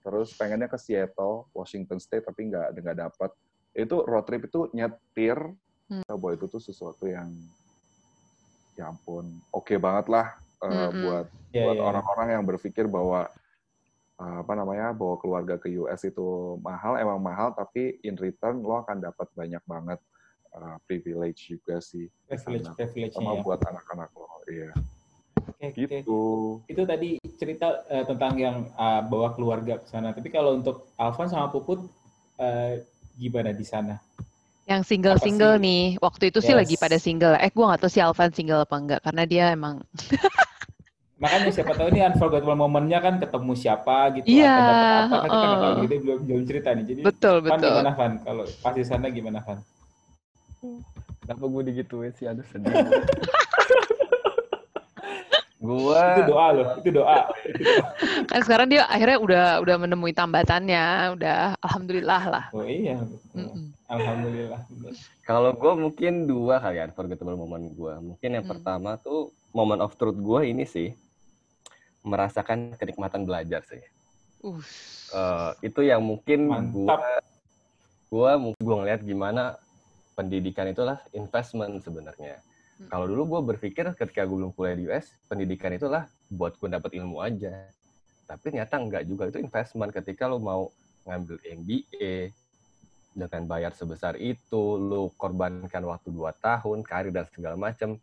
terus 0.00 0.32
pengennya 0.34 0.66
ke 0.66 0.78
Seattle, 0.80 1.48
Washington 1.52 2.00
State, 2.00 2.24
tapi 2.24 2.48
nggak 2.48 2.76
nggak 2.80 2.96
dapet. 2.96 3.30
Itu 3.72 4.02
road 4.04 4.24
trip 4.26 4.48
itu 4.48 4.68
nyetir, 4.72 5.38
Hmm. 5.90 6.06
bahwa 6.06 6.30
itu 6.38 6.46
tuh 6.46 6.62
sesuatu 6.62 7.02
yang, 7.10 7.34
ya 8.78 8.94
ampun, 8.94 9.26
oke 9.50 9.74
banget 9.74 10.06
lah 10.06 10.38
eh, 10.62 10.70
Mm-mm. 10.70 11.02
buat 11.02 11.26
Iya, 11.50 11.66
buat 11.66 11.76
iya. 11.76 11.82
orang-orang 11.82 12.28
yang 12.38 12.44
berpikir 12.46 12.86
bahwa 12.86 13.26
uh, 14.22 14.36
apa 14.46 14.52
namanya 14.54 14.94
bahwa 14.94 15.18
keluarga 15.18 15.58
ke 15.58 15.66
US 15.82 16.06
itu 16.06 16.54
mahal 16.62 16.94
emang 16.94 17.18
mahal 17.18 17.50
tapi 17.50 17.98
in 18.06 18.14
return 18.14 18.62
lo 18.62 18.86
akan 18.86 19.02
dapat 19.02 19.26
banyak 19.34 19.58
banget 19.66 19.98
uh, 20.54 20.78
privilege 20.86 21.50
juga 21.50 21.82
sih 21.82 22.06
Privilege, 22.30 22.70
Anak. 22.70 22.76
privilege-nya 22.78 23.18
sama 23.18 23.32
ya. 23.34 23.42
buat 23.42 23.60
anak-anak 23.66 24.10
lo 24.14 24.30
iya 24.46 24.70
oke. 25.42 25.66
gitu 25.72 26.12
Itu 26.64 26.82
tadi 26.84 27.16
cerita 27.36 27.84
eh, 27.86 28.04
tentang 28.04 28.36
yang 28.36 28.56
eh, 28.68 29.02
bawa 29.04 29.32
keluarga 29.32 29.80
ke 29.80 29.86
sana. 29.86 30.12
Tapi 30.12 30.28
kalau 30.28 30.56
untuk 30.56 30.92
Alvan 30.94 31.26
sama 31.26 31.48
Puput 31.48 31.84
eh, 32.36 32.84
gimana 33.16 33.50
di 33.50 33.64
sana? 33.64 33.96
Yang 34.64 34.86
single-single 34.86 35.58
nih, 35.58 35.98
waktu 35.98 36.30
itu 36.30 36.38
sih 36.38 36.54
lagi 36.54 36.78
Yes. 36.78 36.82
pada 36.82 36.96
single. 36.96 37.34
Eh, 37.36 37.50
gue 37.50 37.64
gak 37.64 37.80
tahu 37.80 37.90
si 37.90 37.98
Alvan 37.98 38.30
single 38.30 38.62
apa 38.62 38.76
enggak, 38.76 39.00
karena 39.02 39.22
dia 39.24 39.44
emang 39.50 39.82
Makanya 41.20 41.52
siapa 41.52 41.76
tahu 41.76 41.92
ini 41.92 42.00
unforgettable 42.00 42.56
momennya 42.56 42.96
kan 42.96 43.20
ketemu 43.20 43.52
siapa 43.52 44.08
gitu 44.16 44.24
Iya, 44.24 44.56
atau 44.56 44.62
dapat 44.64 44.88
apa 45.04 45.16
kan 45.20 45.30
kita 45.36 45.56
tahu 45.60 45.68
heeh. 45.68 45.82
gitu 45.84 45.94
belum 46.00 46.18
belum 46.24 46.42
cerita 46.48 46.68
nih. 46.72 46.84
Jadi 46.88 47.02
betul 47.04 47.36
Van 47.44 47.60
betul. 47.60 47.68
gimana 47.76 47.90
Van? 47.92 48.12
Kalau 48.24 48.44
pas 48.64 48.72
di 48.72 48.84
sana 48.88 49.06
gimana 49.12 49.38
Van? 49.44 49.58
Kenapa 51.20 51.44
gue 51.44 51.62
digituin 51.68 52.12
sih? 52.16 52.24
Aduh 52.24 52.46
sedih. 52.48 52.72
gue 55.60 56.00
Itu 56.16 56.22
doa 56.24 56.46
loh, 56.56 56.68
itu 56.80 56.90
doa. 56.90 57.28
Kan 58.26 58.40
sekarang 58.40 58.72
dia 58.72 58.88
akhirnya 58.88 59.20
udah 59.20 59.46
udah 59.60 59.76
menemui 59.76 60.16
tambatannya, 60.16 61.12
udah 61.20 61.52
alhamdulillah 61.60 62.22
lah. 62.26 62.44
Oh 62.56 62.64
iya, 62.64 62.96
Mm-mm. 63.36 63.68
alhamdulillah. 63.86 64.64
kalau 65.22 65.52
gue 65.52 65.72
mungkin 65.76 66.24
dua 66.24 66.58
kali 66.58 66.80
ya 66.80 66.88
unforgettable 66.88 67.36
moment 67.36 67.68
gue. 67.70 67.94
Mungkin 68.00 68.30
yang 68.32 68.44
Hmm. 68.48 68.52
pertama 68.56 68.96
tuh 68.96 69.28
moment 69.52 69.84
of 69.84 69.92
truth 69.94 70.16
gue 70.16 70.40
ini 70.48 70.64
sih 70.64 70.96
merasakan 72.00 72.74
kenikmatan 72.74 73.28
belajar 73.28 73.60
sih. 73.68 73.84
Uh. 74.40 74.64
Eh, 75.12 75.68
itu 75.68 75.84
yang 75.84 76.00
mungkin 76.00 76.48
gue 76.72 76.88
gue 78.08 78.30
gue 78.56 78.74
ngeliat 78.80 79.04
gimana 79.04 79.60
pendidikan 80.16 80.66
itulah 80.66 80.96
investment 81.12 81.84
sebenarnya. 81.84 82.40
Kalau 82.88 83.04
dulu 83.04 83.36
gue 83.36 83.40
berpikir 83.52 83.84
ketika 83.92 84.24
gue 84.24 84.36
belum 84.40 84.56
kuliah 84.56 84.76
di 84.78 84.84
US, 84.88 85.12
pendidikan 85.28 85.68
itulah 85.76 86.08
buat 86.32 86.56
gue 86.56 86.70
dapat 86.72 86.96
ilmu 86.96 87.20
aja. 87.20 87.68
Tapi 88.24 88.54
ternyata 88.54 88.80
enggak 88.80 89.04
juga 89.04 89.28
itu 89.28 89.36
investment 89.42 89.92
ketika 89.92 90.24
lo 90.24 90.40
mau 90.40 90.72
ngambil 91.04 91.36
MBA 91.60 92.32
dengan 93.12 93.42
bayar 93.44 93.74
sebesar 93.76 94.16
itu, 94.16 94.80
lo 94.80 95.12
korbankan 95.18 95.82
waktu 95.84 96.08
2 96.08 96.30
tahun, 96.40 96.78
karir 96.86 97.12
dan 97.12 97.28
segala 97.28 97.58
macam. 97.58 98.00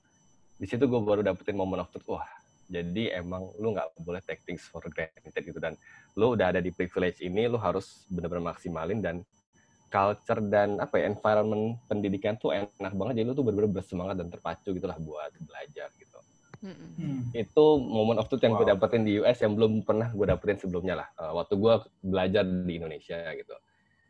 Di 0.62 0.66
situ 0.70 0.86
gue 0.86 1.02
baru 1.02 1.26
dapetin 1.26 1.58
momen 1.58 1.82
of 1.82 1.90
truth. 1.90 2.06
Wah, 2.14 2.28
jadi 2.68 3.18
emang 3.18 3.50
lu 3.58 3.74
nggak 3.74 3.98
boleh 4.04 4.22
take 4.28 4.44
things 4.44 4.68
for 4.68 4.84
granted 4.92 5.42
gitu 5.42 5.58
dan 5.58 5.74
lu 6.20 6.36
udah 6.36 6.52
ada 6.54 6.60
di 6.60 6.70
privilege 6.70 7.24
ini, 7.24 7.48
lu 7.48 7.56
harus 7.56 8.06
benar-benar 8.12 8.54
maksimalin 8.54 9.00
dan 9.00 9.24
culture 9.88 10.42
dan 10.48 10.78
apa 10.78 11.00
ya 11.00 11.08
environment 11.08 11.80
pendidikan 11.88 12.36
tuh 12.36 12.52
enak 12.52 12.94
banget 12.94 13.24
jadi 13.24 13.26
lu 13.32 13.36
tuh 13.36 13.46
benar-benar 13.48 13.72
bersemangat 13.80 14.16
dan 14.20 14.28
terpacu 14.28 14.72
gitulah 14.72 15.00
buat 15.00 15.32
belajar 15.40 15.90
gitu. 15.96 16.20
Hmm. 16.58 17.30
itu 17.30 17.66
moment 17.78 18.18
of 18.18 18.26
truth 18.26 18.42
yang 18.42 18.58
gue 18.58 18.66
Wow. 18.66 18.74
dapetin 18.74 19.06
di 19.06 19.22
US 19.22 19.38
yang 19.38 19.54
belum 19.54 19.86
pernah 19.86 20.10
gue 20.10 20.26
dapetin 20.26 20.58
sebelumnya 20.58 21.06
lah 21.06 21.08
Eh, 21.14 21.30
waktu 21.30 21.54
gue 21.54 21.74
belajar 22.02 22.42
di 22.42 22.74
Indonesia 22.76 23.22
gitu 23.38 23.54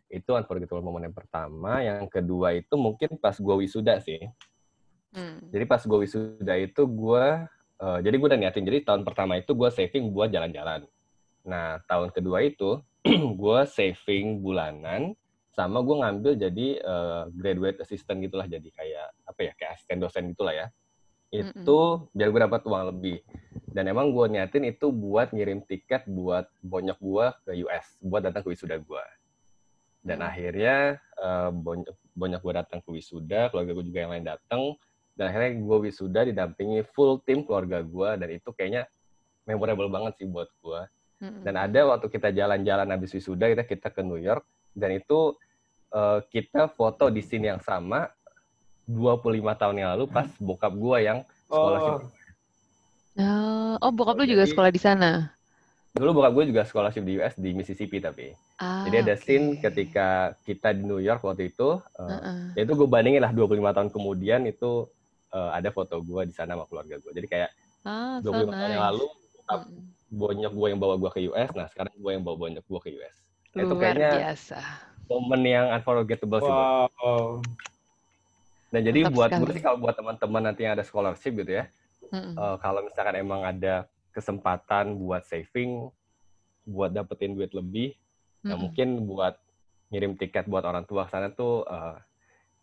itu 0.07 0.29
unforgettable 0.31 0.79
moment 0.79 1.03
yang 1.03 1.11
pertama 1.11 1.83
yang 1.83 2.07
kedua 2.07 2.55
itu 2.55 2.79
mungkin 2.79 3.19
pas 3.19 3.35
gue 3.35 3.55
wisuda 3.59 3.99
sih 3.99 4.23
Hmm. 5.11 5.39
jadi 5.51 5.63
pas 5.63 5.79
gue 5.79 5.97
wisuda 6.03 6.55
itu 6.55 6.83
gue 6.83 7.25
eh, 7.77 7.99
jadi 8.03 8.15
gue 8.15 8.27
udah 8.27 8.39
niatin 8.39 8.63
jadi 8.63 8.79
tahun 8.83 9.03
pertama 9.03 9.35
itu 9.35 9.51
gue 9.51 9.67
saving 9.67 10.07
buat 10.11 10.31
jalan-jalan 10.31 10.87
nah 11.43 11.79
tahun 11.87 12.11
kedua 12.11 12.43
itu 12.43 12.79
gue 13.43 13.59
saving 13.67 14.39
bulanan 14.39 15.15
sama 15.57 15.81
gue 15.81 15.95
ngambil 15.97 16.33
jadi 16.37 16.67
eh, 16.77 17.23
graduate 17.33 17.81
assistant 17.81 18.21
gitulah 18.21 18.45
jadi 18.45 18.69
kayak 18.69 19.07
apa 19.25 19.39
ya 19.41 19.51
kayak 19.57 19.71
asisten 19.73 19.97
dosen 19.97 20.29
gitulah 20.29 20.53
ya. 20.53 20.67
Itu 21.33 22.07
biar 22.13 22.29
gue 22.29 22.41
dapat 22.45 22.61
uang 22.69 22.83
lebih. 22.93 23.25
Dan 23.65 23.89
emang 23.89 24.13
gue 24.13 24.37
niatin 24.37 24.69
itu 24.69 24.93
buat 24.93 25.33
ngirim 25.33 25.65
tiket 25.65 26.05
buat 26.05 26.45
bonyok 26.61 26.99
gue 27.01 27.25
ke 27.41 27.51
US 27.65 27.97
buat 28.05 28.21
datang 28.21 28.45
ke 28.45 28.53
wisuda 28.53 28.77
gue 28.77 29.05
dan 30.07 30.23
Hmm. 30.23 30.29
akhirnya 30.31 30.75
eh, 31.19 31.49
bonyok 31.51 31.95
bonyok 32.15 32.41
gue 32.41 32.53
datang 32.55 32.79
ke 32.79 32.89
wisuda 32.95 33.51
keluarga 33.51 33.71
gue 33.75 33.85
juga 33.91 33.99
yang 34.07 34.11
lain 34.15 34.25
datang 34.25 34.61
dan 35.19 35.33
akhirnya 35.33 35.51
gue 35.59 35.77
wisuda 35.89 36.19
didampingi 36.31 36.87
full 36.95 37.19
tim 37.27 37.43
keluarga 37.43 37.83
gue 37.83 38.09
dan 38.15 38.29
itu 38.31 38.49
kayaknya 38.55 38.87
memorable 39.43 39.91
banget 39.91 40.15
sih 40.23 40.27
buat 40.31 40.47
gue 40.63 40.81
Mm-mm. 41.27 41.43
dan 41.43 41.53
ada 41.59 41.79
waktu 41.91 42.07
kita 42.07 42.31
jalan-jalan 42.31 42.87
habis 42.87 43.11
wisuda 43.11 43.51
kita 43.51 43.63
kita 43.67 43.87
ke 43.91 44.01
New 44.05 44.21
York 44.21 44.47
dan 44.77 44.95
itu 44.95 45.35
eh, 45.89 46.19
kita 46.27 46.67
foto 46.67 47.07
di 47.07 47.19
scene 47.19 47.47
yang 47.47 47.59
sama 47.59 48.07
25 48.85 49.19
tahun 49.53 49.75
yang 49.75 49.89
lalu 49.93 50.05
pas 50.07 50.27
bokap 50.37 50.71
gue 50.71 50.97
yang 51.01 51.19
scholarship 51.45 51.97
Oh, 51.97 52.15
Oh, 53.17 53.73
oh, 53.81 53.91
bokap 53.91 54.13
lu 54.15 54.25
juga 54.25 54.45
Jadi- 54.45 54.53
sekolah 54.53 54.69
di 54.69 54.77
sana. 54.77 55.11
dulu 55.91 56.21
bokap 56.21 56.31
gue 56.31 56.45
juga 56.47 56.61
scholarship 56.61 57.01
di 57.01 57.17
US 57.17 57.33
di 57.33 57.49
Mississippi 57.51 57.97
tapi 57.97 58.29
Ah, 58.55 58.85
jadi 58.85 59.01
ada 59.01 59.13
oke. 59.13 59.21
scene 59.23 59.57
ketika 59.57 60.07
kita 60.41 60.69
di 60.69 60.81
New 60.81 60.97
York 60.97 61.21
waktu 61.21 61.49
itu 61.49 61.81
Heeh. 61.97 62.53
ya 62.53 62.61
itu 62.61 62.73
gue 62.73 62.85
bandingin 62.85 63.17
lah 63.17 63.33
25 63.33 63.49
tahun 63.71 63.89
kemudian 63.89 64.45
itu 64.45 64.85
eh, 65.29 65.49
ada 65.51 65.69
foto 65.69 65.97
gue 65.97 66.21
di 66.23 66.33
sana 66.33 66.53
sama 66.53 66.65
keluarga 66.65 66.95
gue 66.95 67.11
jadi 67.11 67.27
kayak 67.27 67.49
Ah, 67.81 68.21
25 68.21 68.29
so 68.45 68.53
tahun 68.53 68.69
yang 68.69 68.77
nice. 68.77 68.89
lalu 68.93 69.05
bokap 69.33 69.61
bonyok 70.07 70.53
gue 70.53 70.67
yang 70.69 70.79
bawa 70.79 70.95
gue 70.95 71.09
ke 71.09 71.19
US 71.27 71.49
nah 71.51 71.67
sekarang 71.67 71.93
gue 71.93 72.11
yang 72.13 72.21
bawa 72.21 72.35
bonyok 72.37 72.63
gue 72.63 72.79
ke 72.79 72.89
US 72.93 73.15
itu 73.49 73.65
Luar 73.65 73.81
kayaknya 73.81 74.09
biasa. 74.21 74.59
Momen 75.07 75.41
yang 75.47 75.65
unforgettable 75.71 76.39
sih 76.43 76.51
wow. 76.51 77.39
Dan 78.67 78.83
jadi 78.83 79.07
Mantap 79.07 79.15
buat 79.15 79.29
gue 79.31 79.51
sih 79.55 79.63
kalau 79.63 79.79
buat 79.79 79.95
teman-teman 79.95 80.51
nanti 80.51 80.67
yang 80.67 80.75
ada 80.75 80.83
scholarship 80.83 81.31
gitu 81.39 81.63
ya, 81.63 81.71
Mm-mm. 82.11 82.35
eh, 82.35 82.55
kalau 82.59 82.83
misalkan 82.83 83.15
emang 83.15 83.47
ada 83.47 83.87
kesempatan 84.11 84.99
buat 84.99 85.23
saving, 85.23 85.87
buat 86.67 86.91
dapetin 86.91 87.31
duit 87.31 87.55
lebih, 87.55 87.95
ya 88.43 88.51
Mm-mm. 88.51 88.59
mungkin 88.67 88.87
buat 89.07 89.39
ngirim 89.87 90.19
tiket 90.19 90.51
buat 90.51 90.67
orang 90.67 90.83
tua 90.83 91.07
sana 91.07 91.31
tuh 91.31 91.63
eh, 91.63 91.95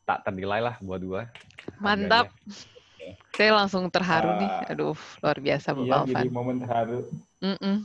tak 0.04 0.28
ternilai 0.28 0.60
lah 0.60 0.76
buat 0.84 1.00
gue. 1.00 1.22
Mantap. 1.80 2.28
Saya 3.32 3.56
langsung 3.56 3.88
terharu 3.88 4.44
nih. 4.44 4.48
Ah. 4.48 4.72
Aduh, 4.76 4.96
luar 5.24 5.36
biasa 5.40 5.72
Iya, 5.72 6.04
Bapak 6.04 6.08
jadi 6.08 6.28
momen 6.28 6.56
terharu. 6.60 7.00
Mm-mm. 7.40 7.76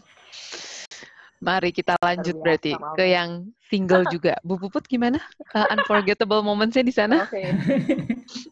Mari 1.40 1.72
kita 1.72 1.96
lanjut 2.04 2.36
berarti 2.44 2.76
ke 2.76 3.06
yang 3.08 3.48
single 3.70 4.04
juga. 4.10 4.34
Bu 4.42 4.58
Puput 4.58 4.84
gimana? 4.90 5.22
Uh, 5.54 5.68
unforgettable 5.78 6.42
moments-nya 6.42 6.84
di 6.84 6.94
sana? 6.94 7.24
Oke. 7.24 7.54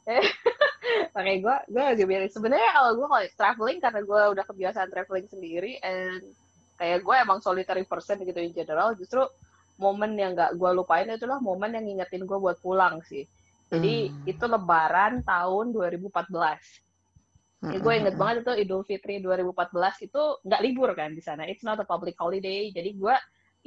Eh, 0.07 0.23
Oke, 1.17 1.31
gue 1.41 1.55
gue 1.73 1.83
lagi 1.83 2.03
bilang 2.05 2.29
sebenarnya 2.29 2.69
kalau 2.77 2.91
gue 2.95 3.07
kalau 3.09 3.25
traveling 3.35 3.79
karena 3.81 4.01
gue 4.05 4.21
udah 4.37 4.45
kebiasaan 4.45 4.89
traveling 4.93 5.27
sendiri 5.27 5.81
and 5.81 6.21
kayak 6.77 7.01
gue 7.01 7.15
emang 7.17 7.41
solitary 7.41 7.83
person 7.89 8.21
gitu 8.21 8.37
in 8.37 8.53
general 8.53 8.93
justru 8.93 9.25
momen 9.81 10.13
yang 10.13 10.37
gak 10.37 10.53
gue 10.53 10.71
lupain 10.77 11.09
itulah 11.09 11.41
momen 11.41 11.73
yang 11.73 11.85
ngingetin 11.85 12.23
gue 12.23 12.37
buat 12.37 12.61
pulang 12.61 13.01
sih. 13.03 13.25
Jadi 13.67 14.07
Hmm. 14.07 14.31
itu 14.31 14.45
Lebaran 14.47 15.25
tahun 15.27 15.75
2014. 15.75 16.61
Ya, 17.67 17.81
gue 17.81 17.93
inget 17.97 18.15
banget 18.15 18.45
itu 18.45 18.53
Idul 18.63 18.85
Fitri 18.85 19.17
2014 19.19 20.05
itu 20.05 20.21
nggak 20.45 20.61
libur 20.61 20.93
kan 20.93 21.11
di 21.11 21.25
sana. 21.25 21.43
It's 21.49 21.65
not 21.65 21.81
a 21.81 21.85
public 21.89 22.13
holiday. 22.15 22.69
Jadi 22.69 22.93
gue 22.95 23.15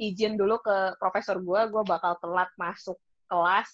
izin 0.01 0.33
dulu 0.33 0.57
ke 0.65 0.97
profesor 0.97 1.37
gue, 1.37 1.61
gue 1.69 1.83
bakal 1.85 2.17
telat 2.17 2.49
masuk 2.57 2.97
kelas 3.29 3.69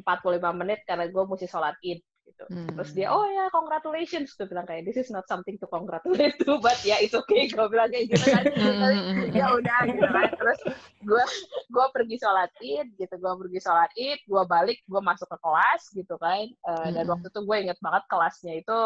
45 0.00 0.40
menit 0.56 0.80
karena 0.88 1.04
gue 1.12 1.22
mesti 1.28 1.44
sholat 1.44 1.76
id 1.84 2.00
gitu. 2.28 2.44
Hmm. 2.52 2.68
Terus 2.76 2.90
dia, 2.92 3.08
oh 3.08 3.24
ya, 3.24 3.48
congratulations. 3.48 4.36
Gue 4.36 4.46
bilang 4.48 4.68
kayak, 4.68 4.84
this 4.84 5.00
is 5.00 5.08
not 5.08 5.24
something 5.24 5.56
to 5.56 5.66
congratulate 5.68 6.36
to, 6.44 6.60
but 6.60 6.76
ya 6.84 6.96
yeah, 6.96 6.98
it's 7.00 7.16
okay. 7.16 7.48
Gue 7.48 7.66
bilang 7.72 7.88
kayak 7.88 8.12
gitu 8.12 8.26
kan. 8.28 8.44
Ya 9.38 9.52
udah 9.52 9.78
gitu 9.88 10.06
kan. 10.08 10.28
Terus 10.36 10.60
gue 11.04 11.24
gue 11.72 11.86
pergi 11.92 12.16
sholat 12.20 12.50
id 12.60 12.88
gitu. 13.00 13.14
Gue 13.16 13.32
pergi 13.46 13.58
sholat 13.64 13.90
id, 13.96 14.20
gue 14.28 14.42
balik, 14.44 14.78
gue 14.84 15.00
masuk 15.00 15.28
ke 15.28 15.38
kelas 15.40 15.82
gitu 15.96 16.14
kan. 16.20 16.46
Uh, 16.64 16.88
dan 16.92 17.04
Hmm. 17.08 17.12
waktu 17.16 17.28
itu 17.32 17.40
gue 17.40 17.56
inget 17.56 17.78
banget 17.80 18.04
kelasnya 18.12 18.54
itu 18.60 18.78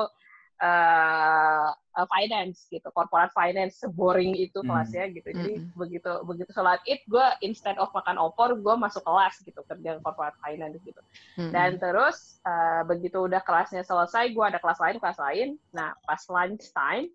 uh, 0.63 1.69
uh, 1.75 2.07
finance 2.09 2.71
gitu, 2.71 2.87
corporate 2.95 3.35
finance, 3.35 3.83
seboring 3.83 4.33
itu 4.39 4.63
Hmm. 4.63 4.71
kelasnya 4.71 5.11
gitu. 5.11 5.29
Jadi 5.35 5.55
Hmm. 5.59 5.69
begitu 5.75 6.11
begitu 6.23 6.51
sholat 6.55 6.79
id, 6.87 7.03
gue 7.11 7.27
instead 7.43 7.77
of 7.83 7.91
makan 7.93 8.17
opor, 8.17 8.55
gue 8.55 8.75
masuk 8.79 9.03
kelas 9.03 9.43
gitu 9.43 9.61
kerja 9.67 9.99
corporate 10.01 10.39
finance 10.41 10.79
gitu. 10.87 11.03
Hmm. 11.37 11.51
Dan 11.51 11.83
terus 11.83 12.39
uh, 12.47 12.87
begitu 12.87 13.27
udah 13.27 13.43
kelasnya 13.43 13.83
selesai, 13.83 14.31
gue 14.31 14.45
ada 14.47 14.63
kelas 14.63 14.79
lain, 14.79 14.97
kelas 15.03 15.19
lain. 15.19 15.49
Nah 15.75 15.93
pas 16.07 16.23
lunch 16.31 16.71
time, 16.71 17.11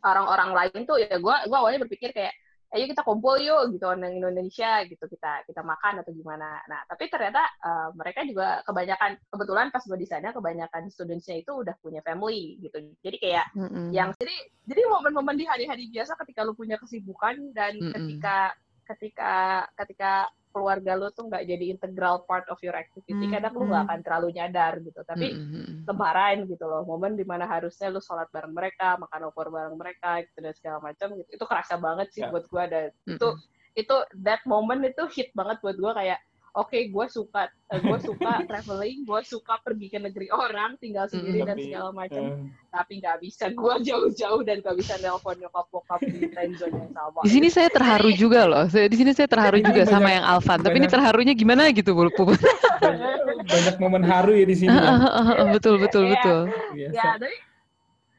orang-orang 0.00 0.50
lain 0.56 0.80
tuh 0.88 0.96
ya 0.98 1.20
gue 1.20 1.36
gue 1.46 1.56
awalnya 1.56 1.84
berpikir 1.84 2.10
kayak 2.16 2.32
ayo 2.76 2.84
kita 2.86 3.00
kumpul 3.02 3.40
yuk 3.40 3.72
gitu 3.72 3.88
orang 3.88 4.12
Indonesia 4.12 4.84
gitu 4.84 5.08
kita 5.08 5.48
kita 5.48 5.64
makan 5.64 6.04
atau 6.04 6.12
gimana. 6.12 6.60
Nah 6.68 6.84
tapi 6.84 7.08
ternyata 7.08 7.40
uh, 7.64 7.88
mereka 7.96 8.22
juga 8.28 8.60
kebanyakan 8.68 9.16
kebetulan 9.32 9.72
pas 9.72 9.82
gue 9.82 9.98
di 9.98 10.08
sana 10.08 10.36
kebanyakan 10.36 10.92
studentsnya 10.92 11.40
itu 11.40 11.52
udah 11.56 11.72
punya 11.80 12.04
family 12.04 12.60
gitu. 12.60 12.78
Jadi 13.00 13.16
kayak 13.16 13.48
Hmm. 13.56 13.88
yang 13.88 14.12
jadi 14.20 14.36
jadi 14.68 14.84
momen-momen 14.84 15.38
di 15.38 15.48
hari-hari 15.48 15.88
biasa 15.88 16.12
ketika 16.20 16.44
lu 16.44 16.52
punya 16.52 16.76
kesibukan 16.76 17.56
dan 17.56 17.72
Mm-mm. 17.80 17.94
ketika 17.94 18.52
ketika 18.84 19.32
ketika 19.80 20.10
keluarga 20.56 20.96
lu 20.96 21.12
tuh 21.12 21.28
nggak 21.28 21.44
jadi 21.44 21.64
integral 21.76 22.24
part 22.24 22.48
of 22.48 22.56
your 22.64 22.72
activity 22.72 23.28
Mm, 23.28 23.32
kadang 23.36 23.52
lu 23.52 23.68
nggak 23.68 23.84
mm. 23.84 23.88
akan 23.92 24.00
terlalu 24.00 24.28
nyadar 24.32 24.72
gitu 24.80 25.00
tapi 25.04 25.36
Hmm. 25.36 25.84
lebaran 25.84 26.48
gitu 26.48 26.64
loh 26.64 26.82
momen 26.88 27.12
di 27.20 27.28
mana 27.28 27.44
harusnya 27.44 27.92
lu 27.92 28.00
sholat 28.00 28.32
bareng 28.32 28.56
mereka 28.56 28.96
makan 28.96 29.28
opor 29.28 29.52
bareng 29.52 29.76
mereka 29.76 30.24
gitu 30.24 30.40
dan 30.40 30.56
segala 30.56 30.80
macam 30.80 31.12
gitu 31.12 31.28
itu 31.36 31.44
kerasa 31.44 31.76
banget 31.76 32.08
sih 32.16 32.24
Ya. 32.24 32.32
buat 32.32 32.48
gua 32.48 32.64
dan 32.64 32.88
Hmm. 33.04 33.20
itu 33.20 33.28
itu 33.76 33.96
that 34.24 34.40
moment 34.48 34.80
itu 34.80 35.04
hit 35.12 35.28
banget 35.36 35.60
buat 35.60 35.76
gua 35.76 35.92
kayak 35.92 36.16
oke 36.56 36.78
gue 36.88 37.06
suka 37.06 37.42
eh, 37.68 37.78
gue 37.78 37.98
suka 38.00 38.32
traveling 38.48 39.04
gue 39.04 39.20
suka 39.22 39.60
pergi 39.60 39.86
ke 39.86 39.98
negeri 39.98 40.26
orang 40.28 40.74
tinggal 40.76 41.04
sendiri 41.04 41.44
dan 41.44 41.54
Tapi, 41.54 41.64
segala 41.66 41.90
macam 41.92 42.22
eh, 42.24 42.36
tapi 42.68 42.92
nggak 42.96 43.16
bisa 43.20 43.44
gue 43.50 43.74
jauh-jauh 43.88 44.40
dan 44.40 44.56
nggak 44.58 44.76
bisa 44.76 44.96
nelpon 44.98 45.36
nyokap 45.36 45.66
bokap 45.68 46.00
di 46.02 46.26
time 46.26 46.52
zone 46.54 46.72
yang 46.72 46.90
sama. 46.90 47.20
Di 47.20 47.30
sini 47.30 47.48
saya 47.48 47.68
terharu 47.68 48.10
juga 48.10 48.40
loh. 48.44 48.64
Saya- 48.66 48.88
Di 48.88 48.96
sini 48.96 49.12
saya 49.12 49.28
terharu 49.28 49.60
juga 49.60 49.84
sama 49.84 50.08
banyak- 50.08 50.14
yang 50.14 50.24
Alvan. 50.26 50.58
Tapi 50.60 50.76
ini 50.76 50.88
terharunya 50.88 51.34
gimana 51.34 51.62
gitu, 51.70 51.90
Bu 51.92 52.08
banyak, 52.08 52.34
banyak 53.52 53.76
momen 53.76 54.02
haru 54.02 54.32
ya 54.32 54.44
di 54.44 54.56
sini. 54.56 54.72
ya. 54.72 55.44
betul, 55.52 55.76
betul, 55.76 56.04
Iya. 56.04 56.12
betul. 56.16 56.40
Ya, 56.76 57.04
tapi 57.16 57.36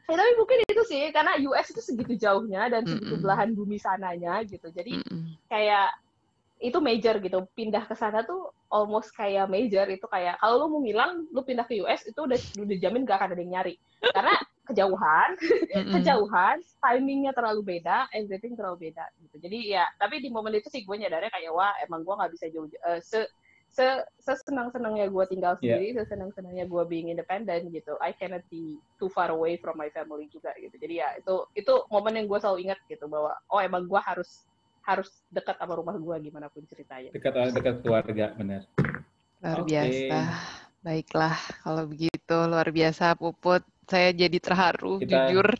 ya, 0.08 0.14
tapi 0.14 0.32
mungkin 0.40 0.58
itu 0.64 0.84
sih 0.88 1.04
karena 1.12 1.36
US 1.44 1.68
itu 1.70 1.82
segitu 1.84 2.14
jauhnya 2.16 2.72
dan 2.72 2.88
segitu 2.88 3.20
belahan 3.20 3.52
bumi 3.52 3.76
sananya 3.76 4.40
gitu. 4.46 4.72
Jadi 4.72 5.04
kayak 5.52 5.92
itu 6.58 6.78
major 6.82 7.22
gitu. 7.22 7.46
Pindah 7.54 7.86
ke 7.86 7.94
sana 7.94 8.26
tuh 8.26 8.50
almost 8.74 9.14
kayak 9.14 9.46
major 9.48 9.86
itu 9.88 10.04
kayak 10.10 10.42
kalau 10.42 10.66
lu 10.66 10.68
mau 10.74 10.82
ngilang, 10.82 11.26
lu 11.30 11.42
pindah 11.46 11.66
ke 11.70 11.80
US 11.86 12.04
itu 12.10 12.18
udah 12.18 12.40
udah 12.58 12.78
jamin 12.82 13.06
gak 13.06 13.22
akan 13.22 13.34
ada 13.38 13.42
yang 13.42 13.52
nyari. 13.62 13.76
Karena 14.02 14.34
kejauhan, 14.68 15.30
kejauhan, 15.96 16.58
timingnya 16.84 17.32
terlalu 17.32 17.78
beda, 17.78 18.10
everything 18.12 18.58
terlalu 18.58 18.90
beda 18.92 19.06
gitu. 19.24 19.36
Jadi 19.48 19.78
ya, 19.78 19.86
tapi 19.96 20.20
di 20.20 20.28
momen 20.28 20.58
itu 20.58 20.68
sih 20.68 20.84
gue 20.84 20.96
nyadarnya 20.98 21.32
kayak 21.32 21.52
wah 21.54 21.72
emang 21.86 22.04
gue 22.04 22.14
nggak 22.18 22.32
bisa 22.36 22.46
jauh 22.52 22.68
eh, 22.68 23.00
se 23.00 23.24
se 23.68 23.86
sesenang 24.24 24.72
senangnya 24.74 25.06
gue 25.12 25.24
tinggal 25.30 25.54
Iya. 25.60 25.78
sendiri, 25.78 25.88
sesenang 26.02 26.32
senangnya 26.34 26.66
gue 26.66 26.84
being 26.90 27.14
independent 27.14 27.70
gitu. 27.70 27.94
I 28.02 28.12
cannot 28.16 28.42
be 28.50 28.80
too 28.98 29.08
far 29.12 29.30
away 29.30 29.56
from 29.62 29.78
my 29.78 29.92
family 29.94 30.28
juga 30.34 30.52
gitu. 30.58 30.74
Jadi 30.82 31.00
ya 31.04 31.14
itu 31.20 31.46
itu 31.54 31.74
momen 31.94 32.18
yang 32.18 32.26
gue 32.26 32.40
selalu 32.42 32.68
ingat 32.68 32.80
gitu 32.90 33.06
bahwa 33.06 33.38
oh 33.54 33.62
emang 33.62 33.86
gue 33.86 34.02
harus 34.02 34.48
harus 34.88 35.12
dekat 35.28 35.60
sama 35.60 35.76
rumah 35.76 36.00
gue 36.00 36.16
gimana 36.32 36.48
pun 36.48 36.64
ceritanya. 36.64 37.12
Dekat 37.12 37.52
dekat 37.52 37.76
keluarga, 37.84 38.32
benar. 38.40 38.64
Luar 39.44 39.60
Oke. 39.62 39.76
biasa. 39.76 40.20
Baiklah, 40.80 41.36
kalau 41.68 41.84
begitu 41.84 42.38
luar 42.48 42.72
biasa 42.72 43.20
Puput. 43.20 43.68
Saya 43.88 44.16
jadi 44.16 44.40
terharu, 44.40 45.04
Kita- 45.04 45.28
jujur. 45.28 45.48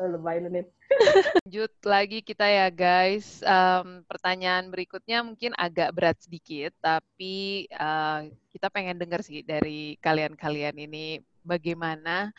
Lebay 0.00 0.40
lu, 0.40 0.48
Nit. 0.48 0.72
Lanjut 1.44 1.72
lagi 1.84 2.24
kita 2.24 2.48
ya 2.48 2.72
guys. 2.72 3.44
Em, 3.44 4.00
pertanyaan 4.08 4.72
berikutnya 4.72 5.20
mungkin 5.20 5.52
agak 5.60 5.92
berat 5.92 6.16
sedikit, 6.24 6.72
tapi 6.80 7.68
eh, 7.68 8.20
kita 8.48 8.72
pengen 8.72 8.96
dengar 8.96 9.20
sih 9.20 9.44
dari 9.44 10.00
kalian-kalian 10.00 10.76
ini 10.80 11.20
bagaimana 11.44 12.32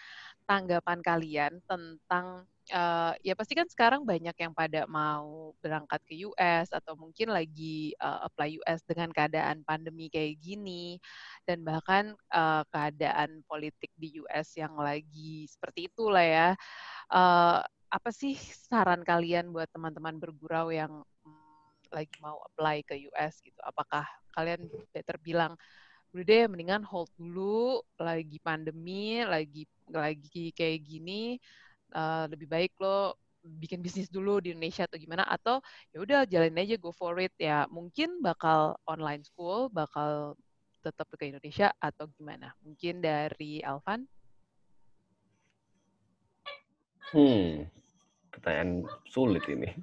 tanggapan 0.50 1.00
kalian 1.06 1.54
tentang 1.70 2.50
eh, 2.72 3.14
ya 3.28 3.34
pasti 3.36 3.54
kan 3.54 3.68
sekarang 3.68 4.02
banyak 4.08 4.34
yang 4.34 4.54
pada 4.56 4.88
mau 4.88 5.52
berangkat 5.60 6.02
ke 6.08 6.24
US 6.32 6.72
atau 6.72 6.96
mungkin 6.96 7.30
lagi 7.36 7.92
eh, 7.94 8.20
apply 8.26 8.64
US 8.64 8.82
dengan 8.88 9.12
keadaan 9.12 9.62
pandemi 9.68 10.08
kayak 10.08 10.40
gini 10.40 10.96
dan 11.44 11.62
bahkan 11.68 12.16
eh, 12.32 12.64
keadaan 12.72 13.44
politik 13.46 13.92
di 14.00 14.24
US 14.24 14.56
yang 14.56 14.80
lagi 14.80 15.46
seperti 15.52 15.92
itulah 15.92 16.24
ya. 16.24 16.50
Eh, 17.12 17.60
apa 17.92 18.10
sih 18.16 18.40
saran 18.40 19.04
kalian 19.04 19.52
buat 19.52 19.68
teman-teman 19.76 20.16
bergurau 20.16 20.72
yang 20.72 21.04
mm, 21.28 21.92
lagi 21.92 22.16
mau 22.24 22.40
apply 22.48 22.88
ke 22.88 22.96
US 23.12 23.44
gitu? 23.44 23.60
Apakah 23.68 24.08
kalian 24.32 24.72
better 24.96 25.20
bilang 25.20 25.60
udah 26.12 26.24
deh 26.28 26.44
mendingan 26.52 26.84
hold 26.84 27.08
dulu 27.16 27.80
lagi 27.96 28.36
pandemi, 28.44 29.24
lagi 29.24 29.64
lagi 29.88 30.52
kayak 30.52 30.84
gini 30.84 31.40
eh, 31.92 32.26
lebih 32.32 32.48
baik 32.48 32.74
lo 32.80 33.16
bikin 33.42 33.82
bisnis 33.82 34.06
dulu 34.06 34.38
di 34.38 34.54
Indonesia 34.54 34.86
atau 34.86 35.02
gimana 35.02 35.26
atau 35.26 35.58
ya 35.90 35.98
udah 35.98 36.20
jalanin 36.30 36.62
aja 36.62 36.78
go 36.78 36.94
for 36.94 37.18
it 37.18 37.34
ya 37.42 37.66
mungkin 37.74 38.22
bakal 38.22 38.78
online 38.86 39.26
school 39.26 39.66
bakal 39.74 40.38
tetap 40.86 41.10
ke 41.18 41.26
Indonesia 41.34 41.74
atau 41.82 42.06
gimana 42.14 42.54
mungkin 42.62 43.02
dari 43.02 43.62
Alvan 43.66 44.06
Hmm, 47.12 47.68
pertanyaan 48.32 48.88
sulit 49.12 49.44
ini. 49.52 49.68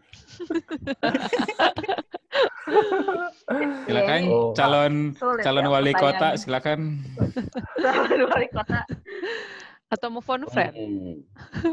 Silakan 3.84 4.22
Oh. 4.28 4.52
calon 4.56 5.12
Sulit 5.12 5.44
calon 5.44 5.68
ya 5.68 5.70
wali 5.72 5.92
kota, 5.92 6.28
silakan. 6.40 6.96
Calon 7.84 8.20
wali 8.32 8.48
kota. 8.48 8.80
atau 9.88 10.08
mau 10.12 10.20
phone 10.20 10.44
friend 10.52 10.74
Hmm. 10.76 11.16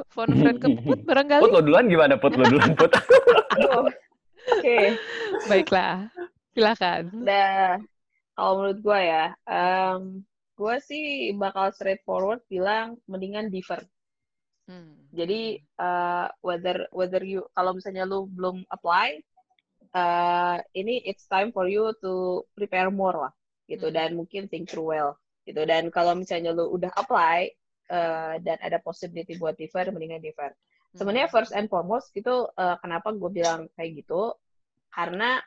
phone 0.08 0.34
friend 0.40 0.58
ke 0.64 0.68
Put 0.84 1.04
barangkali 1.04 1.52
lo 1.52 1.60
duluan 1.60 1.92
gimana? 1.92 2.16
Put 2.16 2.40
lo 2.40 2.48
duluan, 2.48 2.72
Put. 2.76 2.92
Aduh. 3.60 3.92
Oke. 4.46 4.96
baiklah 5.50 6.08
silakan 6.54 7.10
Nah, 7.12 7.82
kalau 8.38 8.52
menurut 8.62 8.80
gue 8.80 9.00
ya, 9.04 9.26
em 9.50 10.22
gue 10.56 10.76
sih 10.80 11.36
bakal 11.36 11.76
straightforward 11.76 12.40
bilang 12.48 12.96
mendingan 13.12 13.52
defer. 13.52 13.84
Hmm. 14.72 14.96
Jadi 15.12 15.60
eh, 15.60 16.28
whether 16.40 16.88
whether 16.96 17.20
you 17.22 17.44
kalau 17.52 17.76
misalnya 17.76 18.08
lu 18.08 18.32
belum 18.32 18.64
apply, 18.72 19.20
eh 19.92 20.58
ini 20.78 21.04
it's 21.04 21.28
time 21.28 21.52
for 21.52 21.68
you 21.68 21.92
to 22.00 22.44
prepare 22.56 22.88
more 22.88 23.28
lah, 23.28 23.34
gitu 23.68 23.92
Hmm. 23.92 23.96
dan 23.98 24.10
mungkin 24.16 24.48
think 24.48 24.72
through 24.72 24.88
well, 24.96 25.20
gitu. 25.44 25.66
Dan 25.68 25.92
kalau 25.92 26.16
misalnya 26.16 26.56
lu 26.56 26.72
udah 26.72 26.94
apply 26.96 27.52
eh, 27.90 28.36
dan 28.42 28.58
ada 28.62 28.82
possibility 28.82 29.38
buat 29.38 29.56
defer, 29.56 29.90
mendingan 29.90 30.24
defer. 30.24 30.52
Sebenarnya 30.96 31.28
first 31.28 31.52
and 31.52 31.68
foremost 31.68 32.12
itu 32.16 32.48
eh, 32.56 32.78
kenapa 32.80 33.12
gue 33.12 33.32
bilang 33.32 33.68
kayak 33.76 34.06
gitu 34.06 34.34
karena 34.96 35.44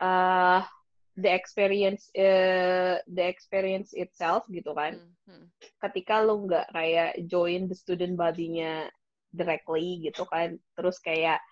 eh 0.00 0.62
the 1.18 1.28
experience 1.28 2.08
eh, 2.16 3.02
the 3.10 3.24
experience 3.26 3.92
itself 3.92 4.46
gitu 4.48 4.72
kan 4.72 4.96
Hmm, 4.96 5.12
hmm. 5.28 5.46
ketika 5.82 6.22
lu 6.24 6.48
nggak 6.48 6.72
kayak 6.72 7.12
join 7.28 7.68
the 7.68 7.76
student 7.76 8.16
body-nya 8.16 8.88
directly 9.34 10.00
gitu 10.00 10.24
kan 10.26 10.56
terus 10.78 10.96
kayak 11.02 11.42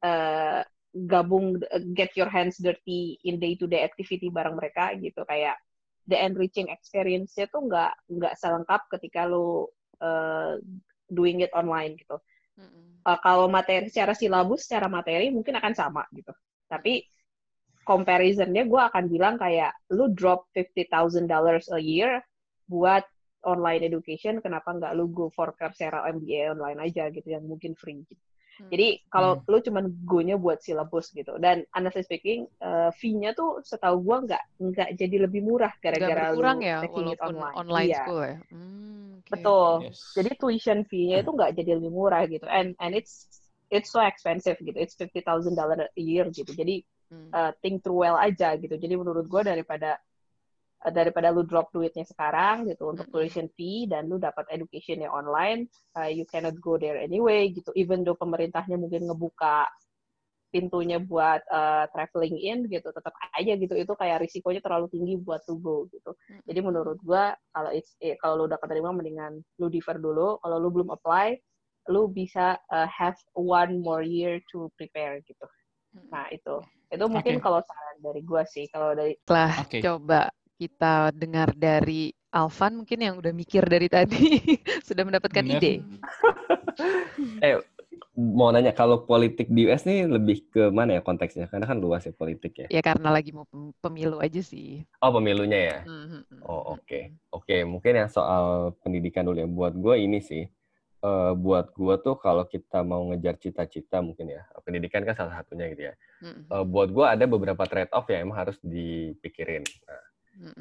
eh 0.00 0.62
gabung 0.94 1.60
get 1.92 2.16
your 2.16 2.30
hands 2.30 2.56
dirty 2.56 3.20
in 3.22 3.36
day 3.36 3.54
to 3.54 3.68
day 3.68 3.84
activity 3.84 4.32
bareng 4.32 4.56
mereka 4.56 4.96
gitu 4.96 5.20
kayak 5.28 5.60
the 6.08 6.16
enriching 6.16 6.72
experience-nya 6.72 7.46
tuh 7.52 7.68
nggak 7.68 7.92
nggak 8.08 8.34
selengkap 8.40 8.88
ketika 8.96 9.28
lu 9.28 9.68
eh, 10.00 10.56
doing 11.12 11.44
it 11.44 11.52
online 11.52 11.94
gitu 12.00 12.16
uh, 13.08 13.18
kalau 13.24 13.46
materi 13.48 13.88
secara 13.88 14.12
silabus, 14.12 14.68
secara 14.68 14.90
materi 14.90 15.32
mungkin 15.32 15.56
akan 15.56 15.72
sama 15.72 16.04
gitu. 16.12 16.32
Tapi 16.68 17.00
comparisonnya 17.86 18.68
gue 18.68 18.80
akan 18.92 19.04
bilang 19.08 19.40
kayak 19.40 19.72
lu 19.96 20.12
drop 20.12 20.52
$50,000 20.52 21.24
a 21.72 21.80
year 21.80 22.20
buat 22.68 23.04
online 23.48 23.88
education, 23.88 24.44
kenapa 24.44 24.76
nggak 24.76 24.92
lu 24.92 25.08
go 25.08 25.32
for 25.32 25.56
Coursera 25.56 26.04
MBA 26.12 26.52
online 26.52 26.84
aja 26.84 27.08
gitu 27.08 27.24
yang 27.24 27.48
mungkin 27.48 27.72
free. 27.72 28.04
Gitu. 28.04 28.20
Hmm. 28.58 28.70
Jadi 28.74 28.88
kalau 29.06 29.38
lu 29.46 29.58
cuman 29.62 29.84
go-nya 30.02 30.34
buat 30.34 30.58
syllabus 30.58 31.14
gitu. 31.14 31.38
Dan 31.38 31.62
honestly 31.70 32.02
speaking, 32.02 32.50
uh, 32.58 32.90
fee-nya 32.98 33.30
tuh 33.38 33.62
setahu 33.62 34.02
gua 34.02 34.26
nggak 34.26 34.42
nggak 34.58 34.88
jadi 34.98 35.16
lebih 35.30 35.46
murah 35.46 35.70
gara-gara 35.78 36.34
lu 36.34 36.42
ya 36.58 36.82
taking 36.82 37.06
it 37.14 37.20
online. 37.22 37.54
online 37.54 37.88
Iya, 37.94 37.98
school 38.02 38.20
ya. 38.26 38.36
Hmm, 38.50 39.22
oke. 39.22 39.30
betul. 39.30 39.70
Yes. 39.86 39.98
Jadi 40.18 40.30
tuition 40.34 40.78
fee-nya 40.90 41.16
itu 41.22 41.30
nggak 41.30 41.50
jadi 41.54 41.70
lebih 41.78 41.90
murah 41.94 42.22
gitu. 42.26 42.46
And 42.50 42.74
and 42.82 42.98
it's 42.98 43.30
it's 43.70 43.94
so 43.94 44.02
expensive 44.02 44.58
gitu. 44.58 44.74
It's 44.74 44.98
fifty 44.98 45.22
thousand 45.22 45.54
dollar 45.54 45.78
a 45.86 46.02
year 46.02 46.26
gitu. 46.34 46.50
Jadi 46.50 46.82
Hmm. 47.08 47.32
uh, 47.32 47.56
think 47.64 47.80
through 47.80 48.04
well 48.04 48.20
aja 48.20 48.52
gitu. 48.60 48.76
Jadi 48.76 48.92
menurut 48.92 49.24
gue 49.32 49.40
daripada 49.40 49.96
daripada 50.78 51.34
lu 51.34 51.42
drop 51.42 51.74
duitnya 51.74 52.06
sekarang 52.06 52.70
gitu 52.70 52.86
untuk 52.94 53.10
tuition 53.10 53.50
fee 53.58 53.90
dan 53.90 54.06
lu 54.06 54.22
dapat 54.22 54.46
education 54.54 55.02
yang 55.02 55.10
online, 55.10 55.66
uh, 55.98 56.06
you 56.06 56.22
cannot 56.30 56.54
go 56.62 56.78
there 56.78 56.94
anyway 56.94 57.50
gitu. 57.50 57.74
Even 57.74 58.06
though 58.06 58.14
pemerintahnya 58.14 58.78
mungkin 58.78 59.10
ngebuka 59.10 59.66
pintunya 60.48 60.96
buat 60.96 61.44
uh, 61.50 61.84
traveling 61.92 62.38
in 62.40 62.64
gitu, 62.72 62.88
tetap 62.88 63.12
aja 63.36 63.52
gitu 63.58 63.74
itu 63.76 63.92
kayak 63.92 64.24
risikonya 64.24 64.64
terlalu 64.64 64.88
tinggi 64.88 65.18
buat 65.20 65.44
lu 65.50 65.60
go 65.60 65.76
gitu. 65.92 66.14
Mm-mm. 66.14 66.46
Jadi 66.46 66.60
menurut 66.62 66.98
gua 67.04 67.36
kalau 67.52 67.74
it's, 67.74 67.92
eh, 68.00 68.16
kalau 68.22 68.40
lu 68.40 68.44
udah 68.48 68.56
keterima 68.62 68.94
mendingan 68.94 69.42
lu 69.60 69.66
defer 69.68 69.98
dulu. 70.00 70.40
Kalau 70.40 70.56
lu 70.62 70.72
belum 70.72 70.94
apply, 70.94 71.36
lu 71.92 72.08
bisa 72.08 72.56
uh, 72.70 72.88
have 72.88 73.18
one 73.36 73.82
more 73.82 74.00
year 74.00 74.40
to 74.48 74.72
prepare 74.78 75.20
gitu. 75.26 75.44
Mm-mm. 75.92 76.08
Nah 76.14 76.30
itu 76.32 76.62
itu 76.88 77.04
mungkin 77.04 77.36
Oke. 77.36 77.44
kalau 77.44 77.60
saran 77.60 77.98
dari 78.00 78.22
gua 78.24 78.42
sih. 78.48 78.64
Kalau 78.72 78.96
dari 78.96 79.20
Setelah 79.20 79.52
Oke. 79.60 79.78
coba 79.84 80.20
kita 80.58 81.14
dengar 81.14 81.54
dari 81.54 82.10
Alvan 82.28 82.84
mungkin 82.84 82.98
yang 83.00 83.14
udah 83.16 83.32
mikir 83.32 83.64
dari 83.64 83.88
tadi 83.88 84.36
sudah 84.88 85.02
mendapatkan 85.06 85.40
Bener. 85.40 85.62
ide. 85.62 85.74
Eh, 87.42 87.58
mau 88.14 88.50
nanya 88.50 88.74
kalau 88.74 89.02
politik 89.06 89.50
di 89.50 89.66
US 89.66 89.82
nih 89.86 90.06
lebih 90.06 90.46
ke 90.50 90.70
mana 90.70 90.98
ya 90.98 91.02
konteksnya? 91.02 91.46
Karena 91.50 91.66
kan 91.66 91.78
luas 91.78 92.02
ya 92.06 92.12
politik 92.14 92.52
ya. 92.58 92.66
Ya 92.70 92.82
karena 92.82 93.10
lagi 93.10 93.30
mau 93.34 93.46
pem- 93.46 93.74
pemilu 93.78 94.18
aja 94.18 94.42
sih. 94.42 94.82
Oh 95.00 95.10
pemilunya 95.14 95.58
ya. 95.58 95.78
Mhm. 95.86 96.42
Oh 96.42 96.78
oke 96.78 97.00
oke 97.34 97.56
mungkin 97.66 97.92
yang 98.04 98.10
soal 98.10 98.74
pendidikan 98.82 99.26
dulu 99.26 99.38
ya. 99.38 99.48
Buat 99.48 99.74
gue 99.78 99.94
ini 99.98 100.20
sih. 100.22 100.44
eh, 100.98 101.32
buat 101.38 101.70
gue 101.78 101.94
tuh 102.02 102.18
kalau 102.18 102.42
kita 102.50 102.82
mau 102.82 103.06
ngejar 103.14 103.38
cita-cita 103.38 104.02
mungkin 104.02 104.34
ya 104.34 104.42
pendidikan 104.66 105.06
kan 105.06 105.14
salah 105.14 105.38
satunya 105.38 105.70
gitu 105.70 105.82
ya. 105.90 105.94
Mhm. 106.26 106.42
Eh, 106.50 106.64
buat 106.66 106.90
gue 106.90 107.06
ada 107.06 107.24
beberapa 107.30 107.62
trade 107.70 107.90
off 107.94 108.10
yang 108.10 108.26
emang 108.26 108.38
harus 108.46 108.58
dipikirin. 108.62 109.62
Nah, 109.86 110.02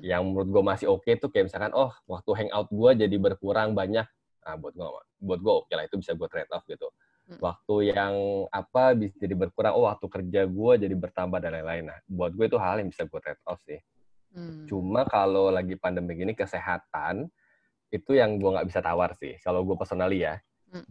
Yang 0.01 0.21
menurut 0.25 0.49
gue 0.49 0.63
masih 0.65 0.87
oke 0.89 1.11
tuh 1.21 1.29
kayak 1.29 1.53
misalkan 1.53 1.73
oh 1.77 1.93
waktu 2.09 2.31
hangout 2.43 2.69
gue 2.73 2.91
jadi 3.05 3.15
berkurang 3.21 3.77
banyak. 3.77 4.07
Nah 4.45 4.55
buat 4.57 4.73
gue 4.73 4.87
buat 5.21 5.39
gue 5.41 5.53
oke 5.65 5.73
lah 5.73 5.85
itu 5.85 5.95
bisa 6.01 6.17
gue 6.17 6.27
trade 6.27 6.51
off 6.51 6.65
gitu. 6.65 6.89
Hmm. 7.27 7.39
Waktu 7.43 7.75
yang 7.93 8.15
apa 8.49 8.95
bisa 8.95 9.13
jadi 9.19 9.35
berkurang 9.35 9.75
oh 9.75 9.85
waktu 9.85 10.07
kerja 10.07 10.41
gue 10.47 10.71
jadi 10.87 10.95
bertambah 10.95 11.39
dan 11.43 11.61
lain-lain. 11.61 11.83
Nah 11.93 11.97
buat 12.09 12.33
gue 12.33 12.45
itu 12.49 12.57
hal 12.57 12.81
yang 12.81 12.89
bisa 12.89 13.05
gue 13.05 13.19
trade 13.21 13.43
off 13.45 13.61
sih. 13.67 13.79
Hmm. 14.33 14.65
Cuma 14.65 15.05
kalau 15.05 15.53
lagi 15.53 15.77
pandemi 15.77 16.17
gini 16.17 16.33
kesehatan 16.33 17.29
itu 17.93 18.11
yang 18.17 18.41
gue 18.41 18.49
nggak 18.49 18.67
bisa 18.67 18.81
tawar 18.81 19.13
sih. 19.15 19.37
Kalau 19.39 19.63
gue 19.63 19.75
personally 19.77 20.25
ya. 20.25 20.35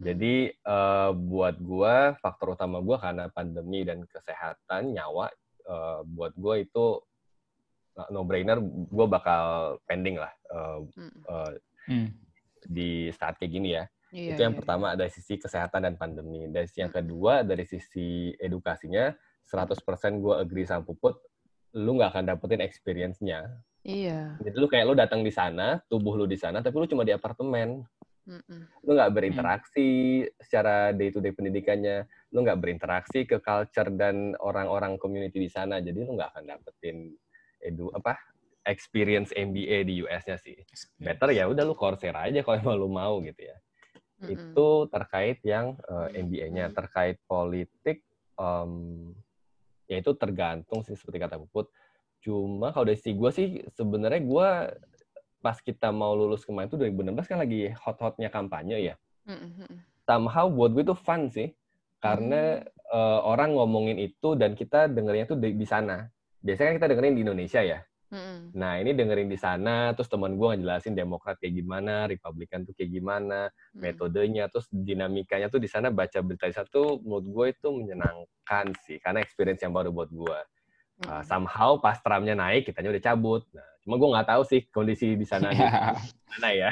Jadi 0.01 0.49
eh, 0.49 1.11
buat 1.13 1.55
gue 1.61 1.95
faktor 2.17 2.57
utama 2.57 2.81
gue 2.81 2.97
karena 2.97 3.29
pandemi 3.29 3.85
dan 3.85 4.01
kesehatan 4.09 4.97
nyawa 4.97 5.29
eh, 5.69 6.01
buat 6.01 6.33
gue 6.33 6.65
itu 6.65 6.85
no 8.07 8.21
brainer. 8.23 8.61
Gue 8.61 9.05
bakal 9.05 9.77
pending 9.85 10.17
lah 10.17 10.31
eh, 10.53 10.77
Mhm. 10.97 11.19
eh, 11.25 11.53
Hmm. 11.87 12.07
di 12.67 13.07
saat 13.15 13.39
kayak 13.39 13.51
gini 13.51 13.69
ya. 13.73 13.87
Iya, 14.07 14.35
itu 14.35 14.41
yang 14.43 14.55
iya, 14.55 14.59
pertama 14.59 14.87
dari 14.95 15.11
sisi 15.11 15.35
kesehatan 15.35 15.83
dan 15.83 15.95
pandemi. 15.95 16.47
Dari 16.47 16.67
sisi 16.67 16.79
yang 16.83 16.91
Hmm. 16.91 16.99
kedua 17.03 17.33
dari 17.43 17.63
sisi 17.63 18.31
edukasinya 18.35 19.11
100% 19.43 20.19
gue 20.19 20.35
agree 20.35 20.67
sama 20.67 20.83
Puput. 20.83 21.15
Lu 21.75 21.95
nggak 21.95 22.11
akan 22.15 22.23
dapetin 22.27 22.63
experience-nya 22.63 23.47
Iya. 23.87 24.35
Jadi 24.43 24.55
lu 24.59 24.67
kayak 24.67 24.83
lu 24.83 24.95
datang 24.99 25.23
di 25.23 25.31
sana, 25.31 25.79
tubuh 25.87 26.19
lu 26.19 26.27
di 26.27 26.35
sana, 26.35 26.59
tapi 26.59 26.75
lu 26.75 26.91
cuma 26.91 27.07
di 27.07 27.15
apartemen. 27.15 27.87
Mhm. 28.27 28.83
Lu 28.83 28.91
nggak 28.91 29.15
berinteraksi 29.15 29.87
secara 30.43 30.91
day 30.91 31.07
to 31.07 31.23
day 31.23 31.31
pendidikannya. 31.31 32.03
Lu 32.35 32.43
nggak 32.43 32.59
berinteraksi 32.59 33.23
ke 33.23 33.39
culture 33.39 33.87
dan 33.95 34.35
orang-orang 34.43 34.99
community 34.99 35.39
di 35.39 35.47
sana. 35.47 35.79
Jadi 35.79 36.03
lu 36.03 36.19
nggak 36.19 36.35
akan 36.35 36.43
dapetin 36.51 37.15
edu 37.67 37.91
apa 37.91 38.15
experience 38.67 39.31
MBA 39.31 39.87
di 39.87 40.03
US-nya 40.03 40.35
sih. 40.35 40.59
Better 40.99 41.31
ya 41.31 41.47
udah 41.47 41.63
lu 41.63 41.73
Coursera 41.73 42.27
aja 42.27 42.43
kalau 42.43 42.59
emang 42.59 42.75
lu 42.75 42.89
mau 42.91 43.15
gitu 43.23 43.47
ya. 43.47 43.57
Mhm. 44.19 44.29
Itu 44.33 44.67
terkait 44.91 45.39
yang 45.47 45.79
uh, 45.87 46.11
MBA-nya, 46.11 46.75
terkait 46.75 47.21
politik 47.29 48.03
em, 48.35 48.71
ya 49.87 50.03
itu 50.03 50.11
tergantung 50.19 50.83
sih 50.83 50.99
seperti 50.99 51.17
kata 51.23 51.39
Puput. 51.39 51.71
Cuma 52.19 52.75
kalau 52.75 52.91
dari 52.91 52.99
sisi 52.99 53.15
gue 53.15 53.31
sih 53.31 53.47
sebenarnya 53.77 54.21
gue 54.25 54.49
pas 55.39 55.57
kita 55.63 55.93
mau 55.93 56.11
lulus 56.17 56.43
kemarin 56.43 56.67
itu 56.67 56.75
2016 56.75 57.29
kan 57.29 57.37
lagi 57.39 57.71
hot-hotnya 57.77 58.27
kampanye 58.27 58.93
ya. 58.93 58.95
Mhm. 59.29 59.79
Somehow 60.03 60.51
buat 60.51 60.75
gue 60.75 60.83
itu 60.83 60.97
fun 60.97 61.31
sih. 61.31 61.55
Karena 61.97 62.61
eh, 62.67 63.19
orang 63.25 63.57
ngomongin 63.57 63.97
itu 63.97 64.37
dan 64.37 64.53
kita 64.53 64.85
dengernya 64.85 65.29
tuh 65.29 65.37
di, 65.39 65.55
di 65.55 65.65
sana. 65.65 66.05
Biasanya 66.47 66.67
kan 66.71 66.75
kita 66.79 66.87
dengerin 66.95 67.15
di 67.19 67.23
Indonesia 67.27 67.59
ya. 67.59 67.79
Mhm. 68.07 68.55
Nah 68.55 68.79
ini 68.79 68.95
dengerin 68.95 69.27
di 69.27 69.35
sana, 69.35 69.91
terus 69.91 70.07
teman 70.07 70.39
gue 70.39 70.47
ngejelasin 70.55 70.95
Demokrat 70.95 71.35
kayak 71.43 71.59
gimana, 71.59 72.07
Republikan 72.07 72.63
tuh 72.63 72.71
kayak 72.71 72.87
gimana, 72.95 73.51
Mhm. 73.75 73.83
metodenya, 73.83 74.47
terus 74.47 74.71
dinamikanya 74.71 75.51
tuh 75.51 75.59
di 75.59 75.67
sana 75.67 75.91
baca 75.91 76.15
berita 76.23 76.47
di 76.47 76.55
sana 76.55 76.71
tuh 76.71 77.03
menurut 77.03 77.27
gue 77.27 77.45
itu 77.51 77.67
menyenangkan 77.67 78.65
sih, 78.87 78.95
karena 79.03 79.19
experience 79.19 79.59
yang 79.59 79.75
baru 79.75 79.91
buat 79.91 80.07
gue. 80.07 80.39
Uh, 81.03 81.19
Mhm. 81.19 81.23
somehow 81.27 81.75
pas 81.77 81.99
tramnya 81.99 82.31
naik, 82.33 82.71
kitanya 82.71 82.89
udah 82.89 83.03
cabut. 83.03 83.43
Nah, 83.51 83.67
cuma 83.83 83.99
gue 83.99 84.07
nggak 84.07 84.27
tahu 84.31 84.41
sih 84.47 84.61
kondisi 84.71 85.13
di 85.13 85.27
sana 85.27 85.51
di 85.51 85.59
Ya. 85.67 85.93
mana 86.31 86.49
ya. 86.55 86.71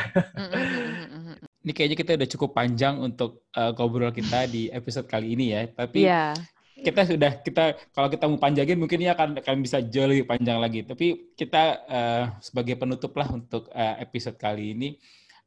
Ini 1.61 1.71
kayaknya 1.73 1.97
kita 1.97 2.11
udah 2.15 2.30
cukup 2.32 2.49
panjang 2.53 2.95
untuk 2.97 3.43
uh, 3.53 3.69
ngobrol 3.73 4.09
kita 4.09 4.47
di 4.47 4.69
episode 4.69 5.05
kali 5.05 5.36
ini 5.36 5.45
ya. 5.53 5.61
Tapi 5.67 5.99
Iya. 6.05 6.34
Kita 6.76 7.07
sudah 7.07 7.32
kita 7.39 7.80
kalau 7.95 8.11
kita 8.11 8.28
mau 8.28 8.36
panjangin 8.36 8.76
mungkin 8.76 8.99
ini 8.99 9.07
akan 9.07 9.39
akan 9.39 9.55
bisa 9.63 9.80
jauh 9.80 10.11
lebih 10.11 10.28
panjang 10.28 10.59
lagi. 10.59 10.84
Tapi 10.84 11.32
kita 11.39 11.63
uh, 11.88 12.23
sebagai 12.43 12.76
penutup 12.76 13.15
lah 13.15 13.32
untuk 13.32 13.71
uh, 13.71 13.95
episode 14.03 14.36
kali 14.36 14.76
ini 14.76 14.99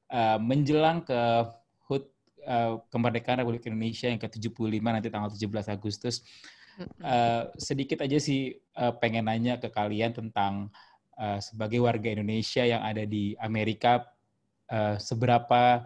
uh, 0.09 0.41
menjelang 0.41 1.05
ke 1.05 1.21
HUT 1.85 2.09
uh, 2.49 2.81
kemerdekaan 2.89 3.45
Republik 3.45 3.69
Indonesia 3.69 4.09
yang 4.09 4.17
ke-75 4.17 4.81
nanti 4.81 5.09
tanggal 5.13 5.29
17 5.29 5.69
Agustus. 5.69 6.25
Uh, 7.03 7.51
sedikit 7.59 8.07
aja 8.07 8.23
sih 8.23 8.55
uh, 8.79 8.95
pengen 9.03 9.27
nanya 9.27 9.59
ke 9.59 9.67
kalian 9.67 10.15
tentang 10.15 10.71
uh, 11.19 11.43
sebagai 11.43 11.83
warga 11.83 12.15
Indonesia 12.15 12.63
yang 12.63 12.87
ada 12.87 13.03
di 13.03 13.35
Amerika 13.43 14.07
uh, 14.71 14.95
seberapa 14.95 15.83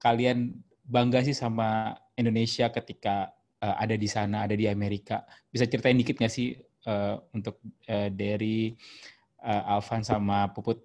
kalian 0.00 0.56
bangga 0.88 1.20
sih 1.20 1.36
sama 1.36 2.00
Indonesia 2.16 2.72
ketika 2.72 3.30
uh, 3.62 3.74
ada 3.78 3.94
di 3.94 4.08
sana, 4.10 4.44
ada 4.44 4.58
di 4.58 4.66
Amerika. 4.66 5.22
Bisa 5.48 5.70
ceritain 5.70 5.96
dikit 5.96 6.18
nggak 6.18 6.32
sih 6.32 6.58
uh, 6.90 7.16
untuk 7.32 7.62
uh, 7.86 8.10
dari 8.10 8.74
uh, 9.46 9.72
Alvan 9.78 10.02
sama 10.02 10.50
Puput? 10.50 10.82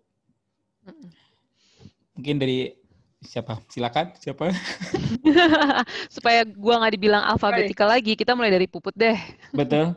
Mungkin 2.16 2.38
dari 2.38 2.72
siapa? 3.28 3.60
Silakan, 3.68 4.16
siapa? 4.16 4.56
Supaya 6.16 6.48
gua 6.48 6.80
nggak 6.80 6.94
dibilang 6.96 7.24
alfabetikal 7.28 7.92
lagi, 7.92 8.16
kita 8.16 8.32
mulai 8.34 8.50
dari 8.50 8.66
puput 8.72 8.96
deh. 8.96 9.20
Betul? 9.52 9.94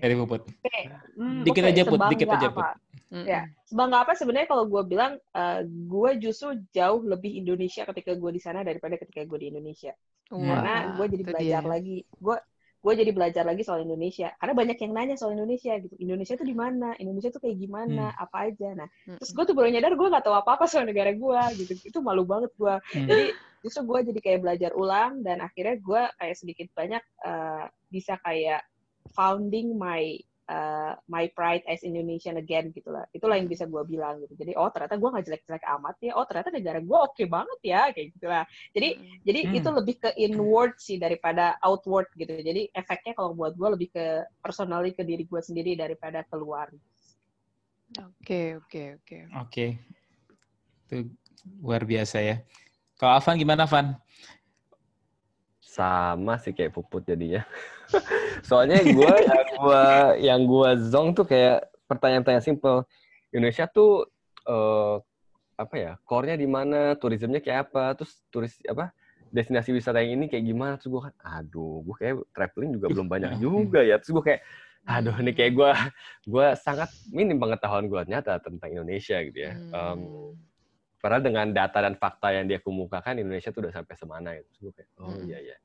Dari 0.00 0.14
Puput. 0.16 0.48
Oke, 0.48 0.80
hmm, 1.20 1.44
Dikit 1.44 1.64
oke, 1.64 1.70
aja, 1.70 1.82
Put. 1.84 2.00
Dikit 2.08 2.28
aja, 2.32 2.48
apa? 2.48 2.62
Mhm. 3.14 3.26
Ya, 3.28 3.46
sebangga 3.62 4.02
apa 4.02 4.18
sebenarnya 4.18 4.50
kalau 4.50 4.66
gue 4.66 4.82
bilang 4.90 5.20
uh, 5.36 5.60
gue 5.62 6.10
justru 6.18 6.58
jauh 6.74 7.04
lebih 7.06 7.38
Indonesia 7.38 7.86
ketika 7.86 8.16
gue 8.18 8.30
di 8.34 8.42
sana 8.42 8.66
daripada 8.66 8.98
ketika 8.98 9.22
gue 9.22 9.38
di 9.38 9.54
Indonesia. 9.54 9.94
Karena 10.26 10.98
gue 10.98 11.06
jadi 11.14 11.22
itu 11.22 11.30
belajar 11.30 11.62
dia. 11.62 11.70
lagi. 11.70 11.98
Gue 12.18 12.36
gue 12.84 12.92
jadi 13.00 13.10
belajar 13.16 13.48
lagi 13.48 13.64
soal 13.64 13.80
Indonesia. 13.80 14.28
Karena 14.36 14.52
banyak 14.52 14.76
yang 14.76 14.92
nanya 14.92 15.16
soal 15.16 15.32
Indonesia 15.32 15.72
gitu. 15.80 15.96
Indonesia 15.96 16.36
tuh 16.36 16.44
di 16.44 16.52
mana? 16.52 16.92
Indonesia 17.00 17.32
tuh 17.32 17.40
kayak 17.40 17.56
gimana? 17.56 18.12
Apa 18.20 18.52
aja? 18.52 18.76
Nah, 18.76 18.88
terus 19.16 19.32
Mhm. 19.32 19.36
gue 19.40 19.44
tuh 19.48 19.54
baru 19.56 19.68
nyadar 19.72 19.92
gue 19.96 20.08
nggak 20.12 20.24
tahu 20.28 20.36
apa-apa 20.36 20.64
soal 20.68 20.84
negara 20.84 21.16
gue 21.16 21.40
gitu. 21.64 21.72
Itu 21.80 21.98
malu 22.04 22.28
banget 22.28 22.52
gue. 22.60 22.74
Hmm. 22.76 23.08
Jadi 23.08 23.24
justru 23.64 23.80
gue 23.88 23.98
jadi 24.12 24.20
kayak 24.20 24.40
belajar 24.44 24.70
ulang 24.76 25.24
dan 25.24 25.40
akhirnya 25.40 25.80
gue 25.80 26.02
kayak 26.20 26.36
sedikit 26.36 26.68
banyak 26.76 27.00
uh, 27.24 27.64
bisa 27.88 28.20
kayak 28.20 28.60
founding 29.16 29.72
my 29.80 30.20
uh, 30.48 30.92
my 31.08 31.28
pride 31.32 31.64
as 31.64 31.80
Indonesian 31.84 32.36
again 32.36 32.72
gitu 32.72 32.92
lah. 32.92 33.04
Itulah 33.12 33.40
yang 33.40 33.48
bisa 33.48 33.64
gue 33.64 33.82
bilang 33.88 34.20
gitu. 34.24 34.34
Jadi 34.36 34.52
oh 34.56 34.68
ternyata 34.68 34.96
gue 35.00 35.08
nggak 35.08 35.24
jelek-jelek 35.24 35.64
amat 35.78 35.96
ya. 36.04 36.12
Oh 36.16 36.24
ternyata 36.28 36.50
negara 36.52 36.78
gue 36.84 36.98
oke 36.98 37.22
banget 37.28 37.60
ya 37.64 37.80
kayak 37.92 38.08
gitulah. 38.16 38.44
Jadi 38.76 38.88
Mhm. 38.98 39.16
jadi 39.24 39.40
Hmm. 39.44 39.56
itu 39.56 39.68
lebih 39.72 39.96
ke 40.00 40.10
inward 40.20 40.74
sih 40.76 40.96
daripada 41.00 41.56
outward 41.64 42.08
gitu. 42.16 42.32
Jadi 42.32 42.68
efeknya 42.72 43.12
kalau 43.16 43.32
buat 43.32 43.56
gue 43.56 43.68
lebih 43.78 43.88
ke 43.92 44.04
personally 44.44 44.92
ke 44.92 45.02
diri 45.04 45.24
gue 45.24 45.40
sendiri 45.40 45.76
daripada 45.76 46.20
keluar. 46.28 46.68
Oke, 47.94 48.58
oke, 48.58 48.82
oke. 49.00 49.16
Oke. 49.38 49.66
Itu 50.88 51.14
luar 51.62 51.86
biasa 51.86 52.18
ya. 52.20 52.36
Kalau 52.98 53.18
Avan 53.18 53.36
gimana, 53.38 53.66
Van? 53.68 53.94
Sama 55.74 56.38
sih 56.38 56.54
kayak 56.54 56.70
puput 56.70 57.02
jadinya. 57.02 57.42
Soalnya 58.48 58.78
gue 58.80 59.14
yang 59.26 59.46
gue 59.58 59.84
yang 60.22 60.40
gue 60.46 60.70
zong 60.86 61.18
tuh 61.18 61.26
kayak 61.26 61.66
pertanyaan-pertanyaan 61.90 62.46
simple. 62.46 62.86
Indonesia 63.34 63.66
tuh 63.66 64.06
uh, 64.46 65.02
apa 65.58 65.74
ya? 65.74 65.92
Core-nya 66.06 66.38
di 66.38 66.46
mana? 66.46 66.94
Turismenya 66.94 67.42
kayak 67.42 67.70
apa? 67.70 67.98
Terus 67.98 68.22
turis 68.30 68.54
apa? 68.70 68.94
Destinasi 69.34 69.74
wisata 69.74 69.98
yang 69.98 70.22
ini 70.22 70.30
kayak 70.30 70.46
gimana? 70.46 70.78
Terus 70.78 70.94
gue 70.94 71.02
kan, 71.10 71.14
aduh, 71.42 71.82
gue 71.82 71.94
kayak 71.98 72.14
traveling 72.30 72.70
juga 72.78 72.86
belum 72.94 73.08
banyak 73.10 73.32
juga 73.44 73.82
ya. 73.82 73.98
Terus 73.98 74.14
gue 74.14 74.24
kayak, 74.30 74.40
aduh, 74.86 75.16
ini 75.18 75.32
kayak 75.34 75.52
gue, 75.58 75.70
gue 76.30 76.46
sangat 76.62 76.94
minim 77.10 77.42
pengetahuan 77.42 77.90
gue 77.90 77.98
nyata 78.06 78.38
tentang 78.38 78.70
Indonesia 78.70 79.18
gitu 79.26 79.38
ya. 79.42 79.58
Um, 79.74 80.38
Padahal 81.04 81.20
dengan 81.20 81.52
data 81.52 81.84
dan 81.84 82.00
fakta 82.00 82.32
yang 82.32 82.48
dia 82.48 82.64
kemukakan, 82.64 83.20
Indonesia 83.20 83.52
tuh 83.52 83.68
udah 83.68 83.76
sampai 83.76 83.92
semana 84.00 84.32
itu. 84.40 84.48
Terus 84.48 84.60
gue 84.64 84.72
kayak, 84.72 84.90
oh 85.04 85.12
hmm. 85.12 85.28
iya 85.28 85.38
iya. 85.52 85.56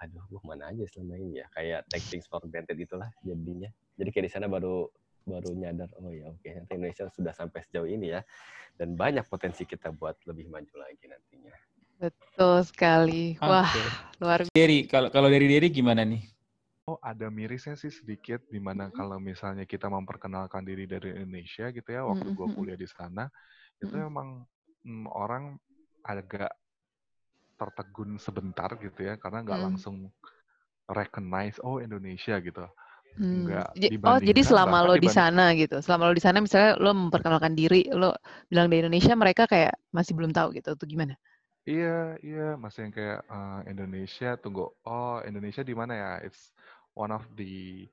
Aduh, 0.00 0.24
gue 0.32 0.40
mana 0.48 0.72
aja 0.72 0.84
selama 0.88 1.20
ini 1.20 1.44
ya. 1.44 1.46
Kayak 1.52 1.84
take 1.92 2.06
things 2.08 2.24
for 2.24 2.40
granted 2.48 2.80
itulah 2.80 3.08
jadinya. 3.20 3.68
Jadi 4.00 4.08
kayak 4.08 4.24
di 4.28 4.32
sana 4.32 4.46
baru 4.48 4.88
baru 5.28 5.52
nyadar, 5.52 5.92
oh 6.00 6.08
ya 6.08 6.32
oke, 6.32 6.40
okay, 6.40 6.64
Indonesia 6.72 7.04
sudah 7.12 7.36
sampai 7.36 7.60
sejauh 7.68 7.84
ini 7.84 8.16
ya. 8.16 8.24
Dan 8.80 8.96
banyak 8.96 9.28
potensi 9.28 9.68
kita 9.68 9.92
buat 9.92 10.16
lebih 10.24 10.48
maju 10.48 10.74
lagi 10.80 11.04
nantinya. 11.04 11.54
Betul 12.00 12.64
sekali. 12.64 13.36
Wah, 13.44 13.68
okay. 13.68 13.88
luar 14.24 14.40
biasa. 14.48 14.56
Dari 14.56 14.88
kalau 14.88 15.12
kalau 15.12 15.28
dari 15.28 15.44
Derry 15.44 15.68
gimana 15.68 16.00
nih? 16.00 16.24
Oh, 16.88 16.96
ada 17.04 17.28
mirisnya 17.28 17.76
sih 17.76 17.92
sedikit 17.92 18.40
di 18.48 18.56
mana 18.56 18.88
mm 18.88 18.90
-hmm. 18.90 18.98
kalau 18.98 19.20
misalnya 19.20 19.68
kita 19.68 19.92
memperkenalkan 19.92 20.64
diri 20.64 20.88
dari 20.88 21.12
Indonesia 21.12 21.68
gitu 21.68 21.86
ya, 21.92 22.08
waktu 22.08 22.24
mm 22.24 22.34
-hmm. 22.34 22.48
gue 22.50 22.56
kuliah 22.56 22.78
di 22.80 22.88
sana, 22.88 23.28
itu 23.78 23.92
mm 23.92 24.00
-hmm. 24.00 24.10
emang 24.10 24.28
hmm, 24.88 25.06
orang 25.12 25.44
agak 26.02 26.50
tertegun 27.60 28.16
sebentar 28.16 28.72
gitu 28.80 29.04
ya 29.04 29.20
karena 29.20 29.44
nggak 29.44 29.58
hmm. 29.60 29.66
langsung 29.68 29.96
recognize 30.88 31.60
oh 31.60 31.76
Indonesia 31.76 32.40
gitu. 32.40 32.64
Hmm. 33.18 33.50
oh 34.06 34.22
jadi 34.22 34.40
selama 34.46 34.86
lo 34.86 34.94
di 34.94 35.10
sana 35.10 35.50
gitu, 35.58 35.82
selama 35.82 36.08
lo 36.08 36.14
di 36.14 36.22
sana 36.22 36.38
misalnya 36.38 36.78
lo 36.78 36.94
memperkenalkan 36.94 37.58
diri, 37.58 37.90
lo 37.90 38.14
bilang 38.46 38.70
di 38.70 38.78
Indonesia, 38.78 39.18
mereka 39.18 39.50
kayak 39.50 39.74
masih 39.90 40.14
belum 40.14 40.30
tahu 40.30 40.54
gitu, 40.54 40.78
tuh 40.78 40.86
gimana? 40.86 41.18
Iya, 41.66 42.22
iya, 42.22 42.54
masih 42.54 42.86
yang 42.86 42.94
kayak 42.94 43.20
uh, 43.26 43.60
Indonesia, 43.66 44.38
tunggu, 44.38 44.70
oh 44.86 45.18
Indonesia 45.26 45.66
di 45.66 45.74
mana 45.74 45.92
ya? 45.98 46.12
It's 46.22 46.54
one 46.94 47.10
of 47.10 47.26
the 47.34 47.90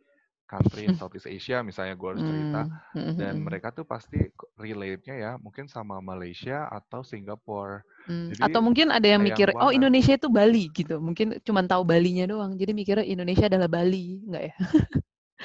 country 0.48 0.88
in 0.88 0.96
Southeast 1.00 1.28
Asia 1.28 1.62
misalnya 1.62 1.94
gue 2.00 2.10
harus 2.16 2.24
cerita 2.24 2.62
mm. 2.96 3.14
dan 3.20 3.36
mereka 3.44 3.70
tuh 3.76 3.84
pasti 3.84 4.18
relate-nya 4.56 5.16
ya 5.20 5.32
mungkin 5.38 5.68
sama 5.68 6.00
Malaysia 6.00 6.66
atau 6.72 7.04
Singapura. 7.04 7.84
Mm. 8.08 8.28
Jadi, 8.34 8.42
atau 8.48 8.60
mungkin 8.64 8.88
ada 8.90 9.08
yang 9.08 9.22
mikir 9.22 9.52
oh 9.60 9.70
Indonesia 9.70 10.16
itu 10.16 10.32
Bali 10.32 10.72
gitu. 10.72 10.98
Mungkin 10.98 11.44
cuma 11.44 11.62
tahu 11.68 11.84
Balinya 11.84 12.26
doang. 12.26 12.56
Jadi 12.56 12.72
mikirnya 12.72 13.06
Indonesia 13.06 13.46
adalah 13.52 13.68
Bali, 13.68 14.24
enggak 14.24 14.44
ya? 14.50 14.56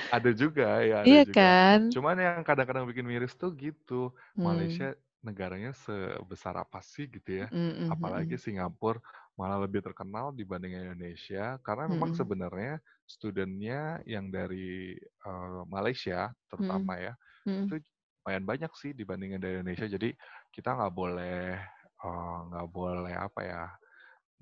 ada 0.09 0.31
juga 0.33 0.81
ya, 0.81 1.05
ada 1.05 1.07
Iya 1.09 1.23
juga. 1.29 1.37
kan? 1.37 1.79
Cuman 1.93 2.17
yang 2.17 2.41
kadang-kadang 2.47 2.85
bikin 2.89 3.05
miris 3.05 3.35
tuh 3.37 3.53
gitu. 3.59 4.15
Mm. 4.39 4.43
Malaysia 4.47 4.89
negaranya 5.23 5.71
sebesar 5.71 6.59
apa 6.59 6.83
sih 6.83 7.07
gitu 7.07 7.45
ya. 7.45 7.47
Mm 7.55 7.71
-hmm. 7.71 7.89
Apalagi 7.95 8.35
Singapura 8.35 8.99
malah 9.37 9.64
lebih 9.64 9.80
terkenal 9.80 10.30
dibanding 10.37 10.76
Indonesia 10.76 11.57
karena 11.64 11.89
memang 11.89 12.12
mm 12.12 12.16
-hmm. 12.16 12.20
sebenarnya 12.20 12.74
studentnya 13.09 13.80
yang 14.05 14.28
dari 14.28 14.97
uh, 15.24 15.64
Malaysia 15.66 16.30
terutama 16.53 16.97
mm 16.97 17.01
-hmm. 17.01 17.07
ya 17.07 17.12
mm 17.16 17.51
-hmm. 17.51 17.64
itu 17.64 17.74
lumayan 18.22 18.45
banyak 18.47 18.72
sih 18.78 18.93
dibandingin 18.95 19.43
dari 19.43 19.59
Indonesia. 19.59 19.89
Jadi 19.91 20.14
kita 20.55 20.78
nggak 20.78 20.95
boleh 20.95 21.59
nggak 22.53 22.68
uh, 22.68 22.70
boleh 22.70 23.14
apa 23.18 23.41
ya 23.43 23.64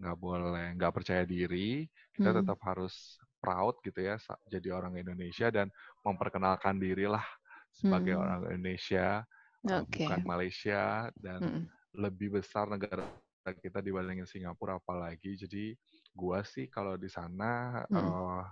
nggak 0.00 0.18
boleh 0.20 0.66
nggak 0.76 0.92
percaya 0.92 1.24
diri. 1.24 1.88
Kita 2.12 2.28
mm 2.28 2.34
-hmm. 2.34 2.40
tetap 2.44 2.58
harus 2.66 3.16
proud 3.40 3.80
gitu 3.80 4.04
ya 4.04 4.20
jadi 4.52 4.68
orang 4.76 5.00
Indonesia 5.00 5.48
dan 5.48 5.72
memperkenalkan 6.04 6.76
diri 6.76 7.08
lah 7.08 7.24
sebagai 7.72 8.14
hmm. 8.14 8.22
orang 8.22 8.40
Indonesia 8.52 9.24
okay. 9.64 10.04
bukan 10.04 10.20
Malaysia 10.28 11.08
dan 11.16 11.40
hmm. 11.40 11.64
lebih 11.96 12.36
besar 12.38 12.68
negara 12.68 13.08
kita 13.44 13.80
dibandingin 13.80 14.28
Singapura 14.28 14.76
apalagi. 14.76 15.36
Jadi 15.36 15.72
gua 16.12 16.44
sih 16.44 16.68
kalau 16.68 16.98
di 17.00 17.08
sana 17.08 17.84
hmm. 17.88 17.96
uh, 17.96 18.42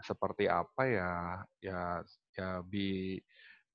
seperti 0.00 0.48
apa 0.48 0.82
ya 0.88 1.12
ya 1.60 1.80
ya 2.32 2.48
be 2.64 3.20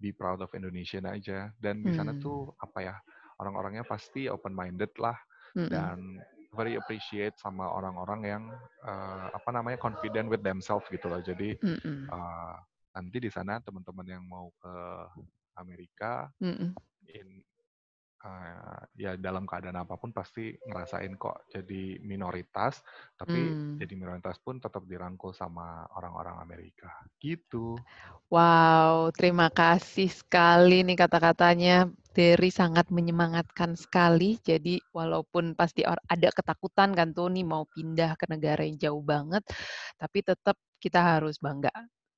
be 0.02 0.10
proud 0.12 0.42
of 0.42 0.52
Indonesian 0.58 1.06
aja 1.06 1.54
dan 1.62 1.86
di 1.86 1.94
sana 1.94 2.12
hmm. 2.12 2.22
tuh 2.22 2.52
apa 2.58 2.80
ya 2.82 2.96
orang-orangnya 3.40 3.86
pasti 3.86 4.26
open 4.28 4.52
minded 4.52 4.92
lah 4.98 5.16
hmm. 5.54 5.70
dan 5.70 5.98
very 6.56 6.80
appreciate 6.80 7.36
sama 7.36 7.68
orang-orang 7.68 8.22
yang 8.24 8.44
uh, 8.88 9.28
apa 9.36 9.50
namanya 9.52 9.76
confident 9.76 10.32
with 10.32 10.42
themselves 10.42 10.88
gitu 10.88 11.12
loh. 11.12 11.20
Jadi 11.20 11.60
mm 11.60 12.10
uh, 12.10 12.56
nanti 12.96 13.20
di 13.20 13.28
sana 13.28 13.60
teman-teman 13.60 14.08
yang 14.08 14.24
mau 14.24 14.48
ke 14.56 14.76
Amerika 15.60 16.32
mm 16.40 16.72
in 17.12 17.44
uh, 18.26 18.82
ya 18.98 19.14
dalam 19.16 19.46
keadaan 19.46 19.78
apa 19.78 19.96
pun 19.96 20.10
pasti 20.10 20.58
ngerasain 20.66 21.14
kok 21.16 21.46
jadi 21.54 22.02
minoritas 22.02 22.82
tapi 23.14 23.38
mm. 23.38 23.78
jadi 23.78 23.94
minoritas 23.94 24.42
pun 24.42 24.58
tetap 24.58 24.82
dirangkul 24.90 25.32
sama 25.32 25.86
orang-orang 25.94 26.42
Amerika 26.42 26.90
gitu. 27.22 27.78
Wow, 28.34 29.14
terima 29.14 29.54
kasih 29.54 30.10
sekali 30.10 30.82
nih 30.82 30.98
kata-katanya. 30.98 31.88
Derry 32.16 32.48
sangat 32.48 32.88
menyemangatkan 32.96 33.76
sekali. 33.76 34.40
Jadi 34.40 34.80
walaupun 34.96 35.52
pasti 35.52 35.84
ada 35.84 36.30
ketakutan 36.32 36.96
kan 36.96 37.12
tuh 37.12 37.28
nih 37.28 37.44
mau 37.44 37.68
pindah 37.68 38.16
ke 38.16 38.26
negara 38.32 38.64
yang 38.64 38.80
jauh 38.80 39.04
banget, 39.04 39.44
tapi 40.00 40.24
tetap 40.24 40.56
kita 40.80 41.04
harus 41.04 41.36
bangga 41.44 41.76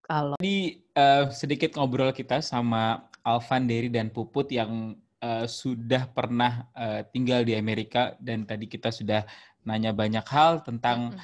kalau 0.07 0.39
Tadi 0.39 0.79
uh, 0.95 1.27
sedikit 1.35 1.75
ngobrol 1.75 2.15
kita 2.15 2.39
sama 2.39 3.11
Alvan, 3.27 3.67
Derry, 3.67 3.91
dan 3.91 4.07
Puput 4.07 4.47
yang 4.55 4.95
uh, 5.21 5.45
sudah 5.45 6.09
pernah 6.09 6.67
uh, 6.73 7.01
tinggal 7.09 7.43
di 7.45 7.57
Amerika 7.57 8.13
dan 8.21 8.45
tadi 8.45 8.69
kita 8.69 8.93
sudah 8.93 9.25
nanya 9.67 9.91
banyak 9.91 10.23
hal 10.23 10.63
tentang 10.63 11.15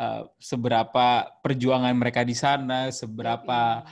uh, 0.00 0.24
seberapa 0.40 1.28
perjuangan 1.44 1.92
mereka 1.92 2.24
di 2.24 2.32
sana, 2.32 2.88
seberapa 2.88 3.84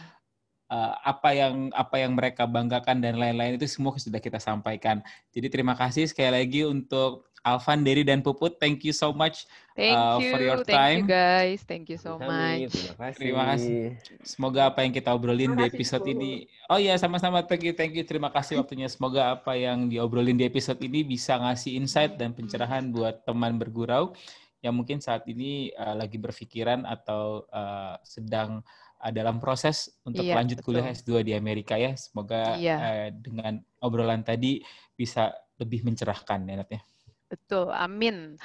uh, 0.68 0.92
apa 1.02 1.32
yang 1.34 1.72
apa 1.72 1.96
yang 2.00 2.12
mereka 2.14 2.44
banggakan 2.44 3.00
dan 3.00 3.16
lain-lain 3.16 3.56
itu 3.56 3.66
semua 3.68 3.96
sudah 3.96 4.20
kita 4.20 4.38
sampaikan. 4.40 5.02
Jadi 5.32 5.48
terima 5.48 5.74
kasih 5.74 6.08
sekali 6.08 6.32
lagi 6.32 6.62
untuk 6.64 7.28
Alvan, 7.46 7.86
Derry, 7.86 8.02
dan 8.02 8.20
Puput. 8.20 8.58
Thank 8.58 8.84
you 8.84 8.92
so 8.92 9.14
much 9.14 9.46
Thank 9.78 9.94
uh, 9.94 10.18
for 10.18 10.40
your 10.42 10.60
time. 10.66 11.06
Thank 11.06 11.06
you 11.06 11.14
guys. 11.14 11.58
Thank 11.64 11.86
you 11.88 11.98
so 11.98 12.18
much. 12.18 12.74
Terima 12.74 12.96
kasih. 12.98 13.18
Terima 13.18 13.42
kasih. 13.54 13.80
Semoga 14.26 14.60
apa 14.68 14.82
yang 14.82 14.92
kita 14.92 15.14
obrolin 15.14 15.54
di 15.54 15.64
episode 15.64 16.04
ini. 16.04 16.50
Oh 16.66 16.76
ya, 16.76 16.98
sama-sama. 16.98 17.40
Thank 17.46 17.62
you, 17.64 17.74
thank 17.74 17.94
you. 17.94 18.02
Terima 18.02 18.28
kasih 18.28 18.58
waktunya. 18.58 18.90
Semoga 18.90 19.38
apa 19.38 19.54
yang 19.54 19.86
diobrolin 19.86 20.36
di 20.36 20.44
episode 20.44 20.82
ini 20.82 21.06
bisa 21.06 21.38
ngasih 21.38 21.78
insight 21.78 22.18
dan 22.18 22.34
pencerahan 22.34 22.90
buat 22.90 23.22
teman 23.22 23.56
bergurau 23.56 24.12
yang 24.58 24.74
mungkin 24.74 24.98
saat 24.98 25.22
ini 25.30 25.70
uh, 25.78 25.94
lagi 25.94 26.18
berpikiran 26.18 26.82
atau 26.82 27.46
uh, 27.54 27.94
sedang 28.02 28.58
uh, 28.58 28.87
dalam 29.14 29.38
proses 29.38 29.94
untuk 30.02 30.26
iya, 30.26 30.34
lanjut 30.34 30.58
betul. 30.60 30.74
kuliah 30.74 30.90
S2 30.90 31.22
di 31.22 31.32
Amerika 31.38 31.78
ya. 31.78 31.94
Semoga 31.94 32.58
iya. 32.58 32.76
uh, 32.76 33.08
dengan 33.14 33.62
obrolan 33.78 34.26
tadi 34.26 34.60
bisa 34.98 35.30
lebih 35.58 35.86
mencerahkan 35.86 36.42
ya 36.46 36.54
Natnya. 36.58 36.82
Betul, 37.28 37.68
amin. 37.70 38.40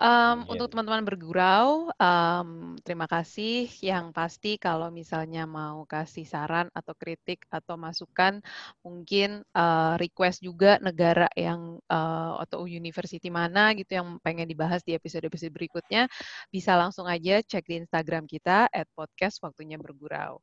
Um, 0.00 0.48
untuk 0.48 0.72
teman-teman 0.72 1.04
bergurau, 1.04 1.92
um, 2.00 2.72
terima 2.80 3.04
kasih. 3.04 3.68
Yang 3.84 4.16
pasti 4.16 4.56
kalau 4.56 4.88
misalnya 4.88 5.44
mau 5.44 5.84
kasih 5.84 6.24
saran 6.24 6.72
atau 6.72 6.96
kritik 6.96 7.44
atau 7.52 7.76
masukan, 7.76 8.40
mungkin 8.80 9.44
uh, 9.52 10.00
request 10.00 10.40
juga 10.40 10.80
negara 10.80 11.28
yang 11.36 11.76
uh, 11.92 12.40
atau 12.40 12.64
university 12.64 13.28
mana 13.28 13.76
gitu 13.76 14.00
yang 14.00 14.16
pengen 14.24 14.48
dibahas 14.48 14.80
di 14.80 14.96
episode-episode 14.96 15.52
berikutnya, 15.52 16.08
bisa 16.48 16.80
langsung 16.80 17.04
aja 17.04 17.44
cek 17.44 17.68
di 17.68 17.84
Instagram 17.84 18.24
kita 18.24 18.72
at 18.72 18.88
podcast 18.96 19.36
waktunya 19.44 19.76
bergurau. 19.76 20.40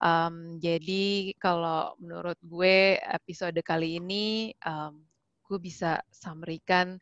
Um, 0.00 0.56
jadi 0.64 1.36
kalau 1.36 1.92
menurut 2.00 2.40
gue 2.40 2.96
episode 3.04 3.60
kali 3.60 4.00
ini 4.00 4.56
um, 4.64 4.96
gue 5.54 5.62
bisa 5.62 6.02
summary-kan 6.10 6.98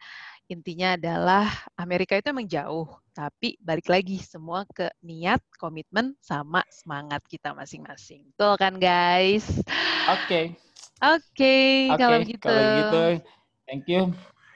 intinya 0.53 1.01
adalah 1.01 1.49
Amerika 1.81 2.13
itu 2.21 2.29
emang 2.29 2.45
jauh, 2.45 2.85
tapi 3.17 3.57
balik 3.57 3.89
lagi 3.89 4.21
semua 4.21 4.69
ke 4.69 4.93
niat, 5.01 5.41
komitmen, 5.57 6.13
sama 6.21 6.61
semangat 6.69 7.25
kita 7.25 7.57
masing-masing. 7.57 8.29
Betul 8.37 8.61
kan 8.61 8.77
guys? 8.77 9.49
Oke. 10.13 10.21
Okay. 10.29 10.45
Oke, 11.03 11.35
okay, 11.35 11.75
okay, 11.91 11.99
kalau 11.99 12.19
gitu. 12.23 12.47
Kalau 12.47 12.63
gitu, 12.79 13.03
thank 13.67 13.85
you. 13.91 14.03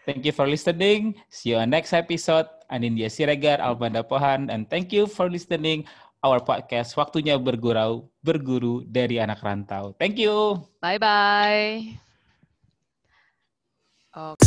Thank 0.07 0.23
you 0.23 0.31
for 0.31 0.47
listening. 0.47 1.19
See 1.27 1.51
you 1.51 1.59
on 1.59 1.75
next 1.75 1.91
episode. 1.91 2.47
Anindya 2.71 3.11
Siregar, 3.11 3.59
Albanda 3.59 4.07
Pohan, 4.07 4.47
and 4.47 4.71
thank 4.71 4.95
you 4.95 5.11
for 5.11 5.27
listening 5.27 5.83
our 6.23 6.39
podcast. 6.39 6.95
Waktunya 6.95 7.35
bergurau, 7.35 8.07
berguru 8.23 8.87
dari 8.87 9.19
anak 9.19 9.43
rantau. 9.43 9.91
Thank 9.99 10.23
you. 10.23 10.63
Bye-bye. 10.79 12.06
Okay. 14.17 14.47